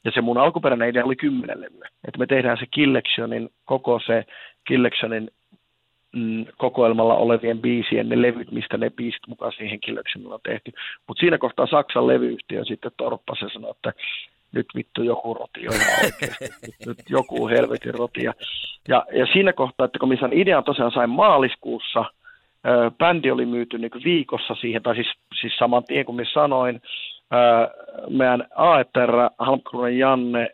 Ja 0.04 0.10
se 0.10 0.20
mun 0.20 0.38
alkuperäinen 0.38 0.88
idea 0.88 1.04
oli 1.04 1.16
kymmenen 1.16 1.60
levyä. 1.60 1.88
Että 2.08 2.18
me 2.18 2.26
tehdään 2.26 2.58
se 2.58 2.66
Killectionin, 2.66 3.50
koko 3.64 4.00
se 4.06 4.24
Killectionin 4.66 5.30
mm, 6.12 6.46
kokoelmalla 6.56 7.14
olevien 7.14 7.58
biisien, 7.58 8.08
ne 8.08 8.22
levyt, 8.22 8.50
mistä 8.50 8.76
ne 8.76 8.90
biisit 8.90 9.26
mukaan 9.28 9.52
siihen 9.52 9.80
Killectionilla 9.80 10.34
on 10.34 10.40
tehty. 10.42 10.72
Mutta 11.08 11.20
siinä 11.20 11.38
kohtaa 11.38 11.66
Saksan 11.66 12.06
levyyhtiö 12.06 12.64
sitten 12.64 12.90
torppasi 12.96 13.44
ja 13.44 13.48
sanoi, 13.48 13.70
että 13.70 13.92
nyt 14.52 14.66
vittu 14.74 15.02
joku 15.02 15.34
roti 15.34 15.68
oikeasti, 15.68 16.26
nyt, 16.86 16.98
joku 17.08 17.48
helvetin 17.48 17.94
roti. 17.94 18.22
Ja, 18.22 18.32
ja, 18.88 19.06
ja 19.12 19.26
siinä 19.32 19.52
kohtaa, 19.52 19.84
että 19.84 19.98
kun 19.98 20.08
missä 20.08 20.28
idean 20.32 20.64
tosiaan 20.64 20.92
sain 20.92 21.10
maaliskuussa, 21.10 22.04
ö, 22.66 22.90
bändi 22.98 23.30
oli 23.30 23.46
myyty 23.46 23.78
niin 23.78 23.90
viikossa 24.04 24.54
siihen, 24.54 24.82
tai 24.82 24.94
siis, 24.94 25.12
siis 25.40 25.56
saman 25.58 25.84
tien 25.84 26.04
kuin 26.04 26.16
minä 26.16 26.30
sanoin, 26.34 26.80
ö, 27.32 27.68
meidän 28.10 28.46
AETR, 28.54 29.12
Halmkrunen 29.38 29.98
Janne, 29.98 30.48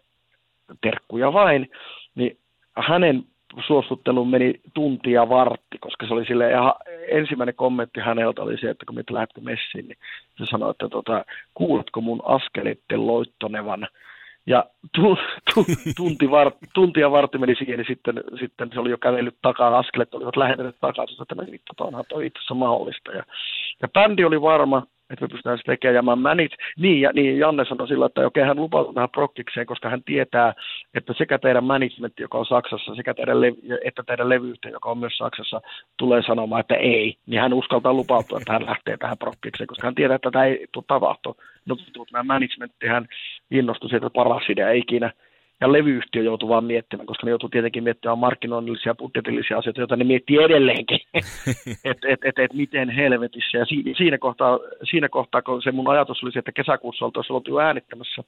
terkkuja 0.81 1.33
vain, 1.33 1.71
niin 2.15 2.39
hänen 2.77 3.25
suostuttelu 3.67 4.25
meni 4.25 4.61
tuntia 4.75 5.29
vartti, 5.29 5.79
koska 5.81 6.07
se 6.07 6.15
oli 6.15 6.25
sille 6.25 6.51
ensimmäinen 7.09 7.55
kommentti 7.55 8.01
häneltä 8.01 8.43
oli 8.43 8.59
se, 8.59 8.71
että 8.71 8.87
kun 8.87 8.95
me 8.95 9.03
lähdette 9.11 9.41
messiin, 9.41 9.89
niin 9.89 9.99
se 10.39 10.47
sanoi, 10.51 10.71
että 10.71 10.89
tota, 10.89 11.25
kuuletko 11.55 12.01
mun 12.01 12.23
askelitten 12.25 13.07
loittonevan 13.07 13.89
ja 14.47 14.65
tu, 14.95 15.19
tu, 15.55 15.65
tunti 15.97 16.31
var, 16.31 16.53
tuntia 16.75 17.11
vartti 17.11 17.39
meni 17.39 17.55
siihen, 17.55 17.79
niin 17.79 17.87
sitten, 17.87 18.25
sitten 18.41 18.71
se 18.73 18.81
oli 18.81 18.91
jo 18.91 18.99
kävellyt 18.99 19.37
takaa, 19.43 19.79
askelet 19.79 20.15
olivat 20.15 20.37
lähentyneet 20.37 20.77
takaisin, 20.81 21.23
että 21.23 21.35
no 21.35 21.45
vittu, 21.53 21.73
onhan 21.81 22.05
toi 22.09 22.27
itse 22.27 22.39
asiassa 22.39 22.55
mahdollista. 22.55 23.13
Ja, 23.13 23.23
ja 23.83 23.89
bändi 23.89 24.25
oli 24.25 24.41
varma, 24.41 24.83
että 25.11 25.25
me 25.25 25.29
pystytään 25.29 25.59
tekemään. 25.67 26.19
Mä 26.19 26.35
niit, 26.35 26.53
niin, 26.79 27.01
ja, 27.01 27.11
niin, 27.15 27.39
Janne 27.39 27.65
sanoi 27.65 27.89
sillä, 27.89 28.07
että 28.07 28.27
okei, 28.27 28.45
hän 28.45 28.57
lupautuu 28.57 28.93
tähän 28.93 29.11
prokkikseen, 29.11 29.67
koska 29.67 29.91
hän 29.91 30.03
tietää, 30.03 30.55
että 30.95 31.15
sekä 31.19 31.39
teidän 31.39 31.65
management, 31.65 32.21
joka 32.21 32.39
on 32.39 32.47
Saksassa, 32.47 32.95
sekä 32.95 33.15
teidän 33.15 33.37
lev- 33.37 33.79
että 33.85 34.03
teidän 34.03 34.29
levyyhtiö, 34.29 34.71
joka 34.71 34.91
on 34.91 34.99
myös 34.99 35.17
Saksassa, 35.19 35.61
tulee 35.97 36.23
sanomaan, 36.23 36.61
että 36.61 36.75
ei, 36.75 37.17
niin 37.27 37.41
hän 37.41 37.53
uskaltaa 37.53 37.93
lupautua, 37.93 38.39
että 38.39 38.53
hän 38.53 38.67
lähtee 38.67 38.97
tähän 38.97 39.19
prokkikseen, 39.19 39.67
koska 39.67 39.87
hän 39.87 39.95
tietää, 39.95 40.15
että 40.15 40.31
tämä 40.31 40.45
ei 40.45 40.67
tule 40.73 40.85
tapahtua. 40.89 41.35
No, 41.67 41.77
tämä 42.13 42.23
managementti, 42.23 42.87
hän 42.87 43.09
innostui 43.51 43.91
siitä, 43.91 44.07
että 44.07 44.17
paras 44.17 44.51
idea 44.51 44.73
ikinä 44.73 45.13
ja 45.61 45.73
levyyhtiö 45.73 46.23
joutuu 46.23 46.49
vaan 46.49 46.65
miettimään, 46.65 47.07
koska 47.07 47.27
ne 47.27 47.31
joutuu 47.31 47.49
tietenkin 47.49 47.85
miettimään 47.85 48.19
markkinoinnillisia 48.19 48.91
ja 48.91 48.95
budjetillisia 48.95 49.59
asioita, 49.59 49.81
joita 49.81 49.97
ne 49.97 50.05
miettii 50.05 50.43
edelleenkin, 50.43 50.99
että 51.85 52.09
et, 52.09 52.21
et, 52.25 52.39
et, 52.39 52.53
miten 52.53 52.91
helvetissä. 52.91 53.59
Ja 53.59 53.65
siinä, 53.65 53.93
siinä, 53.97 54.19
kohtaa, 54.19 54.59
siinä 54.91 55.09
kohtaa, 55.09 55.43
kun 55.43 55.63
se 55.63 55.73
mun 55.73 55.91
ajatus 55.91 56.23
oli 56.23 56.33
se, 56.33 56.39
että 56.39 56.53
kesäkuussa 56.53 57.05
oltaisiin 57.05 57.35
oltu 57.35 57.59
äänittämässä, 57.59 58.23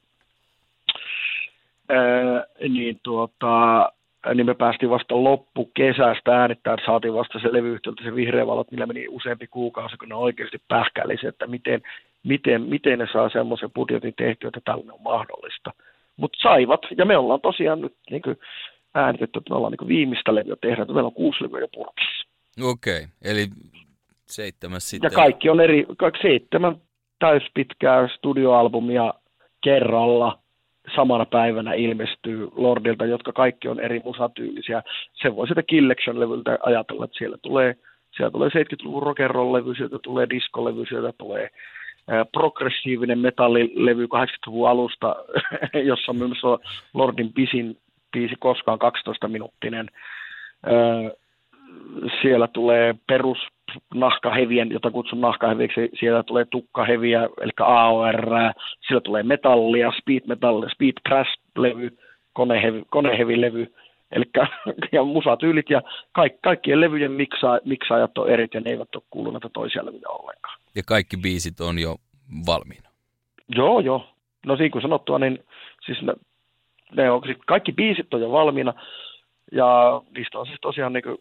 ää, 1.88 2.44
niin, 2.68 3.00
tuota, 3.02 3.92
niin 4.34 4.46
me 4.46 4.54
päästiin 4.54 4.90
vasta 4.90 5.24
loppukesästä 5.24 6.40
äänittää, 6.40 6.74
että 6.74 6.86
saatiin 6.86 7.14
vasta 7.14 7.38
se 7.38 7.52
levyyhtiöltä 7.52 8.04
se 8.04 8.14
vihreä 8.14 8.46
valot, 8.46 8.70
millä 8.70 8.86
meni 8.86 9.06
useampi 9.08 9.46
kuukausi, 9.46 9.96
kun 9.96 10.08
ne 10.08 10.14
oikeasti 10.14 10.58
pähkäilisi, 10.68 11.26
että 11.26 11.46
miten, 11.46 11.82
miten, 12.24 12.62
miten 12.62 12.98
ne 12.98 13.06
saa 13.12 13.28
semmoisen 13.28 13.70
budjetin 13.70 14.14
tehtyä, 14.16 14.48
että 14.48 14.60
tällainen 14.64 14.94
on 14.94 15.02
mahdollista 15.02 15.70
mutta 16.20 16.38
saivat, 16.42 16.80
ja 16.98 17.04
me 17.04 17.16
ollaan 17.16 17.40
tosiaan 17.40 17.80
nyt 17.80 17.94
niin 18.10 18.22
kuin 18.22 18.36
äänitetty, 18.94 19.38
että 19.38 19.50
me 19.50 19.56
ollaan 19.56 19.72
niin 19.80 19.88
viimeistä 19.88 20.34
levyä 20.34 20.56
tehdä, 20.60 20.82
että 20.82 20.94
meillä 20.94 21.08
on 21.08 21.14
kuusi 21.14 21.44
levyä 21.44 21.60
jo 21.60 21.68
purkissa. 21.74 22.26
Okei, 22.62 22.96
okay. 22.96 23.06
eli 23.24 23.46
seitsemäs 24.26 24.90
sitten. 24.90 25.10
Ja 25.12 25.14
kaikki 25.14 25.50
on 25.50 25.60
eri, 25.60 25.86
kaikki 25.98 26.22
seitsemän 26.22 26.76
täyspitkää 27.18 28.08
studioalbumia 28.08 29.14
kerralla 29.64 30.38
samana 30.96 31.24
päivänä 31.24 31.72
ilmestyy 31.72 32.48
Lordilta, 32.56 33.06
jotka 33.06 33.32
kaikki 33.32 33.68
on 33.68 33.80
eri 33.80 34.00
musatyylisiä. 34.04 34.82
Se 35.12 35.36
voi 35.36 35.48
sitä 35.48 35.62
Killection-levyltä 35.62 36.58
ajatella, 36.62 37.04
että 37.04 37.18
siellä 37.18 37.36
tulee, 37.42 37.76
siellä 38.16 38.30
tulee 38.30 38.48
70-luvun 38.48 39.02
rock'n'roll-levy, 39.02 39.74
sieltä 39.76 39.98
tulee 40.02 40.26
disco-levy, 40.30 40.86
sieltä 40.88 41.12
tulee 41.18 41.50
progressiivinen 42.32 43.18
metallilevy 43.18 44.04
80-luvun 44.04 44.68
alusta, 44.68 45.16
jossa 45.90 46.12
myös 46.12 46.44
on 46.44 46.58
Lordin 46.94 47.32
pisin 47.32 47.76
biisi 48.12 48.34
koskaan 48.38 48.78
12-minuuttinen. 48.82 49.86
Siellä 52.22 52.48
tulee 52.48 52.94
perus 53.06 53.38
nahkahevien, 53.94 54.70
jota 54.70 54.90
kutsun 54.90 55.20
nahkaheviksi, 55.20 55.90
siellä 56.00 56.22
tulee 56.22 56.44
tukkaheviä, 56.44 57.28
eli 57.40 57.52
AOR, 57.60 58.26
siellä 58.86 59.00
tulee 59.00 59.22
metallia, 59.22 59.92
speed 60.00 60.22
metallia, 60.26 60.68
speed 60.68 60.92
crash-levy, 61.08 61.98
konehevi, 62.32 62.82
konehevilevy, 62.90 63.72
eli 64.12 64.24
ja 64.92 65.04
musatyylit 65.04 65.70
ja 65.70 65.82
kaik, 66.12 66.32
kaikkien 66.42 66.80
levyjen 66.80 67.12
miksa, 67.12 67.58
miksaajat 67.64 68.18
on 68.18 68.30
eri 68.30 68.48
ja 68.54 68.60
ne 68.60 68.70
eivät 68.70 68.94
ole 68.94 69.02
kuuluneet 69.10 69.52
toisia 69.52 69.86
levyjä 69.86 70.08
ollenkaan. 70.08 70.58
Ja 70.74 70.82
kaikki 70.86 71.16
biisit 71.16 71.60
on 71.60 71.78
jo 71.78 71.96
valmiina? 72.46 72.90
Joo, 73.48 73.80
joo. 73.80 74.06
No 74.46 74.56
siinä 74.56 74.72
kun 74.72 74.82
sanottua, 74.82 75.18
niin 75.18 75.44
siis 75.86 76.02
ne, 76.02 76.12
ne 76.96 77.10
on, 77.10 77.22
siis 77.24 77.38
kaikki 77.46 77.72
biisit 77.72 78.14
on 78.14 78.20
jo 78.20 78.32
valmiina 78.32 78.74
ja 79.52 80.02
niistä 80.16 80.38
on 80.38 80.46
siis 80.46 80.58
tosiaan 80.60 80.92
niin 80.92 81.02
kuin, 81.02 81.18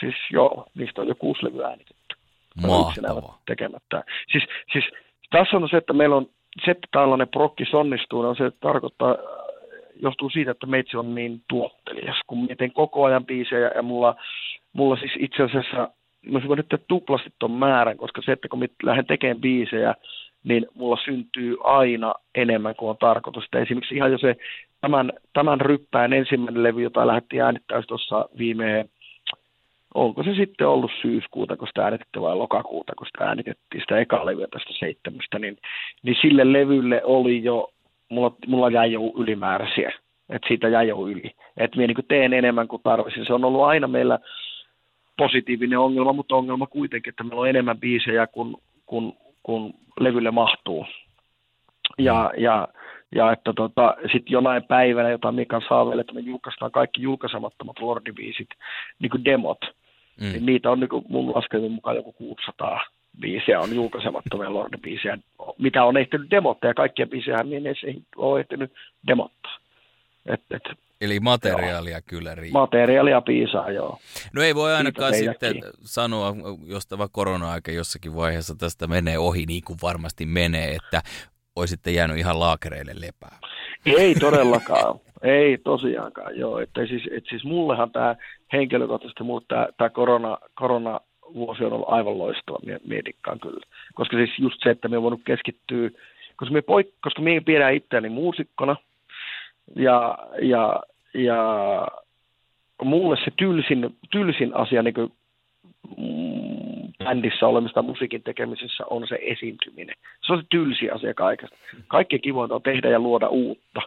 siis 0.00 0.14
joo, 0.32 0.66
niistä 0.74 1.00
on 1.00 1.08
jo 1.08 1.14
kuusi 1.14 1.44
levyä 1.44 1.66
äänitetty. 1.66 2.16
Mahtavaa. 2.66 3.38
Tekemättä. 3.46 4.04
Siis, 4.32 4.44
siis 4.72 4.84
tässä 5.30 5.56
on 5.56 5.68
se, 5.68 5.76
että 5.76 5.92
meillä 5.92 6.16
on 6.16 6.26
se, 6.64 6.70
että 6.70 6.88
tällainen 6.92 7.28
prokki 7.28 7.64
onnistuu, 7.72 8.20
on 8.20 8.36
se, 8.36 8.46
että 8.46 8.60
tarkoittaa, 8.60 9.16
johtuu 10.04 10.30
siitä, 10.30 10.50
että 10.50 10.66
meitsi 10.66 10.96
on 10.96 11.14
niin 11.14 11.42
tuottelias, 11.48 12.16
kun 12.26 12.44
mietin 12.44 12.72
koko 12.72 13.04
ajan 13.04 13.26
biisejä 13.26 13.70
ja 13.74 13.82
mulla, 13.82 14.14
mulla 14.72 14.96
siis 14.96 15.12
itse 15.18 15.42
asiassa 15.42 15.90
mä 16.30 16.40
voin 16.48 16.56
nyt 16.56 16.82
tuplasti 16.88 17.30
tuon 17.38 17.52
määrän, 17.52 17.96
koska 17.96 18.22
se, 18.22 18.32
että 18.32 18.48
kun 18.48 18.58
mä 18.58 18.66
lähden 18.82 19.06
tekemään 19.06 19.40
biisejä, 19.40 19.94
niin 20.44 20.66
mulla 20.74 20.98
syntyy 21.04 21.56
aina 21.64 22.14
enemmän 22.34 22.74
kuin 22.74 22.90
on 22.90 22.96
tarkoitus. 22.96 23.44
Että 23.44 23.58
esimerkiksi 23.58 23.94
ihan 23.94 24.12
jo 24.12 24.18
se 24.18 24.36
tämän, 24.80 25.12
tämän 25.32 25.60
ryppään 25.60 26.12
ensimmäinen 26.12 26.62
levy, 26.62 26.82
jota 26.82 27.06
lähdettiin 27.06 27.42
äänittää 27.42 27.82
tuossa 27.82 28.28
viime, 28.38 28.88
onko 29.94 30.22
se 30.22 30.34
sitten 30.34 30.68
ollut 30.68 30.90
syyskuuta, 31.02 31.56
kun 31.56 31.68
sitä 31.68 31.84
äänitettiin 31.84 32.22
vai 32.22 32.36
lokakuuta, 32.36 32.92
kun 32.98 33.06
sitä 33.06 33.24
äänitettiin 33.24 33.80
sitä 33.80 33.98
eka 33.98 34.26
levyä 34.26 34.46
tästä 34.50 34.72
seitsemästä, 34.78 35.38
niin, 35.38 35.56
niin 36.02 36.16
sille 36.22 36.52
levylle 36.52 37.04
oli 37.04 37.44
jo, 37.44 37.70
mulla, 38.08 38.36
mulla 38.46 38.70
jäi 38.70 38.92
jo 38.92 39.00
ylimääräisiä, 39.16 39.92
että 40.28 40.48
siitä 40.48 40.68
jäi 40.68 40.88
jo 40.88 41.08
yli. 41.08 41.34
Että 41.56 41.76
minä 41.76 41.86
niin 41.86 42.06
teen 42.08 42.32
enemmän 42.32 42.68
kuin 42.68 42.82
tarvitsin. 42.82 43.26
Se 43.26 43.32
on 43.32 43.44
ollut 43.44 43.64
aina 43.64 43.88
meillä 43.88 44.18
positiivinen 45.18 45.78
ongelma, 45.78 46.12
mutta 46.12 46.36
ongelma 46.36 46.66
kuitenkin, 46.66 47.10
että 47.10 47.24
meillä 47.24 47.40
on 47.40 47.48
enemmän 47.48 47.80
biisejä 47.80 48.26
kuin, 48.26 48.56
kuin, 48.86 49.12
kuin 49.42 49.74
levylle 50.00 50.30
mahtuu. 50.30 50.86
Ja, 51.98 52.30
mm. 52.36 52.42
ja, 52.42 52.68
ja 53.14 53.32
että 53.32 53.52
tota, 53.52 53.94
sitten 54.12 54.32
jonain 54.32 54.62
päivänä, 54.62 55.10
jota 55.10 55.32
Mika 55.32 55.60
saa 55.68 56.00
että 56.00 56.14
me 56.14 56.20
julkaistaan 56.20 56.72
kaikki 56.72 57.02
julkaisemattomat 57.02 57.76
Lordi-biisit, 57.80 58.48
niin 58.98 59.10
kuin 59.10 59.24
demot, 59.24 59.58
mm. 60.20 60.32
niin 60.32 60.46
niitä 60.46 60.70
on 60.70 60.80
niin 60.80 60.88
kuin 60.88 61.04
mun 61.08 61.34
laskelmien 61.34 61.72
mukaan 61.72 61.96
joku 61.96 62.12
600 62.12 62.80
biisiä 63.20 63.60
on 63.60 63.74
julkaisemattomia 63.74 64.48
Lordi-biisiä, 64.48 65.18
mitä 65.58 65.84
on 65.84 65.96
ehtinyt 65.96 66.30
demottaa, 66.30 66.70
ja 66.70 66.74
kaikkia 66.74 67.06
biisejä 67.06 67.42
niin 67.42 67.66
ei 67.66 68.02
ole 68.16 68.40
ehtinyt 68.40 68.72
demottaa. 69.06 69.58
Et, 70.26 70.40
et, 70.50 70.62
Eli 71.00 71.20
materiaalia 71.20 71.92
joo. 71.92 72.02
kyllä 72.06 72.34
riittää. 72.34 72.60
Materiaalia 72.60 73.20
piisaa, 73.20 73.70
joo. 73.70 73.98
No 74.34 74.42
ei 74.42 74.54
voi 74.54 74.72
ainakaan 74.74 75.14
Siitä 75.14 75.32
sitten 75.32 75.62
sanoa, 75.82 76.34
jos 76.66 76.86
tämä 76.86 77.06
korona-aika 77.12 77.72
jossakin 77.72 78.16
vaiheessa 78.16 78.54
tästä 78.54 78.86
menee 78.86 79.18
ohi, 79.18 79.46
niin 79.46 79.62
kuin 79.66 79.78
varmasti 79.82 80.26
menee, 80.26 80.74
että 80.74 81.02
olisitte 81.56 81.90
jäänyt 81.90 82.18
ihan 82.18 82.40
laakereille 82.40 82.92
lepää. 82.94 83.38
Ei 83.86 84.14
todellakaan. 84.14 85.00
ei 85.22 85.58
tosiaankaan, 85.58 86.38
joo. 86.38 86.58
Että 86.58 86.86
siis, 86.86 87.02
et 87.16 87.24
siis 87.28 87.44
mullehan 87.44 87.90
tämä 87.90 88.16
henkilökohtaisesti, 88.52 89.24
mutta 89.24 89.54
tämä, 89.54 89.68
tämä 89.76 89.90
korona, 89.90 90.38
korona 90.54 91.00
vuosi 91.34 91.64
on 91.64 91.72
ollut 91.72 91.88
aivan 91.88 92.18
loistava, 92.18 92.58
mietikkaan 92.86 93.40
kyllä. 93.40 93.66
Koska 93.94 94.16
siis 94.16 94.38
just 94.38 94.60
se, 94.62 94.70
että 94.70 94.88
me 94.88 94.96
on 94.96 95.02
voinut 95.02 95.20
keskittyä, 95.24 95.90
koska 96.36 96.52
me, 96.52 96.60
poik- 96.60 96.94
koska 97.00 97.22
me 97.22 97.40
pidän 97.40 97.74
itseäni 97.74 98.08
muusikkona, 98.08 98.76
ja, 99.76 100.18
ja 100.42 100.82
ja 101.14 101.88
mulle 102.82 103.16
se 103.16 103.30
tylsin, 103.36 103.96
tylsin 104.10 104.56
asia 104.56 104.82
niin 104.82 104.94
kuin, 104.94 105.12
mm, 105.96 106.92
bändissä 107.04 107.46
olemista 107.46 107.82
musiikin 107.82 108.22
tekemisessä 108.22 108.84
on 108.90 109.08
se 109.08 109.18
esiintyminen. 109.22 109.94
Se 110.26 110.32
on 110.32 110.38
se 110.38 110.46
tylsi 110.50 110.90
asia 110.90 111.14
kaikesta. 111.14 111.56
Kaikki 111.88 112.18
kivointa 112.18 112.54
on 112.54 112.62
tehdä 112.62 112.88
ja 112.88 112.98
luoda 112.98 113.28
uutta. 113.28 113.80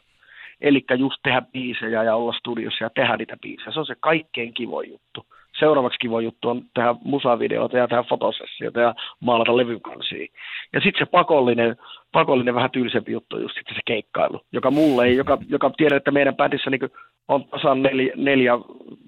Eli 0.61 0.85
just 0.97 1.15
tehdä 1.23 1.41
biisejä 1.41 2.03
ja 2.03 2.15
olla 2.15 2.33
studiossa 2.33 2.83
ja 2.83 2.89
tehdä 2.89 3.17
niitä 3.17 3.37
biisejä. 3.41 3.71
Se 3.71 3.79
on 3.79 3.85
se 3.85 3.95
kaikkein 3.99 4.53
kivoin 4.53 4.89
juttu. 4.89 5.25
Seuraavaksi 5.59 5.99
kiva 5.99 6.21
juttu 6.21 6.49
on 6.49 6.61
tehdä 6.73 6.95
musavideoita 7.03 7.77
ja 7.77 7.87
tehdä 7.87 8.03
fotosessioita 8.03 8.79
ja 8.79 8.95
maalata 9.19 9.57
levykansia. 9.57 10.27
Ja 10.73 10.81
sitten 10.81 11.05
se 11.05 11.11
pakollinen, 11.11 11.75
pakollinen 12.11 12.55
vähän 12.55 12.71
tylsempi 12.71 13.11
juttu 13.11 13.35
on 13.35 13.41
just 13.41 13.55
se 13.55 13.81
keikkailu, 13.85 14.41
joka 14.51 14.71
mulle 14.71 15.05
ei, 15.05 15.15
joka, 15.15 15.37
joka 15.49 15.71
tiedän, 15.77 15.97
että 15.97 16.11
meidän 16.11 16.35
bändissä 16.35 16.69
niin 16.69 16.91
on 17.27 17.45
tasan 17.45 17.81
neljä, 17.81 18.13
neljä 18.15 18.53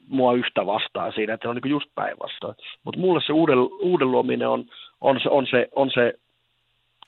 mua 0.07 0.33
yhtä 0.33 0.65
vastaan 0.65 1.13
siinä, 1.13 1.33
että 1.33 1.45
se 1.45 1.49
on 1.49 1.55
niin 1.55 1.71
just 1.71 1.89
päinvastoin. 1.95 2.55
Mutta 2.83 2.99
mulle 2.99 3.21
se 3.25 3.33
uuden, 3.33 3.57
uuden 3.81 4.11
luominen 4.11 4.49
on, 4.49 4.65
on, 5.01 5.19
se, 5.23 5.29
on, 5.29 5.47
se, 5.47 5.67
on 5.75 5.91
se 5.93 6.13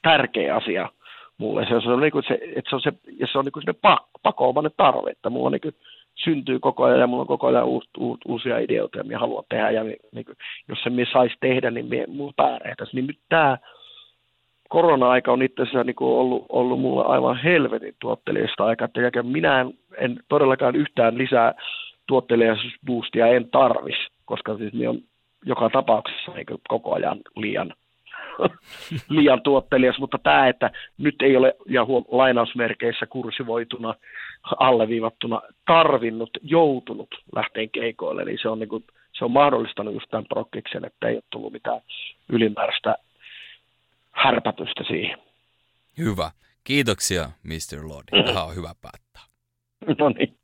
tärkeä 0.02 0.56
asia 0.56 0.90
mulle. 1.38 1.66
Se, 1.66 1.90
on, 1.90 2.00
niin 2.02 2.12
kuin 2.12 2.24
se, 2.28 2.40
että 2.56 2.70
se 2.70 2.76
on, 2.76 2.82
se, 2.82 2.94
ja 3.20 3.28
se 3.28 3.38
on 3.38 3.46
niin 3.46 3.52
kuin 3.52 3.64
pakollinen 4.24 4.72
tarve, 4.78 5.12
että 5.12 5.30
mulla 5.30 5.50
niin 5.50 5.62
kuin, 5.62 5.76
syntyy 6.16 6.60
koko 6.60 6.84
ajan 6.84 7.00
ja 7.00 7.08
mulla 7.08 7.22
on 7.22 7.28
koko 7.28 7.48
ajan 7.48 7.66
uus, 7.66 7.90
uus, 7.98 8.20
uusia 8.26 8.60
ideoita 8.60 8.98
ja 8.98 9.04
minä 9.04 9.20
haluan 9.20 9.44
tehdä. 9.50 9.72
Ja 9.72 9.84
niin 9.84 10.26
kuin, 10.26 10.36
jos 10.68 10.80
se 10.84 10.90
me 10.90 11.06
saisi 11.14 11.36
tehdä, 11.40 11.72
niin 11.72 11.86
minä, 11.86 12.06
mulla. 12.08 12.60
Niin 12.94 13.08
nyt 13.08 13.20
tämä 13.30 13.58
korona-aika 14.70 15.32
on 15.32 15.42
itse 15.42 15.62
asiassa 15.62 15.84
niin 15.84 15.96
kuin 15.96 16.10
ollut, 16.10 16.46
ollut 16.50 16.80
mulle 16.80 17.06
aivan 17.06 17.38
helvetin 17.38 17.96
tuottelijasta 18.00 18.66
aika, 18.66 18.86
että 18.86 19.24
minä 19.24 19.62
en, 19.62 19.74
en 19.98 20.20
todellakaan 20.30 20.76
yhtään 20.76 21.18
lisää 21.18 21.54
tuottelijaisuusboostia 22.08 23.28
en 23.28 23.50
tarvis, 23.50 24.08
koska 24.26 24.58
siis 24.58 24.74
ne 24.74 24.90
on 24.90 25.00
joka 25.46 25.70
tapauksessa 25.70 26.32
niin 26.32 26.46
koko 26.68 26.96
ajan 26.96 27.18
liian, 27.36 27.74
liian 29.10 29.42
tuottelias, 29.42 30.00
mutta 30.00 30.18
tämä, 30.24 30.48
että 30.48 30.72
nyt 30.98 31.22
ei 31.22 31.38
ole, 31.38 31.56
ja 31.66 31.86
huom, 31.86 32.04
lainausmerkeissä 32.08 33.06
kursivoituna, 33.06 33.94
alleviivattuna, 34.44 35.42
tarvinnut, 35.66 36.30
joutunut 36.42 37.16
lähteen 37.36 37.70
keikoille, 37.70 38.26
niin 38.26 38.40
se 38.42 38.50
on, 38.50 38.60
niin 38.60 38.70
kuin, 38.70 38.84
se 39.14 39.26
on 39.26 39.32
mahdollistanut 39.32 39.94
just 39.94 40.10
tämän 40.10 40.26
prokkiksen, 40.30 40.86
että 40.86 41.08
ei 41.08 41.16
ole 41.16 41.24
tullut 41.30 41.54
mitään 41.54 41.82
ylimääräistä 42.30 42.96
härpätystä 44.12 44.84
siihen. 44.88 45.18
Hyvä. 45.98 46.32
Kiitoksia, 46.64 47.30
Mr. 47.44 47.88
Lord. 47.88 48.26
Tähän 48.26 48.46
on 48.46 48.56
hyvä 48.56 48.74
päättää. 48.82 49.22
No 50.00 50.10
niin. 50.10 50.38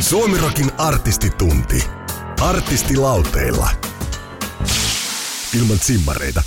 Suomirokin 0.00 0.66
artistitunti. 0.78 1.84
Artisti 2.48 2.96
lauteilla. 2.96 3.68
Ilman 5.58 5.78
simmareita. 5.78 6.42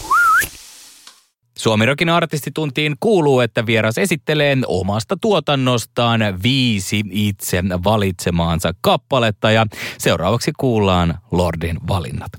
Suomirokin 1.60 2.10
artistituntiin 2.10 2.95
kuuluu, 2.99 3.39
että 3.39 3.66
vieras 3.66 3.97
esittelee 3.97 4.57
omasta 4.68 5.18
tuotannostaan 5.22 6.22
viisi 6.43 7.01
itse 7.12 7.64
valitsemaansa 7.84 8.72
kappaletta 8.82 9.51
ja 9.51 9.66
seuraavaksi 9.97 10.51
kuullaan 10.57 11.14
Lordin 11.32 11.78
valinnat. 11.88 12.32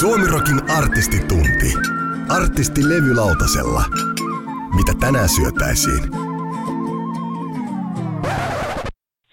Suomirokin 0.00 0.70
artistitunti. 0.70 1.74
Artisti 2.28 2.80
levylautasella. 2.88 3.82
Mitä 4.76 4.92
tänään 5.00 5.28
syötäisiin? 5.28 6.02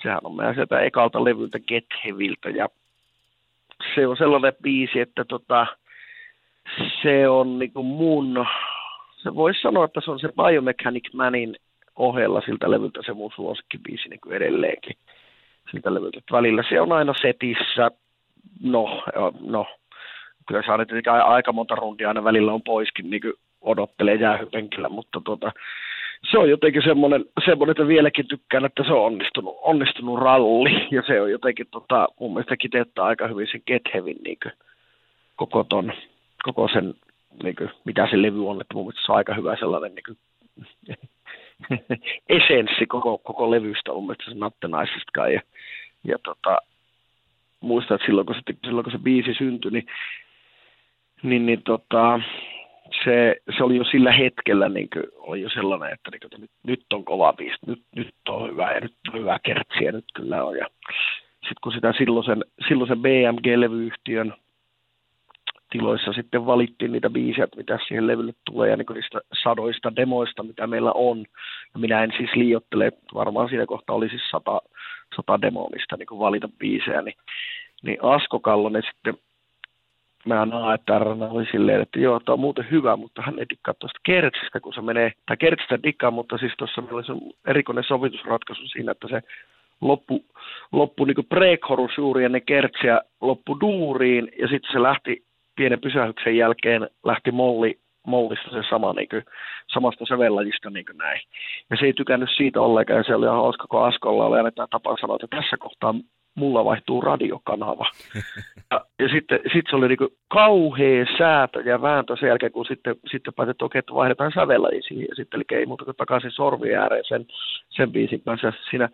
Sehän 0.01 0.19
on 0.23 0.35
meidän 0.35 0.55
sieltä 0.55 0.79
ekalta 0.79 1.23
levyltä 1.23 1.59
Get 1.59 1.85
Heaviltä 2.05 2.49
ja 2.49 2.69
se 3.95 4.07
on 4.07 4.17
sellainen 4.17 4.53
biisi, 4.61 4.99
että 4.99 5.25
tota, 5.25 5.67
se 7.01 7.29
on 7.29 7.59
niinku 7.59 7.83
mun, 7.83 8.45
se 9.23 9.35
voisi 9.35 9.61
sanoa, 9.61 9.85
että 9.85 10.01
se 10.05 10.11
on 10.11 10.19
se 10.19 10.29
Biomechanic 10.43 11.13
Manin 11.13 11.55
ohella 11.95 12.41
siltä 12.41 12.71
levyltä 12.71 12.99
se 13.05 13.13
mun 13.13 13.31
suosikkibiisi 13.35 14.09
niin 14.09 14.19
kuin 14.19 14.35
edelleenkin 14.35 14.95
siltä 15.71 15.93
levyltä. 15.93 16.19
Välillä 16.31 16.63
se 16.69 16.81
on 16.81 16.91
aina 16.91 17.13
setissä, 17.21 17.91
no, 18.63 19.03
no. 19.39 19.65
Kyllä 20.47 20.63
saa 20.65 20.77
nyt 20.77 20.89
aika 21.07 21.53
monta 21.53 21.75
rundia 21.75 22.07
aina 22.07 22.23
välillä 22.23 22.53
on 22.53 22.61
poiskin, 22.63 23.09
niin 23.09 23.21
kuin 23.21 23.33
odottelee 23.61 24.15
jäähypenkillä, 24.15 24.89
mutta 24.89 25.21
tota, 25.25 25.51
se 26.31 26.37
on 26.37 26.49
jotenkin 26.49 26.81
semmoinen, 26.83 27.25
semmoinen, 27.45 27.71
että 27.71 27.87
vieläkin 27.87 28.27
tykkään, 28.27 28.65
että 28.65 28.83
se 28.83 28.93
on 28.93 29.05
onnistunut, 29.05 29.57
onnistunut 29.61 30.19
ralli, 30.19 30.87
ja 30.91 31.03
se 31.07 31.21
on 31.21 31.31
jotenkin 31.31 31.67
tota, 31.71 32.07
mun 32.19 32.33
mielestä 32.33 32.57
kiteyttää 32.57 33.05
aika 33.05 33.27
hyvin 33.27 33.47
sen 33.51 33.61
Get 33.67 33.81
Heavin 33.93 34.17
niin 34.23 34.37
kuin, 34.43 34.53
koko, 35.35 35.63
ton, 35.63 35.93
koko 36.43 36.67
sen, 36.73 36.93
niin 37.43 37.55
kuin, 37.55 37.69
mitä 37.85 38.07
se 38.11 38.21
levy 38.21 38.49
on, 38.49 38.61
että 38.61 38.73
mun 38.73 38.83
mielestä 38.83 39.01
se 39.05 39.11
on 39.11 39.17
aika 39.17 39.33
hyvä 39.33 39.55
sellainen 39.55 39.95
niin 39.95 40.03
kuin, 40.05 40.17
esenssi 42.39 42.85
koko, 42.85 43.17
koko 43.17 43.51
levystä 43.51 43.91
mun 43.91 44.03
mielestä 44.03 44.31
se 44.31 44.37
Nattenaisestakaan, 44.37 45.33
ja, 45.33 45.41
ja 46.03 46.17
tota, 46.23 46.57
muistan, 47.59 47.95
että 47.95 48.05
silloin 48.05 48.27
kun 48.27 48.35
se, 48.35 48.41
silloin 48.63 48.83
kun 48.83 48.91
se 48.91 48.99
biisi 48.99 49.33
syntyi, 49.33 49.71
niin 49.71 49.85
niin, 51.23 51.45
niin 51.45 51.61
tota, 51.63 52.19
se, 53.03 53.35
se, 53.57 53.63
oli 53.63 53.75
jo 53.75 53.83
sillä 53.83 54.11
hetkellä 54.11 54.69
niin 54.69 54.89
kuin, 54.93 55.03
oli 55.17 55.41
jo 55.41 55.49
sellainen, 55.49 55.93
että, 55.93 56.11
niin 56.11 56.19
kuin, 56.19 56.27
että 56.27 56.37
nyt, 56.37 56.51
nyt, 56.63 56.93
on 56.93 57.05
kova 57.05 57.33
biisi, 57.33 57.57
nyt, 57.67 57.81
nyt 57.95 58.15
on 58.29 58.51
hyvä 58.51 58.71
ja 58.71 58.79
nyt 58.79 58.93
on 59.13 59.19
hyvä 59.19 59.39
kertsiä 59.43 59.91
nyt 59.91 60.05
kyllä 60.15 60.43
on. 60.43 60.57
Ja 60.57 60.67
sitten 61.31 61.61
kun 61.63 61.71
sitä 61.71 61.93
silloisen, 61.97 62.45
silloisen 62.67 62.99
BMG-levyyhtiön 62.99 64.33
tiloissa 65.69 66.13
sitten 66.13 66.45
valittiin 66.45 66.91
niitä 66.91 67.09
biisejä, 67.09 67.47
mitä 67.55 67.79
siihen 67.87 68.07
levylle 68.07 68.33
tulee 68.45 68.69
ja 68.69 68.77
niin 68.77 68.85
niistä 68.93 69.19
sadoista 69.43 69.95
demoista, 69.95 70.43
mitä 70.43 70.67
meillä 70.67 70.91
on. 70.91 71.17
Ja 71.73 71.79
minä 71.79 72.03
en 72.03 72.13
siis 72.17 72.29
liiottele, 72.35 72.91
varmaan 73.13 73.49
siinä 73.49 73.65
kohtaa 73.65 73.95
oli 73.95 74.09
siis 74.09 74.29
sata, 74.31 74.61
sata 75.15 75.41
demoa, 75.41 75.69
mistä 75.69 75.97
niin 75.97 76.19
valita 76.19 76.49
biisejä, 76.59 77.01
niin, 77.01 77.15
niin 77.83 77.97
Asko 78.01 78.39
Kallonen 78.39 78.83
sitten 78.93 79.17
mä 80.25 80.47
AETR 80.51 81.07
oli 81.29 81.45
silleen, 81.51 81.81
että 81.81 81.99
joo, 81.99 82.19
tämä 82.19 82.33
on 82.33 82.39
muuten 82.39 82.67
hyvä, 82.71 82.95
mutta 82.95 83.21
hän 83.21 83.39
ei 83.39 83.45
dikkaa 83.49 83.73
tuosta 83.73 83.99
kertsistä, 84.03 84.59
kun 84.59 84.73
se 84.73 84.81
menee, 84.81 85.13
tai 85.25 85.37
kertsistä 85.37 85.83
dikkaa, 85.83 86.11
mutta 86.11 86.37
siis 86.37 86.53
tuossa 86.57 86.81
meillä 86.81 86.97
oli 86.97 87.31
erikoinen 87.47 87.83
sovitusratkaisu 87.83 88.67
siinä, 88.67 88.91
että 88.91 89.07
se 89.07 89.21
loppu, 89.81 90.25
loppu 90.71 91.05
niin 91.05 91.27
pre-chorus 91.35 91.97
juuri 91.97 92.25
ennen 92.25 92.41
kertsiä 92.41 93.01
loppu 93.21 93.59
duuriin, 93.59 94.31
ja 94.39 94.47
sitten 94.47 94.71
se 94.71 94.81
lähti 94.81 95.23
pienen 95.59 95.81
pysähyksen 95.81 96.37
jälkeen, 96.37 96.89
lähti 97.03 97.31
molli, 97.31 97.79
mollista 98.07 98.49
se 98.49 98.61
sama, 98.69 98.93
niin 98.93 99.09
kuin, 99.09 99.23
samasta 99.73 100.05
sävellajista 100.05 100.69
niin 100.69 100.85
näin. 100.93 101.21
Ja 101.69 101.77
se 101.77 101.85
ei 101.85 101.93
tykännyt 101.93 102.29
siitä 102.37 102.61
ollenkaan, 102.61 102.97
ja 102.97 103.03
se 103.03 103.15
oli 103.15 103.25
ihan 103.25 103.37
hauska, 103.37 103.67
kun 103.67 103.85
Askolla 103.85 104.25
oli 104.25 104.37
aina 104.37 104.51
tämä 104.51 104.67
tapa 104.71 104.97
sanoa, 105.01 105.17
että 105.21 105.37
tässä 105.37 105.57
kohtaa 105.57 105.95
mulla 106.35 106.65
vaihtuu 106.65 107.01
radiokanava. 107.01 107.85
Ja, 108.71 108.85
ja 108.99 109.09
sitten 109.09 109.39
sit 109.53 109.65
se 109.69 109.75
oli 109.75 109.87
niin 109.87 110.09
kauhea 110.27 111.05
säätö 111.17 111.61
ja 111.65 111.81
vääntö 111.81 112.15
sen 112.19 112.27
jälkeen, 112.27 112.51
kun 112.51 112.65
sitten, 112.65 112.95
sitten 113.11 113.33
päätettiin, 113.33 113.55
että 113.55 113.65
okei, 113.65 113.79
että 113.79 113.93
vaihdetaan 113.93 114.31
sävelläisiin. 114.35 115.01
Ja 115.01 115.15
sitten 115.15 115.37
eli 115.37 115.59
ei 115.59 115.65
muuta 115.65 115.85
kuin 115.85 115.97
takaisin 115.97 116.31
sormi 116.31 116.75
ääreen 116.75 117.03
sen, 117.07 117.25
sen 117.69 117.91
biisin 117.91 118.21
kanssa. 118.21 118.47
Ja 118.47 118.53
siinä 118.69 118.89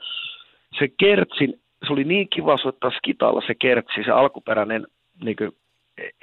se 0.80 0.88
kertsin, 1.00 1.60
se 1.88 1.94
oli 1.94 2.04
niin 2.04 2.30
kiva 2.30 2.58
soittaa 2.58 2.92
skitalla 2.92 3.42
se 3.48 3.56
kertsi, 3.56 4.04
se 4.06 4.12
alkuperäinen 4.12 4.88
niin 5.24 5.36
kuin, 5.36 5.52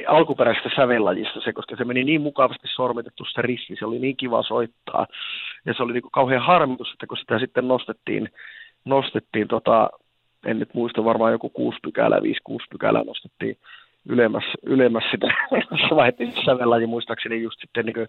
alkuperäisestä 0.06 0.70
sävellajista 0.76 1.40
se, 1.40 1.52
koska 1.52 1.76
se 1.76 1.84
meni 1.84 2.04
niin 2.04 2.20
mukavasti 2.20 2.68
sormitettu 2.74 3.24
se 3.24 3.42
rissi, 3.42 3.76
se 3.78 3.86
oli 3.86 3.98
niin 3.98 4.16
kiva 4.16 4.42
soittaa. 4.42 5.06
Ja 5.66 5.74
se 5.74 5.82
oli 5.82 5.92
niin 5.92 6.02
kuin 6.02 6.12
kauhean 6.12 6.42
harmitus, 6.42 6.92
että 6.92 7.06
kun 7.06 7.16
sitä 7.16 7.38
sitten 7.38 7.68
nostettiin, 7.68 8.28
nostettiin 8.84 9.48
tota, 9.48 9.90
en 10.46 10.58
nyt 10.58 10.74
muista, 10.74 11.04
varmaan 11.04 11.32
joku 11.32 11.48
kuusi 11.48 11.78
pykälää, 11.82 12.22
viisi 12.22 12.40
kuusi 12.44 12.66
pykälää 12.70 13.04
nostettiin 13.04 13.56
ylemmäs, 14.08 14.44
ylemmäs 14.62 15.04
sitä, 15.10 15.26
vaihdettiin 15.96 16.32
sävellaji 16.44 16.86
muistaakseni 16.86 17.42
just 17.42 17.60
sitten 17.60 17.86
niin 17.86 18.08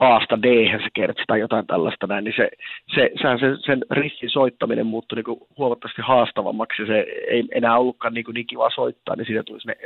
Aasta 0.00 0.42
d 0.42 0.78
se 0.82 0.88
kertsi 0.94 1.22
tai 1.26 1.40
jotain 1.40 1.66
tällaista 1.66 2.06
näin, 2.06 2.24
niin 2.24 2.34
se, 2.36 2.48
se, 2.94 3.10
sehän 3.22 3.38
se, 3.38 3.46
sen 3.66 3.84
riffin 3.90 4.30
soittaminen 4.30 4.86
muuttui 4.86 5.16
niin 5.16 5.48
huomattavasti 5.58 6.02
haastavammaksi 6.02 6.82
ja 6.82 6.86
se 6.86 7.06
ei 7.28 7.44
enää 7.52 7.78
ollutkaan 7.78 8.14
niin, 8.14 8.24
kuin 8.24 8.34
niin 8.34 8.46
kiva 8.46 8.70
soittaa, 8.70 9.16
niin 9.16 9.26
siitä 9.26 9.42
tuli 9.42 9.60
sinne. 9.60 9.76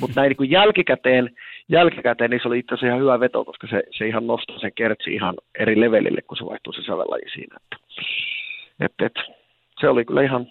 Mutta 0.00 0.20
näin 0.20 0.36
niin 0.38 0.50
jälkikäteen, 0.50 1.30
jälkikäteen, 1.68 2.30
niin 2.30 2.40
se 2.42 2.48
oli 2.48 2.58
itse 2.58 2.74
asiassa 2.74 2.86
ihan 2.86 3.00
hyvä 3.00 3.20
veto, 3.20 3.44
koska 3.44 3.66
se, 3.66 3.82
se 3.90 4.06
ihan 4.06 4.26
nostaa 4.26 4.58
sen 4.58 4.72
kertsi 4.74 5.14
ihan 5.14 5.34
eri 5.58 5.80
levelille, 5.80 6.22
kun 6.22 6.36
se 6.36 6.44
vaihtuu 6.44 6.72
se 6.72 6.82
sävellaji 6.82 7.30
siinä. 7.34 7.56
Että, 7.56 7.76
et, 8.80 8.92
et, 9.02 9.14
se 9.80 9.88
oli 9.88 10.04
kyllä 10.04 10.22
ihan, 10.22 10.46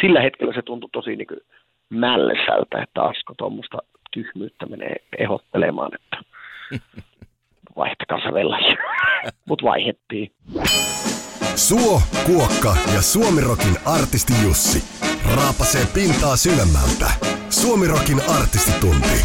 sillä 0.00 0.20
hetkellä 0.20 0.52
se 0.52 0.62
tuntui 0.62 0.90
tosi 0.92 1.16
niin 1.16 1.26
kuin 1.26 1.40
mällesältä, 1.88 2.82
että 2.82 3.02
Asko 3.02 3.34
tuommoista 3.38 3.78
tyhmyyttä 4.12 4.66
menee 4.66 4.96
ehdottelemaan, 5.18 5.90
että 5.94 6.16
vaihtakaa 7.76 8.20
sävelläjä. 8.20 8.76
Mut 9.48 9.62
vaihettiin. 9.62 10.30
Suo, 11.56 12.00
Kuokka 12.26 12.72
ja 12.94 13.02
Suomirokin 13.02 13.76
artisti 14.00 14.32
Jussi 14.44 14.80
raapasee 15.36 15.86
pintaa 15.94 16.36
syvemmältä. 16.36 17.08
Suomirokin 17.50 18.20
artistitunti. 18.38 19.16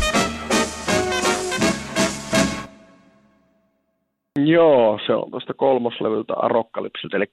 Joo, 4.46 5.00
se 5.06 5.14
on 5.14 5.32
tuosta 5.32 5.54
kolmoslevyltä 5.54 6.34
Arokkalypsiltä, 6.34 7.18
eli 7.18 7.26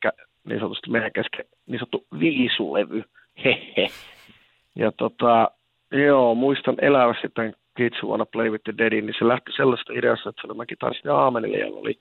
niin 0.49 0.61
sanotusti 0.61 0.91
meidän 0.91 1.13
kesken 1.13 1.45
niin 1.67 1.79
sanottu 1.79 2.07
viisulevy 2.21 3.05
hehe. 3.45 3.87
Ja 4.77 4.93
tota, 4.93 5.51
joo, 5.93 6.35
muistan 6.35 6.77
elävästi 6.83 7.29
tämän 7.35 7.53
Kids 7.79 8.03
Wanna 8.03 8.27
Play 8.27 8.51
with 8.51 8.65
the 8.65 8.75
Deadin, 8.79 9.07
niin 9.07 9.15
se 9.19 9.29
lähti 9.29 9.53
sellaista 9.57 9.93
ideasta, 9.93 10.29
että 10.29 10.43
se 10.43 10.47
oli 10.47 10.57
mä 10.57 10.67
kitaristi 10.67 11.09
Aamenille, 11.09 11.59
jolla 11.59 11.81
oli, 11.81 11.99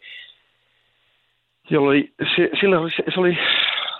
jolla 1.70 1.90
oli, 1.90 2.14
se, 2.36 2.50
sillä 2.60 2.80
oli, 2.80 2.92
se, 2.92 3.04
se, 3.14 3.20
oli, 3.20 3.38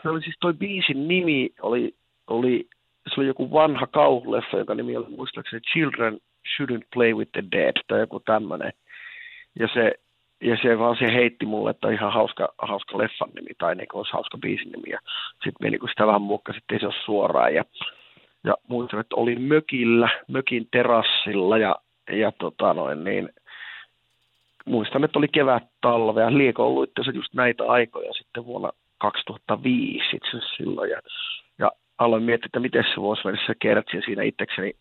se 0.02 0.10
oli 0.10 0.22
siis 0.22 0.36
toi 0.40 0.54
biisin 0.54 1.08
nimi, 1.08 1.50
oli, 1.62 1.96
oli, 2.28 2.68
se 3.08 3.22
oli 3.22 3.28
joku 3.28 3.52
vanha 3.52 3.88
kauhuleffa, 3.88 4.58
joka 4.58 4.76
nimi 4.76 4.98
oli 4.98 5.10
muistaakseni 5.10 5.62
Children 5.62 6.20
Shouldn't 6.48 6.88
Play 6.94 7.14
with 7.14 7.32
the 7.32 7.44
Dead, 7.52 7.74
tai 7.88 8.00
joku 8.00 8.20
tämmöinen. 8.20 8.74
Ja 9.60 9.68
se, 9.74 9.94
ja 10.42 10.58
se 10.62 10.80
vaan 10.80 10.98
se 11.00 11.14
heitti 11.14 11.46
mulle, 11.46 11.70
että 11.70 11.90
ihan 11.90 12.14
hauska, 12.14 12.50
hauska 12.58 12.98
leffan 12.98 13.30
nimi 13.36 13.52
tai 13.58 13.76
niin 13.76 13.88
olisi 13.94 14.14
hauska 14.14 14.38
biisin 14.38 14.72
nimi. 14.72 14.90
Ja 14.90 15.00
sitten 15.32 15.62
me 15.62 15.70
niin 15.70 15.90
sitä 15.90 16.08
vähän 16.08 16.22
muokkasin, 16.22 16.62
ei 16.72 16.80
se 16.80 16.86
ole 16.86 16.96
suoraan. 17.06 17.54
Ja, 17.54 17.64
ja 18.44 18.54
muistan, 18.68 19.00
että 19.00 19.16
olin 19.16 19.42
mökillä, 19.42 20.10
mökin 20.28 20.68
terassilla 20.72 21.58
ja, 21.58 21.76
ja 22.12 22.32
tota 22.32 22.74
noin, 22.74 23.04
niin, 23.04 23.30
muistan, 24.66 25.04
että 25.04 25.20
oli 25.20 25.28
kevät 25.28 25.64
talve 25.82 26.22
ja 26.22 26.38
lieko 26.38 26.68
ollut 26.68 26.90
itse 26.90 27.12
just 27.12 27.34
näitä 27.34 27.64
aikoja 27.64 28.14
sitten 28.14 28.46
vuonna 28.46 28.72
2005 28.98 30.16
itse 30.16 30.48
silloin. 30.58 30.90
Ja, 30.90 31.02
ja 31.60 31.72
aloin 31.98 32.24
miettiä, 32.24 32.46
että 32.46 32.60
miten 32.60 32.84
se 32.94 33.02
voisi 33.02 33.22
mennä 33.26 33.42
se 33.48 33.54
kertsi. 33.60 33.98
Ja 33.98 34.02
siinä 34.06 34.24
itsekseni 34.24 34.74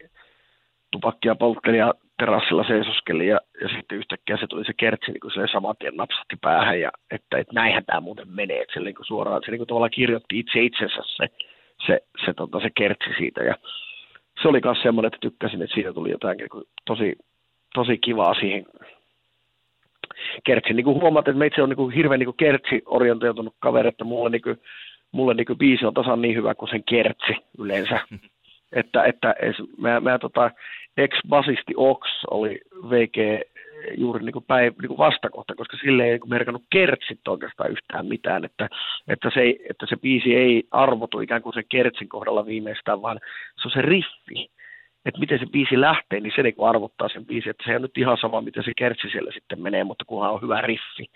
tupakkia 0.90 1.34
poltteli 1.34 1.78
ja 1.78 1.94
terassilla 2.18 2.64
seisoskeli 2.64 3.26
ja, 3.26 3.40
ja 3.60 3.68
sitten 3.68 3.98
yhtäkkiä 3.98 4.36
se 4.36 4.46
tuli 4.46 4.64
se 4.64 4.72
kertsi 4.76 5.12
niin 5.12 5.20
kuin 5.20 5.48
saman 5.52 5.74
tien 5.78 5.96
napsahti 5.96 6.36
päähän 6.40 6.80
ja 6.80 6.90
että, 7.10 7.38
että 7.38 7.54
näinhän 7.54 7.84
tämä 7.84 8.00
muuten 8.00 8.28
menee, 8.28 8.60
että 8.60 8.74
se 8.74 8.80
niin 8.80 8.94
kuin 8.94 9.06
suoraan, 9.06 9.42
se 9.44 9.50
niin 9.50 9.58
kuin 9.58 9.68
tavallaan 9.68 9.90
kirjoitti 9.90 10.38
itse 10.38 10.60
itsensä 10.62 11.02
se, 11.16 11.28
se, 11.86 12.00
se, 12.24 12.32
tota, 12.32 12.60
se 12.60 12.70
kertsi 12.74 13.10
siitä 13.18 13.42
ja 13.42 13.54
se 14.42 14.48
oli 14.48 14.60
myös 14.64 14.82
semmoinen, 14.82 15.06
että 15.06 15.18
tykkäsin, 15.20 15.62
että 15.62 15.74
siitä 15.74 15.92
tuli 15.92 16.10
jotain 16.10 16.36
niin 16.36 16.48
kuin 16.48 16.64
tosi, 16.84 17.16
tosi 17.74 17.98
kivaa 17.98 18.34
siihen 18.34 18.66
kertsi. 20.44 20.72
Niin 20.72 20.84
kuin 20.84 21.00
huomaat, 21.00 21.28
että 21.28 21.38
meitsi 21.38 21.60
on 21.60 21.68
niin 21.68 21.76
kuin 21.76 21.94
hirveän 21.94 22.20
niin 22.20 22.36
kertsi-orientoitunut 22.36 23.54
kaveri, 23.58 23.88
että 23.88 24.04
mulle, 24.04 24.30
niin 24.30 24.42
kuin, 24.42 24.56
mulle 25.12 25.34
niin 25.34 25.46
kuin 25.46 25.58
biisi 25.58 25.86
on 25.86 25.94
tasan 25.94 26.22
niin 26.22 26.36
hyvä 26.36 26.54
kuin 26.54 26.68
sen 26.68 26.84
kertsi 26.84 27.32
yleensä. 27.58 28.00
että, 28.72 29.04
että 29.04 29.34
mä, 29.78 30.00
mä 30.00 30.18
tota, 30.18 30.50
ex-basisti 30.96 31.74
Ox 31.76 32.08
oli 32.30 32.60
VG 32.90 33.16
juuri 33.96 34.24
niin 34.24 34.32
kuin 34.32 34.44
päiv- 34.52 34.80
niin 34.82 34.88
kuin 34.88 34.98
vastakohta, 34.98 35.54
koska 35.54 35.76
sille 35.76 36.04
ei 36.04 36.10
niin 36.10 36.30
merkannut 36.30 36.62
kertsit 36.72 37.28
oikeastaan 37.28 37.70
yhtään 37.70 38.06
mitään, 38.06 38.44
että, 38.44 38.68
että, 39.08 39.30
se, 39.34 39.54
että 39.70 39.86
se 39.88 39.96
biisi 39.96 40.34
ei 40.34 40.64
arvotu 40.70 41.20
ikään 41.20 41.42
kuin 41.42 41.54
sen 41.54 41.64
kertsin 41.68 42.08
kohdalla 42.08 42.46
viimeistään, 42.46 43.02
vaan 43.02 43.20
se 43.62 43.68
on 43.68 43.72
se 43.72 43.82
riffi, 43.82 44.50
että 45.06 45.20
miten 45.20 45.38
se 45.38 45.46
biisi 45.46 45.80
lähtee, 45.80 46.20
niin 46.20 46.32
se 46.36 46.42
niin 46.42 46.54
arvottaa 46.58 47.08
sen 47.08 47.26
biisi, 47.26 47.50
että 47.50 47.64
se 47.66 47.76
on 47.76 47.82
nyt 47.82 47.98
ihan 47.98 48.18
sama, 48.20 48.40
miten 48.40 48.64
se 48.64 48.72
kertsi 48.76 49.08
siellä 49.12 49.32
sitten 49.32 49.62
menee, 49.62 49.84
mutta 49.84 50.04
kunhan 50.04 50.32
on 50.32 50.42
hyvä 50.42 50.60
riffi, 50.60 51.06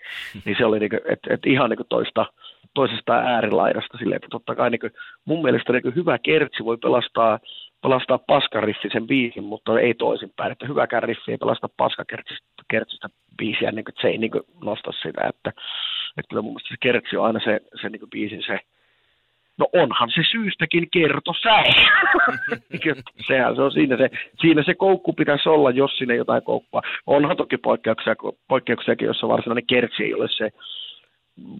niin 0.45 0.55
se 0.57 0.65
oli 0.65 0.79
niin 0.79 0.89
kuin, 0.89 1.01
että, 1.09 1.33
että 1.33 1.49
ihan 1.49 1.69
niin 1.69 1.77
kuin 1.77 1.87
toista, 1.89 2.25
toisesta 2.73 3.13
äärilaidasta 3.13 3.97
silleen, 3.97 4.15
että 4.15 4.27
totta 4.31 4.55
kai 4.55 4.69
niin 4.69 4.79
kuin, 4.79 4.91
mun 5.25 5.41
mielestä 5.41 5.73
niin 5.73 5.81
kuin 5.81 5.95
hyvä 5.95 6.17
kertsi 6.17 6.65
voi 6.65 6.77
pelastaa 6.77 7.39
pelastaa 7.81 8.19
paskariffi 8.27 8.87
biisin, 9.07 9.43
mutta 9.43 9.79
ei 9.79 9.93
toisinpäin, 9.93 10.51
että 10.51 10.67
hyväkään 10.67 11.03
riffi 11.03 11.31
ei 11.31 11.37
pelasta 11.37 11.69
paskakertsistä 11.77 12.47
biisiä, 13.37 13.71
niin 13.71 13.85
kuin, 13.85 13.91
että 13.91 14.01
se 14.01 14.07
ei 14.07 14.17
niin 14.17 14.31
kuin, 14.31 14.43
nosta 14.63 14.91
sitä, 14.91 15.21
että, 15.29 15.49
että 16.17 16.29
kyllä 16.29 16.41
mun 16.41 16.51
mielestä 16.51 16.69
se 16.69 16.75
kertsi 16.79 17.17
on 17.17 17.25
aina 17.25 17.39
se, 17.43 17.59
se 17.81 17.89
niin 17.89 17.99
kuin 17.99 18.09
biisin 18.09 18.43
se, 18.47 18.59
no 19.57 19.67
onhan 19.73 20.09
se 20.09 20.21
syystäkin 20.31 20.87
kerto 20.91 21.33
säi. 21.43 21.71
Sehän 23.27 23.55
se 23.55 23.61
on 23.61 23.71
siinä 23.71 23.97
se, 23.97 24.09
siinä 24.41 24.63
se 24.63 24.73
koukku 24.73 25.13
pitäisi 25.13 25.49
olla, 25.49 25.71
jos 25.71 25.97
sinne 25.97 26.15
jotain 26.15 26.43
koukkua. 26.43 26.81
Onhan 27.07 27.37
toki 27.37 27.57
poikkeuksia, 27.57 28.15
poikkeuksiakin, 28.47 29.05
jossa 29.05 29.27
varsinainen 29.27 29.67
kertsi 29.67 30.03
ei 30.03 30.13
ole 30.13 30.27
se, 30.37 30.49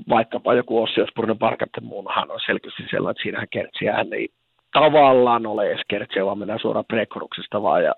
vaikkapa 0.09 0.53
joku 0.53 0.83
Ossi 0.83 1.01
Osborne 1.01 1.35
Parkatten 1.35 1.83
muunhan 1.83 2.31
on 2.31 2.39
selkeästi 2.45 2.83
sellainen, 2.91 3.11
että 3.11 3.23
siinähän 3.23 3.47
kertsiä 3.51 3.93
hän 3.93 4.13
ei 4.13 4.27
tavallaan 4.73 5.45
ole 5.45 5.67
edes 5.67 5.81
kertsiä, 5.87 6.25
vaan 6.25 6.37
mennään 6.37 6.59
suoraan 6.59 6.85
prekoruksesta 6.87 7.61
vaan 7.61 7.83
ja 7.83 7.93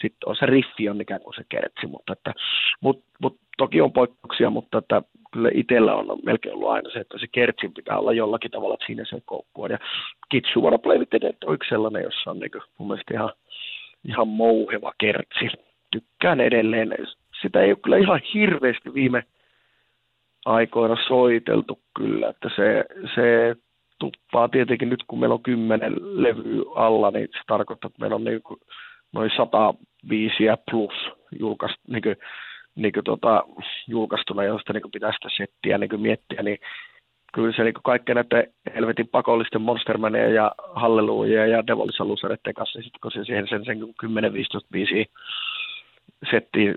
sitten 0.00 0.28
on 0.28 0.36
se 0.36 0.46
riffi 0.46 0.88
on 0.88 1.00
ikään 1.00 1.20
kuin 1.20 1.34
se 1.34 1.42
kertsi, 1.48 1.86
mutta, 1.86 2.12
että, 2.12 2.34
mut, 2.80 3.04
mut, 3.22 3.36
toki 3.58 3.80
on 3.80 3.92
poikkeuksia, 3.92 4.50
mutta 4.50 4.78
että 4.78 5.02
kyllä 5.32 5.50
itsellä 5.54 5.94
on 5.94 6.18
melkein 6.24 6.54
ollut 6.54 6.70
aina 6.70 6.90
se, 6.90 6.98
että 6.98 7.18
se 7.18 7.26
kertsin 7.32 7.74
pitää 7.74 7.98
olla 7.98 8.12
jollakin 8.12 8.50
tavalla, 8.50 8.74
että 8.74 8.86
siinä 8.86 9.04
se 9.04 9.22
koukku 9.24 9.62
on. 9.62 9.70
Ja 9.70 9.78
Kitsu 10.28 10.66
on 10.66 11.54
yksi 11.54 11.68
sellainen, 11.68 12.02
jossa 12.02 12.30
on 12.30 12.38
niin 12.38 12.50
kuin, 12.50 12.62
mun 12.78 12.88
mielestä 12.88 13.14
ihan, 13.14 13.32
ihan 14.08 14.28
mouheva 14.28 14.92
kertsi. 14.98 15.48
Tykkään 15.90 16.40
edelleen. 16.40 16.96
Sitä 17.42 17.60
ei 17.60 17.70
ole 17.70 17.78
kyllä 17.82 17.96
ihan 17.96 18.20
hirveästi 18.34 18.94
viime 18.94 19.24
aikoina 20.44 20.96
soiteltu 21.08 21.78
kyllä, 21.96 22.28
että 22.28 22.50
se, 22.56 22.84
se 23.14 23.56
tuppaa 23.98 24.48
tietenkin 24.48 24.88
nyt, 24.88 25.04
kun 25.06 25.20
meillä 25.20 25.34
on 25.34 25.42
kymmenen 25.42 25.94
levyä 25.98 26.62
alla, 26.74 27.10
niin 27.10 27.28
se 27.32 27.38
tarkoittaa, 27.46 27.88
että 27.88 28.00
meillä 28.00 28.16
on 28.16 28.24
niin 28.24 28.42
kuin 28.42 28.60
noin 29.12 29.30
sata 29.36 29.74
viisiä 30.08 30.56
plus 30.70 30.92
julkaist, 31.38 31.76
niin 31.88 32.02
kuin, 32.02 32.16
niin 32.74 32.92
kuin 32.92 33.04
tota, 33.04 33.44
julkaistuna, 33.86 34.44
josta 34.44 34.72
niin 34.72 34.92
pitää 34.92 35.12
sitä 35.12 35.28
settiä 35.36 35.78
niin 35.78 36.00
miettiä, 36.00 36.42
niin 36.42 36.58
kyllä 37.32 37.52
se 37.56 37.64
niin 37.64 37.74
kaikkea 37.84 38.14
näiden 38.14 38.52
helvetin 38.74 39.08
pakollisten 39.08 39.62
Monstermania 39.62 40.28
ja 40.28 40.52
Halleluja 40.74 41.46
ja 41.46 41.66
Devolissa 41.66 42.04
Lusereiden 42.04 42.54
kanssa, 42.54 42.82
sitten 42.82 43.00
kun 43.02 43.12
se 43.12 43.24
siihen 43.24 43.48
sen, 43.48 43.64
sen 43.64 43.80
10-15 43.80 43.84
biisiä 44.72 45.04
settiin 46.30 46.74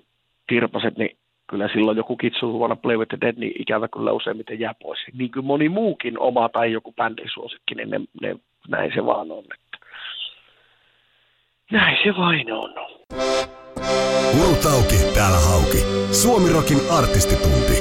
tirpaset, 0.47 0.97
niin 0.97 1.17
kyllä 1.49 1.67
silloin 1.73 1.97
joku 1.97 2.17
Kitsu 2.17 2.53
vuonna 2.53 2.75
Play 2.75 2.97
with 2.97 3.09
the 3.09 3.17
Dead, 3.21 3.35
niin 3.37 3.61
ikävä 3.61 3.87
kyllä 3.87 4.11
useimmiten 4.11 4.59
jää 4.59 4.75
pois. 4.81 4.99
Niin 5.13 5.31
kuin 5.31 5.45
moni 5.45 5.69
muukin 5.69 6.19
oma 6.19 6.49
tai 6.49 6.71
joku 6.71 6.93
bändin 6.93 7.29
suosikki, 7.33 7.75
niin 7.75 7.89
ne, 7.89 8.01
ne, 8.21 8.35
näin 8.67 8.91
se 8.95 9.05
vaan 9.05 9.31
on. 9.31 9.43
Näin 11.71 11.97
se 12.03 12.17
vain 12.17 12.53
on. 12.53 12.73
Urut 14.41 14.65
auki, 14.73 14.95
täällä 15.15 15.37
hauki. 15.49 15.77
Suomirokin 16.11 16.77
artistitunti. 16.99 17.77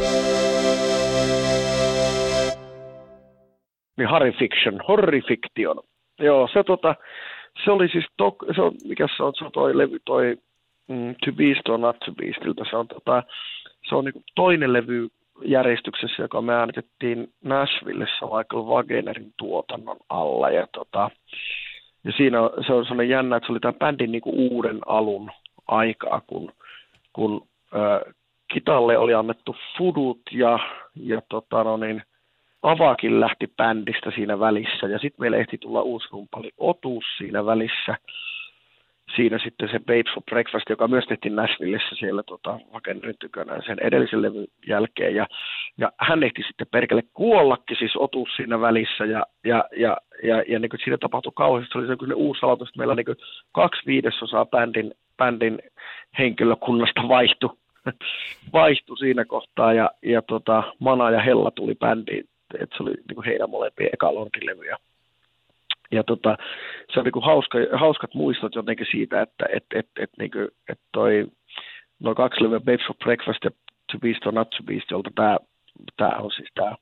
Niin 3.97 4.09
Horrifiction, 4.09 4.80
Horrifiction. 4.88 5.80
Joo, 6.20 6.49
se, 6.53 6.64
tota, 6.64 6.95
se 7.64 7.70
oli 7.70 7.88
siis, 7.88 8.05
to, 8.16 8.36
se 8.55 8.62
on, 8.62 8.72
mikä 8.88 9.07
se 9.16 9.22
on, 9.22 9.32
se 9.38 9.45
on 9.45 9.53
toi 9.53 9.78
levy, 9.78 9.99
toi 10.05 10.36
mm, 10.88 11.14
To 11.24 11.32
Beast 11.32 11.68
or 11.68 11.78
Not 11.78 11.99
To 11.99 12.12
Beastilta. 12.12 12.64
Se 12.70 12.76
on 12.76 12.88
tota, 12.88 13.22
se 13.88 13.95
on 13.95 14.05
niin 14.05 14.24
toinen 14.34 14.72
levy 14.72 15.09
järjestyksessä, 15.45 16.22
joka 16.22 16.43
me 16.43 16.55
äänitettiin 16.55 17.28
Nashvillessä 17.45 18.26
Michael 18.26 18.62
Wagenerin 18.62 19.32
tuotannon 19.36 19.97
alla. 20.09 20.51
Ja, 20.51 20.66
tota, 20.72 21.11
ja 22.05 22.12
siinä 22.12 22.38
se 22.66 22.72
on 22.72 22.84
sellainen 22.84 23.09
jännä, 23.09 23.36
että 23.36 23.46
se 23.46 23.53
oli 23.53 23.61
tämän 23.61 23.74
bändin 23.74 24.12
niin 24.12 24.22
uuden 24.24 24.78
alun 24.86 25.30
aikaa, 25.68 26.22
kun, 26.26 26.53
kun 27.12 27.46
äh, 27.74 28.14
Kitalle 28.53 28.98
oli 28.98 29.14
annettu 29.14 29.57
fudut 29.78 30.20
ja, 30.32 30.59
ja 30.96 31.22
tota, 31.28 31.64
no 31.64 31.76
niin, 31.76 32.03
Avakin 32.62 33.20
lähti 33.20 33.46
bändistä 33.57 34.11
siinä 34.14 34.40
välissä. 34.40 34.86
Ja 34.86 34.98
sitten 34.98 35.20
meille 35.22 35.38
ehti 35.38 35.59
tulla 35.59 35.82
uusi 35.82 36.09
rumpali 36.12 36.51
Otus 36.59 37.05
siinä 37.18 37.46
välissä 37.46 37.96
siinä 39.16 39.38
sitten 39.38 39.68
se 39.68 39.78
Babes 39.78 40.14
for 40.14 40.22
Breakfast, 40.30 40.70
joka 40.70 40.88
myös 40.88 41.04
tehtiin 41.04 41.36
Nashvillessä 41.36 41.96
siellä 41.98 42.22
tota, 42.22 42.58
Wagenerin 42.72 43.14
tykönä 43.20 43.62
sen 43.66 43.78
edellisen 43.82 44.22
levyn 44.22 44.46
jälkeen. 44.66 45.14
Ja, 45.14 45.26
ja 45.78 45.92
hän 45.98 46.22
ehti 46.22 46.42
sitten 46.46 46.66
perkele 46.70 47.02
kuollakin, 47.14 47.76
siis 47.76 47.96
otus 47.96 48.28
siinä 48.36 48.61
välissä. 48.61 49.04
Ja, 49.04 49.26
ja, 49.44 49.64
ja, 49.76 49.96
ja, 50.22 50.42
ja 50.48 50.58
niin 50.58 50.70
kuin 50.70 50.80
siinä 50.84 50.98
tapahtui 50.98 51.32
kauheasti, 51.34 51.72
se 51.72 51.78
oli 51.78 51.86
se 51.86 52.14
uusi 52.14 52.40
aloitus, 52.42 52.68
että 52.68 52.78
meillä 52.78 52.94
niin 52.94 53.06
kuin 53.06 53.18
kaksi 53.52 53.82
viidesosaa 53.86 54.46
bändin, 54.46 54.94
bändin 55.16 55.58
henkilökunnasta 56.18 57.08
vaihtui, 57.08 57.56
vaihtui 58.52 58.98
siinä 58.98 59.24
kohtaa. 59.24 59.72
Ja, 59.72 59.90
ja 60.02 60.22
tota, 60.22 60.62
Mana 60.78 61.11
ja 61.11 61.20
Hella 61.20 61.50
tuli 61.50 61.74
bändiin, 61.74 62.24
että 62.61 62.76
se 62.76 62.82
oli 62.82 62.90
niin 62.90 63.14
kuin 63.14 63.24
heidän 63.24 63.50
molempien 63.50 63.90
eka 63.92 64.14
levyjä 64.44 64.76
ja 65.93 66.05
tota, 66.05 66.36
se 66.93 67.01
on 67.01 67.05
niin 67.05 67.24
hauska, 67.24 67.59
hauskat 67.72 68.14
muistot 68.14 68.55
jotenkin 68.55 68.86
siitä, 68.91 69.22
että 69.22 69.47
et, 69.53 69.64
et, 69.74 69.86
et, 69.99 70.11
niin 70.18 70.30
kuin, 70.30 70.49
et 70.68 70.80
toi, 70.93 71.26
noin 72.01 72.16
kaksi 72.16 72.45
levyä 72.45 72.61
Babes 72.61 72.86
for 72.86 72.97
Breakfast 73.05 73.45
ja 73.45 73.51
To 73.93 73.99
Beast 73.99 74.26
or 74.26 74.32
Not 74.32 74.51
To 74.51 74.62
Beast, 74.62 74.91
jolta 74.91 75.11
tämä, 75.14 75.36
tämä 75.97 76.16
on 76.18 76.30
siis 76.30 76.49
tämä 76.55 76.76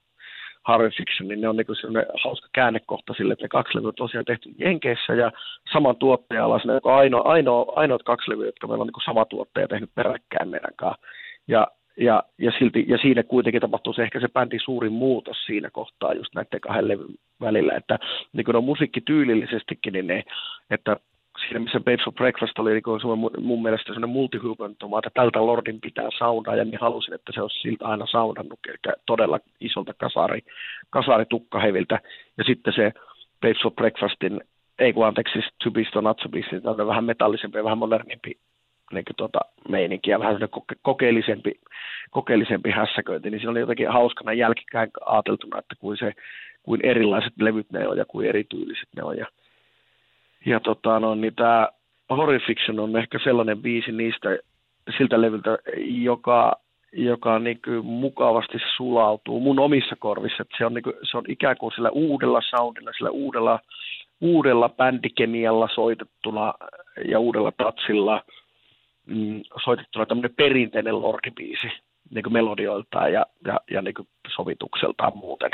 Harry 0.65 0.91
Fiction, 0.91 1.29
niin 1.29 1.41
ne 1.41 1.49
on 1.49 1.57
niin 1.57 1.77
sellainen 1.81 2.13
hauska 2.25 2.49
käännekohta 2.53 3.15
sille, 3.15 3.33
että 3.33 3.45
ne 3.45 3.49
kaksi 3.49 3.77
levyä 3.77 3.89
on 3.89 3.95
tosiaan 3.95 4.25
tehty 4.25 4.51
Jenkeissä 4.59 5.15
ja 5.15 5.33
saman 5.73 5.97
tuottajan 5.97 6.45
alaisena, 6.45 6.75
joka 6.75 6.93
on 6.93 6.99
ainoa, 6.99 7.23
ainoa, 7.23 7.73
ainoat 7.77 8.03
kaksi 8.03 8.31
levyä, 8.31 8.47
jotka 8.47 8.67
meillä 8.67 8.83
on 8.83 8.87
niin 8.87 9.05
sama 9.05 9.25
tuottaja 9.25 9.69
tehnyt 9.69 9.91
peräkkäin 9.95 10.49
meidän 10.49 10.75
kanssa. 10.77 11.07
Ja 11.49 11.67
ja, 12.01 12.23
ja, 12.39 12.53
silti, 12.59 12.85
ja 12.89 12.99
siinä 12.99 13.23
kuitenkin 13.23 13.61
tapahtuu 13.61 13.93
se 13.93 14.03
ehkä 14.03 14.21
se 14.21 14.29
bändin 14.29 14.61
suurin 14.65 14.93
muutos 14.93 15.47
siinä 15.47 15.71
kohtaa 15.71 16.15
just 16.15 16.35
näiden 16.35 16.61
kahden 16.61 16.89
levyn 16.89 17.15
välillä, 17.41 17.75
että 17.77 17.99
niin 18.33 18.45
kuin 18.45 18.57
on 18.57 18.65
musiikkityylillisestikin, 18.65 19.93
niin 19.93 20.07
ne, 20.07 20.25
että 20.71 20.97
siinä 21.41 21.61
missä 21.61 21.81
Babes 21.81 22.07
of 22.07 22.15
Breakfast 22.15 22.59
oli 22.59 22.73
niin 22.73 23.19
mun, 23.19 23.31
mun 23.41 23.63
mielestä 23.63 23.85
sellainen 23.85 24.11
multihypentoma, 24.11 24.99
että 24.99 25.11
tältä 25.15 25.47
Lordin 25.47 25.81
pitää 25.81 26.09
soundaa, 26.19 26.57
ja 26.57 26.65
niin 26.65 26.81
halusin, 26.81 27.15
että 27.15 27.33
se 27.35 27.43
olisi 27.43 27.61
siltä 27.61 27.87
aina 27.87 28.07
soundannut, 28.07 28.59
eli 28.69 28.95
todella 29.07 29.41
isolta 29.61 29.95
kasari, 29.95 30.41
kasaritukkaheviltä, 30.91 32.01
ja 32.39 32.45
sitten 32.45 32.73
se 32.73 32.93
Babes 33.41 33.65
of 33.65 33.75
Breakfastin, 33.75 34.41
ei 34.79 34.93
kun 34.93 35.07
anteeksi, 35.07 35.33
siis 35.33 35.91
To 35.93 36.01
Not 36.01 36.17
To 36.17 36.29
niin 36.33 36.87
vähän 36.87 37.05
metallisempi 37.05 37.59
ja 37.59 37.65
vähän 37.65 37.79
modernimpi 37.79 38.39
niin 38.93 39.05
kuin 39.05 39.17
tuota, 39.17 39.39
meininkiä, 39.69 40.19
vähän 40.19 40.37
koke- 40.43 40.79
kokeellisempi, 40.83 41.61
kokeellisempi 42.11 42.71
hässäköinti, 42.71 43.31
niin 43.31 43.41
siinä 43.41 43.51
oli 43.51 43.61
jotenkin 43.61 43.89
hauskana 43.89 44.33
jälkikäin 44.33 44.91
ajateltuna, 45.07 45.59
että 45.59 45.75
kuin, 45.79 45.99
se, 45.99 46.13
kuin 46.63 46.81
erilaiset 46.87 47.33
levyt 47.41 47.73
ne 47.73 47.89
on 47.89 47.97
ja 47.97 48.05
kuin 48.05 48.29
erityyliset 48.29 48.89
ne 48.97 49.03
on. 49.03 49.17
Ja, 49.19 49.27
ja 50.47 50.61
tota, 50.61 51.01
no, 51.01 51.15
niin 51.15 51.35
tämä 51.35 51.69
Horrifiction 52.11 52.81
on 52.81 52.97
ehkä 52.97 53.19
sellainen 53.25 53.63
biisi 53.63 53.93
niistä 53.93 54.39
siltä 54.99 55.21
levyltä, 55.21 55.59
joka 55.87 56.57
joka 56.93 57.39
niin 57.39 57.61
kuin 57.65 57.87
mukavasti 57.87 58.59
sulautuu 58.77 59.41
mun 59.41 59.59
omissa 59.59 59.97
korvissa. 59.99 60.43
Että 60.43 60.55
se, 60.59 60.67
on 60.67 60.75
niin 60.75 60.83
kuin, 60.83 60.97
se 61.11 61.17
on 61.17 61.25
ikään 61.29 61.57
kuin 61.57 61.73
sillä 61.73 61.91
uudella 61.91 62.41
soundilla, 62.57 62.93
sillä 62.93 63.11
uudella, 63.11 63.61
uudella 64.21 64.69
bändikemialla 64.69 65.69
soitettuna 65.75 66.55
ja 67.09 67.19
uudella 67.19 67.53
tatsilla 67.53 68.23
mm, 69.09 69.41
soitettuna 69.65 70.07
tämmöinen 70.07 70.35
perinteinen 70.37 71.03
lordibiisi 71.03 71.69
niin 72.11 72.23
kuin 72.23 72.33
melodioiltaan 72.33 73.13
ja, 73.13 73.27
ja, 73.47 73.61
ja 73.71 73.83
niin 73.83 73.95
kuin 73.95 74.09
sovitukseltaan 74.35 75.17
muuten. 75.17 75.51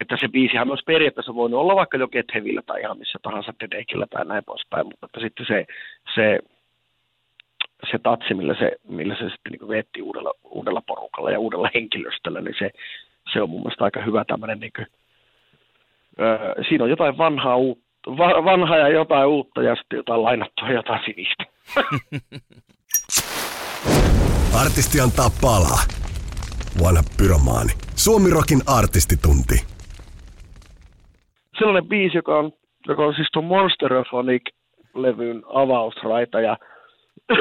Että 0.00 0.16
se 0.20 0.28
biisihän 0.28 0.66
myös 0.66 0.82
periaatteessa 0.86 1.34
voinut 1.34 1.60
olla 1.60 1.76
vaikka 1.76 1.96
jo 1.96 2.08
Get 2.08 2.26
Heavyllä 2.34 2.62
tai 2.62 2.80
ihan 2.80 2.98
missä 2.98 3.18
tahansa 3.22 3.54
Dedekillä 3.60 4.06
tai 4.10 4.24
näin 4.24 4.44
poispäin, 4.44 4.86
mutta 4.86 5.06
että 5.06 5.20
sitten 5.20 5.46
se, 5.46 5.66
se 6.14 6.38
se 7.90 7.98
tatsi, 7.98 8.34
millä 8.34 8.54
se, 8.54 8.72
millä 8.88 9.14
se 9.14 9.28
sitten 9.28 9.52
niin 9.52 9.68
veetti 9.68 10.02
uudella, 10.02 10.32
uudella 10.44 10.82
porukalla 10.86 11.30
ja 11.30 11.38
uudella 11.38 11.70
henkilöstöllä, 11.74 12.40
niin 12.40 12.54
se, 12.58 12.70
se 13.32 13.42
on 13.42 13.50
mun 13.50 13.60
mielestä 13.60 13.84
aika 13.84 14.02
hyvä 14.02 14.24
tämmöinen, 14.24 14.60
niin 14.60 14.72
kuin, 14.76 14.86
öö, 16.20 16.64
siinä 16.68 16.84
on 16.84 16.90
jotain 16.90 17.18
vanhaa, 17.18 17.56
uutta, 17.56 17.85
va, 18.06 18.44
vanhaa 18.44 18.78
ja 18.78 18.88
jotain 18.88 19.26
uutta 19.26 19.62
ja 19.62 19.76
sitten 19.76 19.96
jotain 19.96 20.22
lainattua 20.22 20.68
ja 20.68 20.74
jotain 20.74 21.00
sinistä. 21.04 21.44
Artisti 24.62 25.00
antaa 25.00 25.30
palaa. 25.40 25.82
Vanha 26.82 27.02
pyromaani. 27.18 27.72
Suomirokin 27.94 28.60
artistitunti. 28.66 29.54
Sellainen 31.58 31.88
biisi, 31.88 32.16
joka 32.16 32.38
on, 32.38 32.52
joka 32.88 33.06
on 33.06 33.14
siis 33.14 33.28
tuon 33.32 33.44
Monsterophonic-levyn 33.44 35.42
avausraita 35.54 36.40
ja 36.40 36.56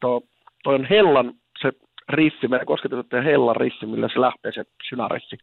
tuo, 0.00 0.22
toi 0.64 0.74
on 0.74 0.84
Hellan 0.84 1.34
se 1.62 1.72
riffi, 2.08 2.48
meidän 2.48 2.66
kosketettu 2.66 3.16
Hellan 3.24 3.56
riffi, 3.56 3.86
millä 3.86 4.08
se 4.08 4.20
lähtee 4.20 4.52
se 4.52 4.64
synariffi. 4.88 5.36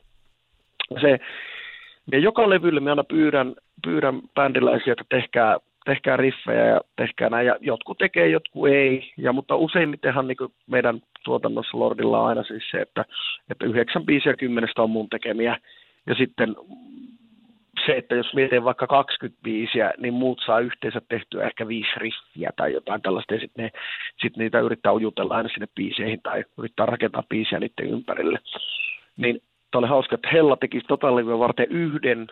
Se, 1.01 1.19
ja 2.11 2.19
joka 2.19 2.49
levylle 2.49 2.79
me 2.79 2.89
aina 2.89 3.03
pyydän, 3.03 3.55
pyydän 3.83 4.21
bändiläisiä, 4.35 4.93
että 4.93 5.05
tehkää, 5.09 5.57
tehkää 5.85 6.17
riffejä 6.17 6.65
ja 6.65 6.81
tehkää 6.95 7.29
näin. 7.29 7.47
Ja 7.47 7.55
jotkut 7.61 7.97
tekee, 7.97 8.27
jotkut 8.29 8.67
ei. 8.67 9.13
Ja, 9.17 9.33
mutta 9.33 9.55
useimmitenhan 9.55 10.27
niin 10.27 10.37
meidän 10.67 11.01
tuotannossa 11.23 11.79
Lordilla 11.79 12.21
on 12.21 12.27
aina 12.27 12.43
siis 12.43 12.63
se, 12.71 12.81
että, 12.81 13.05
että 13.49 13.65
9 13.65 14.05
biisiä 14.05 14.33
kymmenestä 14.33 14.81
on 14.81 14.89
mun 14.89 15.09
tekemiä. 15.09 15.57
Ja 16.07 16.15
sitten 16.15 16.55
se, 17.85 17.91
että 17.97 18.15
jos 18.15 18.33
mietin 18.33 18.63
vaikka 18.63 18.87
25, 18.87 19.71
niin 19.97 20.13
muut 20.13 20.41
saa 20.45 20.59
yhteensä 20.59 21.01
tehtyä 21.09 21.45
ehkä 21.45 21.67
viisi 21.67 21.91
riffiä 21.97 22.49
tai 22.55 22.73
jotain 22.73 23.01
tällaista, 23.01 23.33
ja 23.33 23.39
sitten 23.39 23.71
sit 24.21 24.37
niitä 24.37 24.59
yrittää 24.59 24.93
ujutella 24.93 25.35
aina 25.35 25.49
sinne 25.49 25.67
biiseihin 25.75 26.21
tai 26.21 26.43
yrittää 26.57 26.85
rakentaa 26.85 27.23
biisiä 27.29 27.59
niiden 27.59 27.89
ympärille. 27.89 28.39
Niin 29.17 29.41
oli 29.77 29.87
hauska, 29.87 30.15
että 30.15 30.29
Hella 30.33 30.57
teki 30.57 30.81
tota 30.87 31.07
varten 31.39 31.67
yhden 31.69 32.27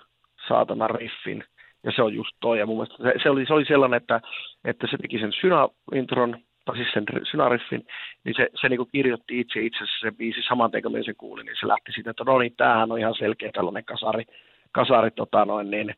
saatana 0.48 0.88
riffin, 0.88 1.44
ja 1.84 1.92
se 1.96 2.02
on 2.02 2.14
just 2.14 2.36
toi, 2.40 2.60
ja 2.60 2.66
mun 2.66 2.78
mielestä 2.78 3.04
se, 3.04 3.14
se, 3.24 3.30
oli, 3.30 3.46
se 3.46 3.54
oli 3.54 3.66
sellainen, 3.66 3.98
että, 3.98 4.22
että 4.66 4.88
se 4.92 4.98
teki 4.98 5.20
sen 5.20 5.34
syna-intron, 5.42 6.38
tai 6.66 6.76
siis 6.76 6.92
sen 6.94 7.04
synariffin, 7.32 7.88
niin 8.24 8.36
se, 8.36 8.48
se 8.62 8.70
niin 8.70 8.92
kirjoitti 8.92 9.40
itse 9.40 9.60
itse 9.62 9.78
asiassa 9.78 10.00
se 10.02 10.12
biisi 10.12 10.42
saman 10.48 10.72
tien, 10.72 10.84
kun 10.84 11.04
sen 11.06 11.16
kuulin, 11.16 11.46
niin 11.46 11.56
se 11.60 11.68
lähti 11.68 11.92
siitä, 11.92 12.10
että 12.10 12.24
no 12.24 12.40
niin, 12.40 12.54
tämähän 12.58 12.92
on 12.92 13.00
ihan 13.00 13.16
selkeä 13.16 13.52
tällainen 13.54 13.86
kasari, 13.86 14.24
kasari 14.72 15.12
tota 15.12 15.46
noin 15.46 15.72
niin, 15.72 15.96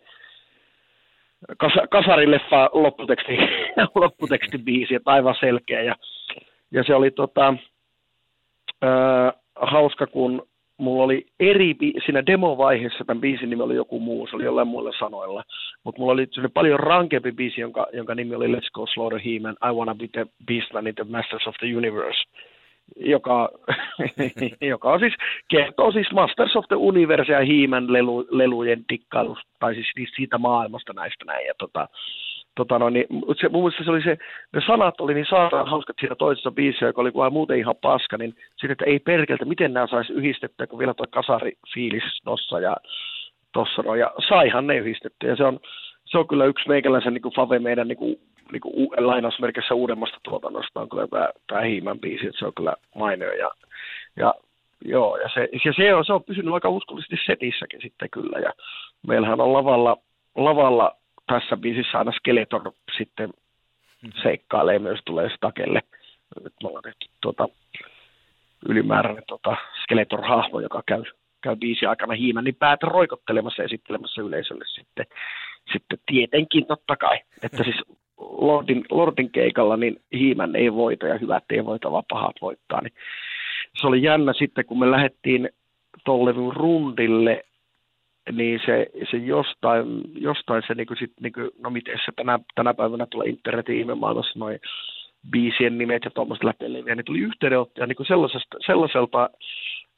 kas, 1.58 1.74
kasarileffa 1.90 2.70
lopputeksti, 2.74 3.38
lopputeksti 3.96 4.58
biisi, 4.58 4.96
että 4.96 5.12
aivan 5.12 5.36
selkeä. 5.40 5.82
Ja, 5.82 5.96
ja 6.72 6.84
se 6.84 6.96
oli 6.96 7.12
tota, 7.12 7.54
ää, 8.82 9.34
hauska, 9.56 10.08
kun 10.08 10.48
mulla 10.78 11.04
oli 11.04 11.26
eri, 11.40 11.76
siinä 12.06 12.26
demovaiheessa 12.26 13.06
tämän 13.06 13.22
biisin 13.22 13.50
nimi 13.50 13.62
oli 13.62 13.76
joku 13.76 14.00
muu, 14.00 14.28
se 14.28 14.36
oli 14.36 14.46
jollain 14.46 14.68
muilla 14.68 14.92
sanoilla, 15.00 15.44
mutta 15.84 16.02
mulla 16.02 16.14
oli 16.14 16.28
paljon 16.54 16.80
rankempi 16.80 17.32
biisi, 17.32 17.62
jonka, 17.62 17.88
jonka 17.94 18.16
nimi 18.16 18.36
oli 18.36 18.48
Let's 18.48 18.72
Go 18.74 18.88
Slaughter 18.88 19.20
He-Man, 19.20 19.56
I 19.70 19.74
Wanna 19.74 19.96
Be 19.96 20.08
the 20.08 20.26
Beastman 20.48 20.88
in 20.88 20.96
the 20.96 21.04
Masters 21.04 21.48
of 21.48 21.56
the 21.60 21.78
Universe 21.78 22.20
joka, 22.96 23.50
joka 24.72 24.92
on 24.92 25.00
siis, 25.00 25.14
kertoo 25.48 25.92
siis 25.92 26.12
Masters 26.12 26.56
of 26.56 26.66
the 26.68 26.76
Universe 26.76 27.32
ja 27.32 27.40
Hiiman 27.40 27.94
lelu, 27.94 28.28
lelujen 28.30 28.86
tikkailusta, 28.88 29.52
tai 29.60 29.76
siis 29.76 30.12
siitä 30.16 30.38
maailmasta 30.38 30.94
näistä 30.94 31.26
näin. 31.26 31.48
Ja 31.48 31.54
tota, 31.58 31.88
tota 32.56 32.80
no, 32.80 32.90
niin, 32.90 33.06
se, 33.42 33.50
mun 33.50 33.64
mielestä 33.64 33.84
se 33.84 33.92
oli 33.92 34.04
se, 34.04 34.18
ne 34.54 34.62
sanat 34.68 35.02
oli 35.02 35.14
niin 35.14 35.26
saadaan 35.30 35.68
hauskat 35.68 35.96
siinä 36.00 36.16
toisessa 36.16 36.52
biisissä, 36.52 36.86
joka 36.86 37.02
oli 37.02 37.12
kuin 37.12 37.34
muuten 37.34 37.60
ihan 37.60 37.76
paska, 37.82 38.18
niin 38.18 38.36
sitten, 38.52 38.72
että 38.72 38.86
ei 38.86 39.00
perkeltä, 39.00 39.46
miten 39.46 39.74
nämä 39.74 39.88
saisi 39.88 40.14
yhdistettyä, 40.14 40.68
kun 40.68 40.80
vielä 40.80 40.94
tuo 40.94 41.06
kasari-fiilis 41.10 42.22
tossa 42.24 42.60
ja 42.60 42.78
tossa, 43.54 43.82
no, 43.82 43.96
ja 43.96 44.12
saihan 44.30 44.68
ne 44.68 44.78
yhdistettyä, 44.78 45.30
ja 45.30 45.36
se 45.36 45.44
on, 45.44 45.60
se 46.06 46.18
on 46.18 46.28
kyllä 46.28 46.46
yksi 46.46 46.68
meikäläisen 46.68 47.14
niin 47.14 47.22
kuin 47.22 47.36
fave 47.36 47.60
meidän 47.60 47.88
niin 47.88 47.98
kuin 47.98 48.16
niin 48.52 48.62
kuin 48.62 48.90
lainausmerkissä 48.98 49.74
uudemmasta 49.74 50.18
tuotannosta. 50.24 50.82
On 50.82 50.90
kyllä 50.90 51.08
tämä, 51.08 51.30
tämä 51.48 51.62
Hiimän 51.62 52.00
biisi, 52.00 52.28
että 52.28 52.40
se 52.40 52.46
on 52.46 52.54
kyllä 52.56 52.74
mainio 52.96 53.32
ja, 53.32 53.52
ja 54.16 54.34
Joo, 54.86 55.18
ja, 55.18 55.30
se, 55.34 55.50
ja 55.66 55.74
se, 55.74 55.96
on, 55.96 56.06
se 56.06 56.14
on 56.14 56.24
pysynyt 56.24 56.54
aika 56.54 56.70
uskollisesti 56.70 57.16
setissäkin 57.26 57.82
sitten 57.82 58.10
kyllä, 58.10 58.40
ja 58.40 58.54
meillähän 59.08 59.42
on 59.42 59.54
lavalla, 59.54 59.98
lavalla 60.36 60.96
tässä 61.28 61.58
biisissä 61.58 61.98
aina 61.98 62.12
Skeletor 62.12 62.72
sitten 62.98 63.30
seikkailee 64.24 64.80
myös, 64.80 65.00
tulee 65.06 65.30
stakelle. 65.36 65.82
Nyt 66.44 66.54
me 66.64 66.70
ollaan 66.70 66.84
tehty 66.84 67.10
tuota, 67.22 67.48
ylimääräinen 68.70 69.24
tuota 69.28 69.58
Skeletor-hahmo, 69.84 70.60
joka 70.60 70.84
käy, 70.86 71.04
käy 71.42 71.56
biisi 71.56 71.86
aikana 71.86 72.14
hiimän, 72.14 72.44
niin 72.44 72.56
päätä 72.56 72.86
roikottelemassa 72.86 73.62
ja 73.62 73.66
esittelemässä 73.66 74.22
yleisölle 74.22 74.66
sitten, 74.68 75.06
sitten 75.74 76.00
tietenkin 76.06 76.66
totta 76.66 76.96
kai. 76.96 77.20
Että 77.44 77.64
siis 77.64 77.82
Lordin, 78.18 78.86
Lordin 78.92 79.32
keikalla, 79.32 79.78
niin 79.78 80.02
hiimän 80.14 80.56
ei 80.56 80.74
voita 80.74 81.08
ja 81.08 81.18
hyvät 81.18 81.44
ei 81.50 81.66
voita, 81.66 81.92
vaan 81.92 82.04
pahat 82.10 82.36
voittaa. 82.42 82.82
Niin 82.82 82.94
se 83.82 83.88
oli 83.88 84.04
jännä 84.04 84.34
sitten, 84.34 84.66
kun 84.66 84.80
me 84.80 84.92
lähdettiin 84.92 85.50
tuolle 86.06 86.34
rundille, 86.56 87.44
niin 88.32 88.60
se, 88.66 88.88
se 89.12 89.18
jostain, 89.18 90.02
jostain 90.16 90.64
se 90.68 90.74
niin 90.74 90.88
kuin 90.88 90.98
sit, 90.98 91.14
niin 91.20 91.34
kuin, 91.34 91.50
no 91.60 91.70
miten 91.70 91.98
se 92.06 92.12
tänä, 92.16 92.40
tänä 92.56 92.74
päivänä 92.74 93.06
tulee 93.06 93.28
internetin 93.28 93.80
ihmemaailmassa 93.80 94.40
noin 94.40 94.60
biisien 95.32 95.78
nimet 95.78 96.06
ja 96.06 96.12
tuommoiset 96.12 96.44
lähtee 96.44 96.74
leviä, 96.74 96.96
niin 96.96 97.06
tuli 97.06 97.20
yhteydenottoja 97.20 97.88
niin 97.88 98.08
sellaiselta, 98.08 98.58
sellaiselta 98.66 99.30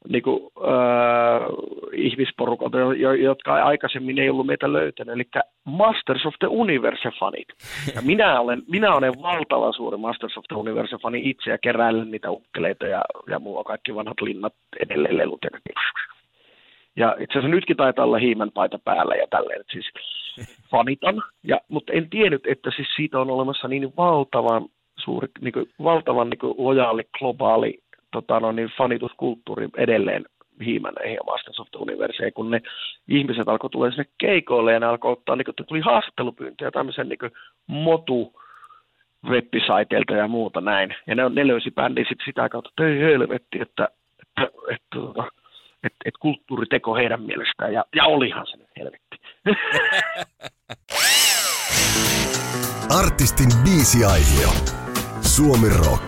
niin 0.09 0.23
kuin, 0.23 0.39
äh, 0.57 1.47
ihmisporukalta, 1.93 2.77
jo, 2.77 3.13
jotka 3.13 3.53
aikaisemmin 3.53 4.19
ei 4.19 4.29
ollut 4.29 4.45
meitä 4.45 4.73
löytänyt, 4.73 5.15
eli 5.15 5.23
Masters 5.63 6.25
of 6.25 6.33
the 6.39 6.47
Universe-fanit. 6.47 7.47
Ja 7.95 8.01
minä 8.01 8.39
olen, 8.39 8.63
minä 8.67 8.95
olen 8.95 9.21
valtava 9.21 9.71
suuri 9.71 9.97
Masters 9.97 10.37
of 10.37 10.45
the 10.47 10.55
Universe-fani 10.55 11.21
itse 11.29 11.49
ja 11.49 11.57
keräilen 11.57 12.11
niitä 12.11 12.31
ukkeleita 12.31 12.87
ja, 12.87 13.01
ja 13.29 13.41
on 13.45 13.65
kaikki 13.65 13.95
vanhat 13.95 14.21
linnat 14.21 14.53
edelleen 14.79 15.17
lelut. 15.17 15.39
Ja, 15.43 15.59
ja 16.97 17.15
itse 17.19 17.39
asiassa 17.39 17.55
nytkin 17.55 17.77
taitaa 17.77 18.05
olla 18.05 18.17
hiimän 18.17 18.51
paita 18.51 18.79
päällä 18.79 19.15
ja 19.15 19.27
tälleen, 19.29 19.61
että 19.61 19.73
siis 19.73 19.93
fanitan. 20.71 21.23
Ja, 21.43 21.61
mutta 21.67 21.93
en 21.93 22.09
tiennyt, 22.09 22.47
että 22.47 22.71
siis 22.75 22.87
siitä 22.95 23.19
on 23.19 23.29
olemassa 23.29 23.67
niin 23.67 23.93
valtavan 23.97 24.65
suuri, 24.99 25.27
niin 25.41 25.53
kuin, 25.53 25.69
valtavan 25.83 26.29
niin 26.29 26.39
kuin, 26.39 26.55
lojaali, 26.57 27.03
globaali 27.19 27.79
tota, 28.11 28.39
no, 28.39 28.51
niin 28.51 28.71
fanituskulttuuri 28.77 29.69
edelleen 29.77 30.25
hiimäneihin 30.65 31.15
ja 31.15 31.23
Masters 31.25 31.59
of 31.59 31.67
the 31.71 31.79
Universe, 31.79 32.31
kun 32.31 32.51
ne 32.51 32.61
ihmiset 33.07 33.47
alkoi 33.47 33.69
tulla 33.69 33.89
sinne 33.89 34.05
keikoille 34.17 34.73
ja 34.73 34.79
ne 34.79 34.85
alkoi 34.85 35.11
ottaa, 35.11 35.35
niin 35.35 35.45
kuin, 35.45 35.55
tuli 35.67 35.79
haastattelupyyntöjä 35.79 36.71
tämmöisen 36.71 37.09
niin 37.09 37.31
motu 37.67 38.33
webbisaiteilta 39.25 40.13
ja 40.13 40.27
muuta 40.27 40.61
näin. 40.61 40.95
Ja 41.07 41.15
ne, 41.15 41.29
ne 41.29 41.47
löysi 41.47 41.71
bändin 41.71 42.05
sit 42.09 42.19
sitä 42.25 42.49
kautta, 42.49 42.69
että 42.69 42.87
ei 42.87 42.99
helvetti, 42.99 43.61
että, 43.61 43.89
että, 44.21 44.43
että, 44.43 44.57
että, 44.71 44.87
tota, 44.99 45.23
että, 45.83 45.97
että 46.05 46.19
kulttuuriteko 46.19 46.95
heidän 46.95 47.21
mielestään. 47.21 47.73
Ja, 47.73 47.85
ja 47.95 48.05
olihan 48.05 48.47
se 48.47 48.57
nyt 48.57 48.69
helvetti. 48.77 49.17
Artistin 52.99 53.49
biisiaihio. 53.63 54.49
Suomi 55.21 55.69
Rock. 55.69 56.07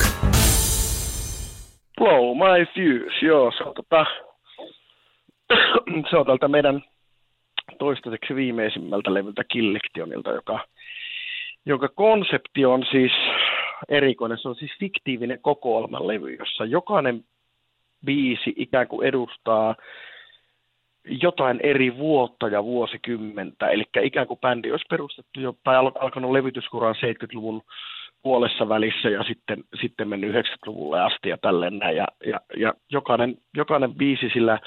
Blow 1.97 2.37
My 2.37 2.65
Fuse, 2.65 3.25
joo, 3.25 3.51
se 3.57 3.63
on, 3.63 3.73
tota, 3.73 4.05
se 6.09 6.17
on 6.17 6.25
tältä 6.25 6.47
meidän 6.47 6.81
toistaiseksi 7.79 8.35
viimeisimmältä 8.35 9.13
levyltä 9.13 9.43
Killektionilta, 9.43 10.31
joka, 10.31 10.59
jonka 11.65 11.87
konsepti 11.87 12.65
on 12.65 12.85
siis 12.91 13.11
erikoinen. 13.89 14.37
Se 14.37 14.49
on 14.49 14.55
siis 14.55 14.71
fiktiivinen 14.79 15.41
kokoelman 15.41 16.07
levy, 16.07 16.33
jossa 16.33 16.65
jokainen 16.65 17.23
biisi 18.05 18.53
ikään 18.55 18.87
kuin 18.87 19.07
edustaa 19.07 19.75
jotain 21.05 21.59
eri 21.63 21.97
vuotta 21.97 22.47
ja 22.47 22.63
vuosikymmentä. 22.63 23.67
Eli 23.67 23.83
ikään 24.01 24.27
kuin 24.27 24.39
bändi 24.39 24.71
olisi 24.71 24.85
perustettu 24.89 25.39
jo, 25.39 25.55
tai 25.63 25.75
alkanut 25.75 26.31
levytyskuraan 26.31 26.95
70-luvun 26.95 27.61
puolessa 28.21 28.69
välissä 28.69 29.09
ja 29.09 29.23
sitten, 29.23 29.63
sitten 29.81 30.07
mennyt 30.07 30.35
90-luvulle 30.35 31.01
asti 31.01 31.29
ja 31.29 31.37
tälleen 31.37 31.77
näin. 31.77 31.97
Ja, 31.97 32.07
ja, 32.25 32.39
ja 32.57 32.73
jokainen, 32.91 33.37
jokainen 33.57 33.93
biisi 33.93 34.29
sillä 34.33 34.59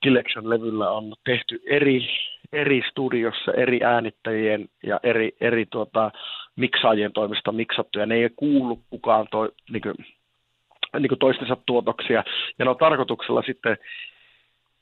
Kilection-levyllä 0.00 0.90
on 0.90 1.14
tehty 1.24 1.62
eri, 1.66 2.08
eri 2.52 2.82
studiossa, 2.90 3.52
eri 3.52 3.84
äänittäjien 3.84 4.68
ja 4.82 5.00
eri, 5.02 5.32
eri 5.40 5.66
tuota, 5.66 6.10
miksaajien 6.56 7.12
toimesta 7.12 7.52
miksattu, 7.52 7.98
ja 7.98 8.06
ne 8.06 8.14
ei 8.14 8.30
kuulu 8.36 8.80
kukaan 8.90 9.26
toi, 9.30 9.52
niin 9.70 9.82
kuin, 9.82 9.94
niin 10.98 11.08
kuin 11.08 11.18
toistensa 11.18 11.56
tuotoksia. 11.66 12.24
Ja 12.58 12.64
ne 12.64 12.70
on 12.70 12.76
tarkoituksella 12.76 13.42
sitten, 13.42 13.78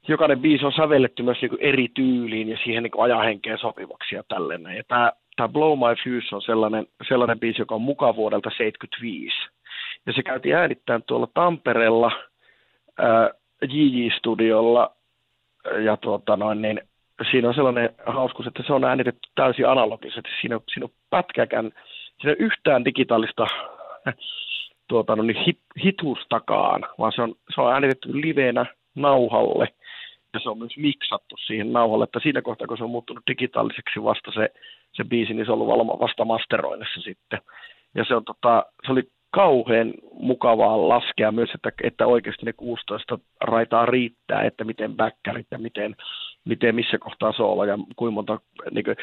jokainen 0.08 0.40
biisi 0.40 0.64
on 0.64 0.72
sävelletty 0.72 1.22
myös 1.22 1.38
niin 1.40 1.50
kuin 1.50 1.62
eri 1.62 1.88
tyyliin 1.94 2.48
ja 2.48 2.58
siihen 2.64 2.82
niin 2.82 2.90
kuin 2.90 3.04
ajahenkeen 3.04 3.58
sopivaksi 3.58 4.14
ja 4.14 4.22
tällainen. 4.28 4.76
Ja 4.76 4.82
tämä, 4.88 5.12
tämä 5.36 5.48
Blow 5.48 5.78
My 5.78 5.94
Fuse 6.04 6.34
on 6.34 6.42
sellainen, 6.42 6.86
sellainen 7.08 7.40
biisi, 7.40 7.62
joka 7.62 7.74
on 7.74 7.82
mukaan 7.82 8.16
vuodelta 8.16 8.50
75. 8.56 9.36
Ja 10.06 10.12
se 10.12 10.22
käytiin 10.22 10.56
äänittämään 10.56 11.02
tuolla 11.02 11.28
Tampereella 11.34 12.12
JJ-studiolla 13.62 14.90
ja 15.84 15.96
tuota 15.96 16.36
noin, 16.36 16.62
niin 16.62 16.80
siinä 17.30 17.48
on 17.48 17.54
sellainen 17.54 17.90
hauskuus, 18.06 18.46
että 18.46 18.62
se 18.66 18.72
on 18.72 18.84
äänitetty 18.84 19.28
täysin 19.34 19.68
analogisesti. 19.68 20.30
Siinä, 20.40 20.60
siinä 20.72 20.84
on 20.84 20.92
pätkäkään, 21.10 21.72
siinä 22.20 22.36
yhtään 22.38 22.84
digitaalista 22.84 23.46
tuota, 24.88 25.16
no 25.16 25.22
niin, 25.22 25.44
hit, 25.46 25.58
hitustakaan, 25.84 26.86
vaan 26.98 27.12
se 27.12 27.22
on, 27.22 27.34
se 27.54 27.60
on 27.60 27.72
äänitetty 27.72 28.20
livenä 28.20 28.66
nauhalle 28.94 29.68
ja 30.34 30.40
se 30.40 30.48
on 30.48 30.58
myös 30.58 30.76
miksattu 30.76 31.36
siihen 31.36 31.72
nauhalle, 31.72 32.04
että 32.04 32.20
siinä 32.22 32.42
kohtaa, 32.42 32.66
kun 32.66 32.78
se 32.78 32.84
on 32.84 32.90
muuttunut 32.90 33.26
digitaaliseksi 33.26 34.02
vasta 34.02 34.32
se, 34.32 34.48
se 34.92 35.04
biisi, 35.04 35.34
niin 35.34 35.46
se 35.46 35.52
on 35.52 35.60
ollut 35.60 36.00
vasta 36.00 36.24
masteroinnissa 36.24 37.00
sitten. 37.00 37.40
Ja 37.94 38.04
se, 38.04 38.14
on, 38.14 38.24
tota, 38.24 38.66
se 38.86 38.92
oli 38.92 39.02
kauhean 39.30 39.94
mukavaa 40.12 40.88
laskea 40.88 41.32
myös, 41.32 41.50
että, 41.54 41.72
että 41.82 42.06
oikeasti 42.06 42.46
ne 42.46 42.52
16 42.52 43.18
raitaa 43.40 43.86
riittää, 43.86 44.42
että 44.42 44.64
miten 44.64 44.96
backerit 44.96 45.46
ja 45.50 45.58
miten, 45.58 45.96
miten 46.44 46.74
missä 46.74 46.98
kohtaa 46.98 47.32
soola 47.32 47.66
ja 47.66 47.78
kuinka 47.96 48.14
monta, 48.14 48.40
niin 48.70 48.84
kuin, 48.84 48.96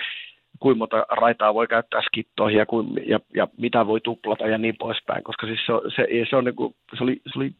kuinka 0.59 0.77
monta 0.77 1.05
raitaa 1.09 1.53
voi 1.53 1.67
käyttää 1.67 2.01
skittoihin 2.01 2.57
ja, 2.57 2.65
kuin, 2.65 2.87
ja, 3.07 3.19
ja, 3.35 3.47
mitä 3.57 3.87
voi 3.87 4.01
tuplata 4.01 4.47
ja 4.47 4.57
niin 4.57 4.75
poispäin, 4.79 5.23
koska 5.23 5.47
siis 5.47 5.59
se, 5.65 5.73
se, 5.95 6.25
se, 6.29 6.35
on 6.35 6.45
niin 6.45 6.55
kuin, 6.55 6.75
se, 6.97 7.03
oli, 7.03 7.21
se 7.33 7.39
oli 7.39 7.51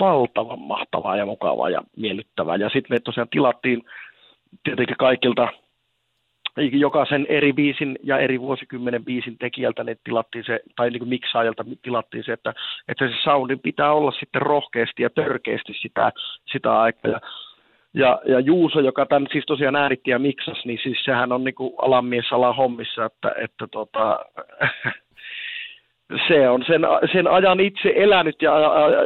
valtavan 0.00 0.60
mahtavaa 0.60 1.16
ja 1.16 1.26
mukavaa 1.26 1.70
ja 1.70 1.82
miellyttävää. 1.96 2.56
Ja 2.56 2.68
sitten 2.68 2.96
me 2.96 3.00
tosiaan 3.00 3.28
tilattiin 3.28 3.82
tietenkin 4.64 4.96
kaikilta 4.96 5.48
jokaisen 6.56 7.26
eri 7.28 7.52
biisin 7.52 7.98
ja 8.02 8.18
eri 8.18 8.40
vuosikymmenen 8.40 9.04
biisin 9.04 9.38
tekijältä 9.38 9.84
ne 9.84 9.96
tilattiin 10.04 10.44
se, 10.44 10.60
tai 10.76 10.90
niin 10.90 10.98
kuin 10.98 11.08
miksaajalta 11.08 11.64
tilattiin 11.82 12.24
se, 12.24 12.32
että, 12.32 12.54
että 12.88 13.08
se 13.08 13.14
soundin 13.24 13.60
pitää 13.60 13.92
olla 13.92 14.12
sitten 14.20 14.42
rohkeasti 14.42 15.02
ja 15.02 15.10
törkeästi 15.10 15.72
sitä, 15.82 16.12
sitä 16.52 16.80
aikaa. 16.80 17.10
Ja, 17.10 17.20
ja, 17.94 18.20
ja 18.26 18.40
Juuso, 18.40 18.80
joka 18.80 19.06
tämän 19.06 19.26
siis 19.32 19.44
tosiaan 19.46 19.76
ääritti 19.76 20.10
ja 20.10 20.18
miksasi, 20.18 20.60
niin 20.64 20.78
siis 20.82 21.04
sehän 21.04 21.32
on 21.32 21.44
niin 21.44 21.54
kuin 21.54 21.74
alamies 21.78 22.32
ala 22.32 22.52
hommissa, 22.52 23.04
että, 23.04 23.34
että 23.44 23.66
tota, 23.66 24.18
se 26.28 26.48
on 26.48 26.64
sen, 26.66 26.82
sen 27.12 27.26
ajan 27.26 27.60
itse 27.60 27.92
elänyt 27.96 28.42
ja, 28.42 28.52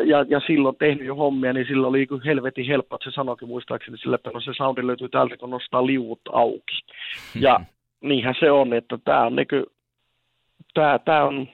ja, 0.05 0.25
ja 0.29 0.41
silloin 0.47 0.77
tehnyt 0.77 1.07
jo 1.07 1.15
hommia, 1.15 1.53
niin 1.53 1.67
silloin 1.67 1.89
oli 1.89 2.07
niin 2.11 2.23
helvetin 2.25 2.67
helppo, 2.67 2.97
että 2.97 3.11
se 3.11 3.15
sanoikin 3.15 3.49
muistaakseni 3.49 3.99
sille, 3.99 4.15
että 4.15 4.31
no 4.35 4.41
se 4.41 4.53
soundi 4.57 4.87
löytyy 4.87 5.09
täältä, 5.09 5.37
kun 5.37 5.51
nostaa 5.51 5.87
liuut 5.87 6.21
auki. 6.33 6.81
Ja 7.41 7.61
niinhän 8.01 8.35
se 8.41 8.51
on, 8.51 8.73
että 8.73 8.99
tämä 9.05 9.23
on 9.23 9.37
niin 9.37 9.49
kuin, 9.49 9.65
tämä, 10.75 10.99
tämä 10.99 11.25
on, 11.25 11.49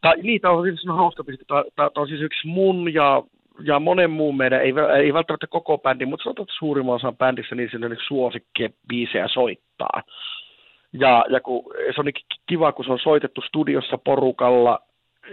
tai 0.00 0.16
niitä 0.22 0.50
on 0.50 0.66
siis 0.66 0.86
hauska 0.86 1.24
tämä, 1.46 1.64
tämä 1.76 1.90
on 1.96 2.08
siis 2.08 2.20
yksi 2.20 2.46
mun 2.46 2.94
ja, 2.94 3.22
ja 3.64 3.80
monen 3.80 4.10
muun 4.10 4.36
meidän, 4.36 4.62
ei, 4.62 4.72
ei 5.02 5.14
välttämättä 5.14 5.46
koko 5.46 5.78
bändi, 5.78 6.06
mutta 6.06 6.24
sanotaan, 6.24 6.44
että 6.44 6.54
suurimman 6.58 6.94
osan 6.94 7.16
bändissä 7.16 7.54
niin 7.54 7.70
sinne 7.70 7.96
suosikkeen 8.08 8.74
biisejä 8.88 9.28
soittaa. 9.28 10.02
Ja, 10.92 11.24
ja 11.28 11.40
kun, 11.40 11.64
se 11.94 12.00
on 12.00 12.04
niin 12.04 12.38
kiva, 12.46 12.72
kun 12.72 12.84
se 12.84 12.92
on 12.92 12.98
soitettu 12.98 13.40
studiossa 13.40 13.98
porukalla, 13.98 14.78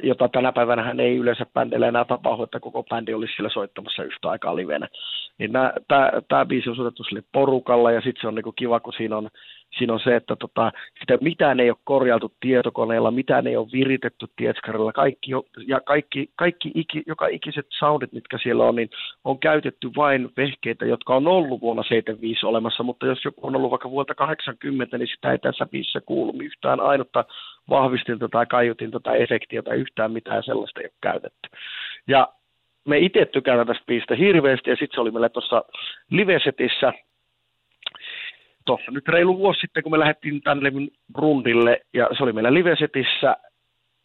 jota 0.04 0.30
tänä 0.30 0.52
päivänä 0.52 0.84
hän 0.84 1.00
ei 1.00 1.18
yleensä 1.18 1.46
bändillä 1.54 1.88
enää 1.88 2.06
tapahdu, 2.06 2.44
että 2.44 2.60
koko 2.60 2.84
bändi 2.84 3.14
olisi 3.14 3.34
siellä 3.36 3.50
soittamassa 3.50 4.04
yhtä 4.04 4.30
aikaa 4.30 4.56
livenä. 4.56 4.88
Niin 5.38 5.52
tämä 6.28 6.46
biisi 6.46 6.70
on 6.70 6.76
soitettu 6.76 7.04
sille 7.04 7.24
porukalla 7.34 7.92
ja 7.92 8.02
sitten 8.02 8.22
se 8.22 8.28
on 8.28 8.36
niinku 8.36 8.52
kiva, 8.52 8.80
kun 8.80 8.94
siinä 8.94 9.18
on 9.18 9.30
siinä 9.78 9.94
on 9.94 10.00
se, 10.00 10.16
että 10.16 10.36
tota, 10.36 10.72
sitä 11.00 11.18
mitään 11.22 11.60
ei 11.60 11.70
ole 11.70 11.78
korjaltu 11.84 12.34
tietokoneella, 12.40 13.12
mitään 13.12 13.48
ei 13.48 13.58
ole 13.58 13.68
viritetty 13.74 14.26
tietskarilla, 14.36 14.94
kaikki, 14.94 15.32
ja 15.68 15.82
kaikki, 15.82 16.30
kaikki 16.36 16.72
iki, 16.76 17.04
joka 17.08 17.28
ikiset 17.28 17.68
soundit, 17.70 18.14
mitkä 18.14 18.38
siellä 18.38 18.64
on, 18.64 18.76
niin 18.76 18.90
on 19.24 19.40
käytetty 19.40 19.92
vain 19.96 20.30
vehkeitä, 20.38 20.86
jotka 20.86 21.16
on 21.16 21.28
ollut 21.28 21.62
vuonna 21.62 21.84
75 21.84 22.46
olemassa, 22.46 22.84
mutta 22.84 23.06
jos 23.06 23.26
joku 23.26 23.48
on 23.48 23.56
ollut 23.56 23.72
vaikka 23.72 23.92
vuodelta 23.92 24.16
80, 24.16 24.98
niin 24.98 25.08
sitä 25.08 25.32
ei 25.32 25.38
tässä 25.38 25.66
biisissä 25.66 26.02
kuulu 26.02 26.34
yhtään 26.42 26.80
ainutta 26.80 27.26
vahvistinta 27.70 28.30
tai 28.30 28.46
kaiutinta 28.46 29.00
tai 29.00 29.22
efektiä 29.22 29.64
tai 29.64 29.78
yhtään 29.78 30.12
mitään 30.12 30.44
sellaista 30.44 30.80
ei 30.80 30.86
ole 30.86 30.94
käytetty. 31.02 31.50
Ja 32.08 32.28
me 32.88 32.98
itse 32.98 33.26
tykätään 33.26 33.68
tästä 33.68 33.84
biisistä 33.88 34.16
hirveästi, 34.16 34.70
ja 34.70 34.76
sitten 34.76 34.96
se 34.96 35.02
oli 35.02 35.12
meillä 35.12 35.30
tuossa 35.30 35.64
livesetissä, 36.12 36.94
tuossa 38.68 38.92
nyt 38.92 39.08
reilu 39.08 39.38
vuosi 39.38 39.60
sitten, 39.60 39.84
kun 39.84 39.92
me 39.92 40.00
lähdettiin 40.00 40.42
tämän 40.42 40.64
levyn 40.64 40.88
rundille, 41.16 41.82
ja 41.94 42.08
se 42.18 42.24
oli 42.24 42.34
meillä 42.34 42.54
livesetissä, 42.54 43.36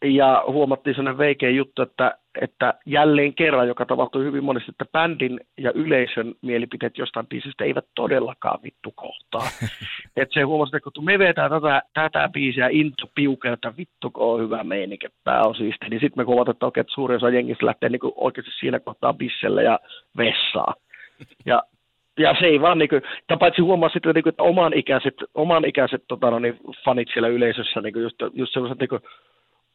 ja 0.03 0.43
huomattiin 0.47 0.95
sellainen 0.95 1.17
veikeä 1.17 1.49
juttu, 1.49 1.81
että, 1.81 2.17
että 2.41 2.73
jälleen 2.85 3.33
kerran, 3.33 3.67
joka 3.67 3.85
tapahtui 3.85 4.23
hyvin 4.23 4.43
monesti, 4.43 4.71
että 4.71 4.85
bändin 4.91 5.39
ja 5.57 5.71
yleisön 5.75 6.35
mielipiteet 6.41 6.97
jostain 6.97 7.27
biisistä 7.27 7.63
eivät 7.63 7.85
todellakaan 7.95 8.59
vittu 8.63 8.91
kohtaa. 8.95 9.47
että 10.17 10.33
se 10.33 10.41
huomasi, 10.41 10.77
että 10.77 10.89
kun 10.95 11.05
me 11.05 11.19
vetää 11.19 11.49
tätä, 11.49 11.81
tätä 11.93 12.29
biisiä 12.33 12.67
into 12.71 13.07
piukelta, 13.15 13.73
vittu 13.77 14.11
kun 14.11 14.33
on 14.33 14.41
hyvä 14.41 14.63
meininki, 14.63 15.07
tämä 15.23 15.41
on 15.41 15.55
siisti, 15.55 15.89
niin 15.89 15.99
sitten 16.01 16.21
me 16.21 16.23
huomataan, 16.23 16.55
että, 16.55 16.65
oikein, 16.65 16.81
että 16.81 16.93
suurin 16.93 17.17
osa 17.17 17.29
jengistä 17.29 17.65
lähtee 17.65 17.89
niin 17.89 18.13
oikeasti 18.15 18.51
siinä 18.59 18.79
kohtaa 18.79 19.13
bisselle 19.13 19.63
ja 19.63 19.79
vessaa. 20.17 20.73
Ja 21.45 21.63
ja 22.17 22.35
se 22.39 22.45
ei 22.45 22.61
vaan, 22.61 22.77
niin 22.77 22.89
kuin, 22.89 23.01
paitsi 23.39 23.61
huomaa 23.61 23.89
sitten, 23.89 24.15
niin 24.15 24.23
kuin, 24.23 24.31
että 24.31 24.43
oman 24.43 24.73
ikäiset, 24.73 25.15
oman 25.35 25.65
ikäiset 25.65 26.03
tota, 26.07 26.31
no, 26.31 26.39
niin, 26.39 26.59
fanit 26.85 27.07
siellä 27.13 27.27
yleisössä, 27.27 27.81
niin 27.81 27.93
kuin 27.93 28.03
just, 28.03 28.15
just 28.33 28.53
sellaiset 28.53 28.79
niin 28.79 28.89
kuin, 28.89 29.01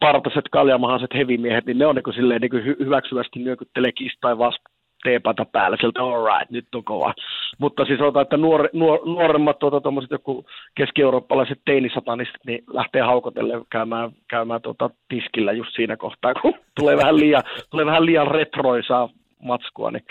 partaiset, 0.00 0.44
kaljamahaiset 0.50 1.14
hevimiehet, 1.14 1.66
niin 1.66 1.78
ne 1.78 1.86
on 1.86 1.94
niin 1.94 2.02
kuin, 2.02 2.14
silleen, 2.14 2.40
niin 2.40 2.50
kuin, 2.50 2.62
hy- 2.62 2.84
hyväksyvästi 2.84 3.38
nyökyttelee 3.38 3.92
kistai 3.92 4.38
vasta 4.38 4.70
teepata 5.02 5.44
päällä, 5.44 5.76
sieltä 5.80 6.02
all 6.02 6.26
right, 6.26 6.50
nyt 6.50 6.74
on 6.74 6.84
kova. 6.84 7.14
Mutta 7.58 7.84
siis 7.84 7.98
sanotaan, 7.98 8.22
että 8.22 8.36
nuor, 8.36 8.68
nuor, 8.72 9.00
nuoremmat 9.06 9.58
tuota, 9.58 9.82
joku 10.10 10.46
keski-eurooppalaiset 10.74 11.60
teinisatanistit, 11.64 12.44
niin 12.46 12.64
lähtee 12.72 13.02
haukotelle 13.02 13.54
käymään, 13.70 14.10
käymään 14.30 14.62
tuota, 14.62 14.90
tiskillä 15.08 15.52
just 15.52 15.74
siinä 15.74 15.96
kohtaa, 15.96 16.34
kun 16.34 16.54
tulee 16.80 16.96
vähän 16.96 17.16
liian, 17.16 17.42
tulee 17.70 17.86
vähän 17.86 18.06
liian 18.06 18.28
retroisaa 18.28 19.08
matskua, 19.42 19.90
niin 19.90 20.04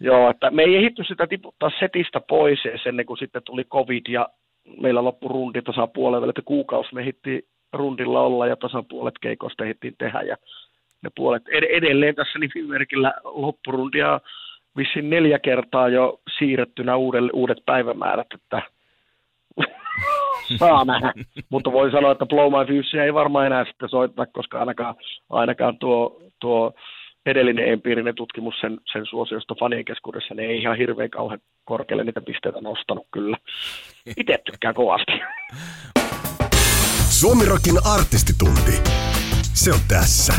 Joo, 0.00 0.30
että 0.30 0.50
me 0.50 0.62
ei 0.62 0.76
ehditty 0.76 1.04
sitä 1.04 1.26
tiputtaa 1.26 1.70
setistä 1.80 2.20
pois 2.20 2.58
ennen 2.86 3.06
kuin 3.06 3.18
sitten 3.18 3.42
tuli 3.44 3.64
covid 3.64 4.06
ja 4.08 4.28
meillä 4.80 5.04
loppui 5.04 5.28
rundi 5.28 5.62
tasapuolelle, 5.62 6.28
että 6.28 6.42
kuukausi 6.44 6.94
me 6.94 7.00
ehdittiin 7.00 7.42
rundilla 7.72 8.20
olla 8.20 8.46
ja 8.46 8.56
tasapuolet 8.56 9.14
keikosta 9.20 9.64
ehdittiin 9.64 9.94
tehdä 9.98 10.22
ja 10.22 10.36
ne 11.02 11.10
puolet 11.16 11.42
ed- 11.48 11.76
edelleen 11.76 12.14
tässä 12.14 12.38
nimimerkillä 12.38 13.14
loppurundia 13.24 14.20
vissiin 14.76 15.10
neljä 15.10 15.38
kertaa 15.38 15.88
jo 15.88 16.20
siirrettynä 16.38 16.96
uudelle, 16.96 17.30
uudet 17.34 17.58
päivämäärät, 17.66 18.26
että 18.34 18.62
saa 20.58 20.84
nähdä. 20.84 21.12
Mutta 21.50 21.72
voi 21.72 21.90
sanoa, 21.90 22.12
että 22.12 22.26
Blow 22.26 22.52
My 22.52 22.66
Fuse 22.66 23.04
ei 23.04 23.14
varmaan 23.14 23.46
enää 23.46 23.64
sitten 23.64 23.88
soittaa, 23.88 24.26
koska 24.26 24.60
ainakaan, 24.60 24.94
ainakaan 25.30 25.78
tuo, 25.78 26.22
tuo 26.40 26.72
edellinen 27.28 27.68
empiirinen 27.68 28.14
tutkimus 28.14 28.54
sen, 28.60 28.80
sen 28.92 29.06
suosiosta 29.06 29.54
fanien 29.60 29.84
keskuudessa, 29.84 30.34
niin 30.34 30.50
ei 30.50 30.58
ihan 30.58 30.76
hirveän 30.76 31.10
kauhean 31.10 31.40
korkealle 31.64 32.04
niitä 32.04 32.20
pisteitä 32.20 32.60
nostanut 32.60 33.06
kyllä. 33.12 33.36
Itse 34.16 34.38
tykkään 34.44 34.74
kovasti. 34.74 35.12
Suomirokin 37.10 37.76
artistitunti. 37.84 38.72
Se 39.54 39.72
on 39.72 39.80
tässä. 39.88 40.32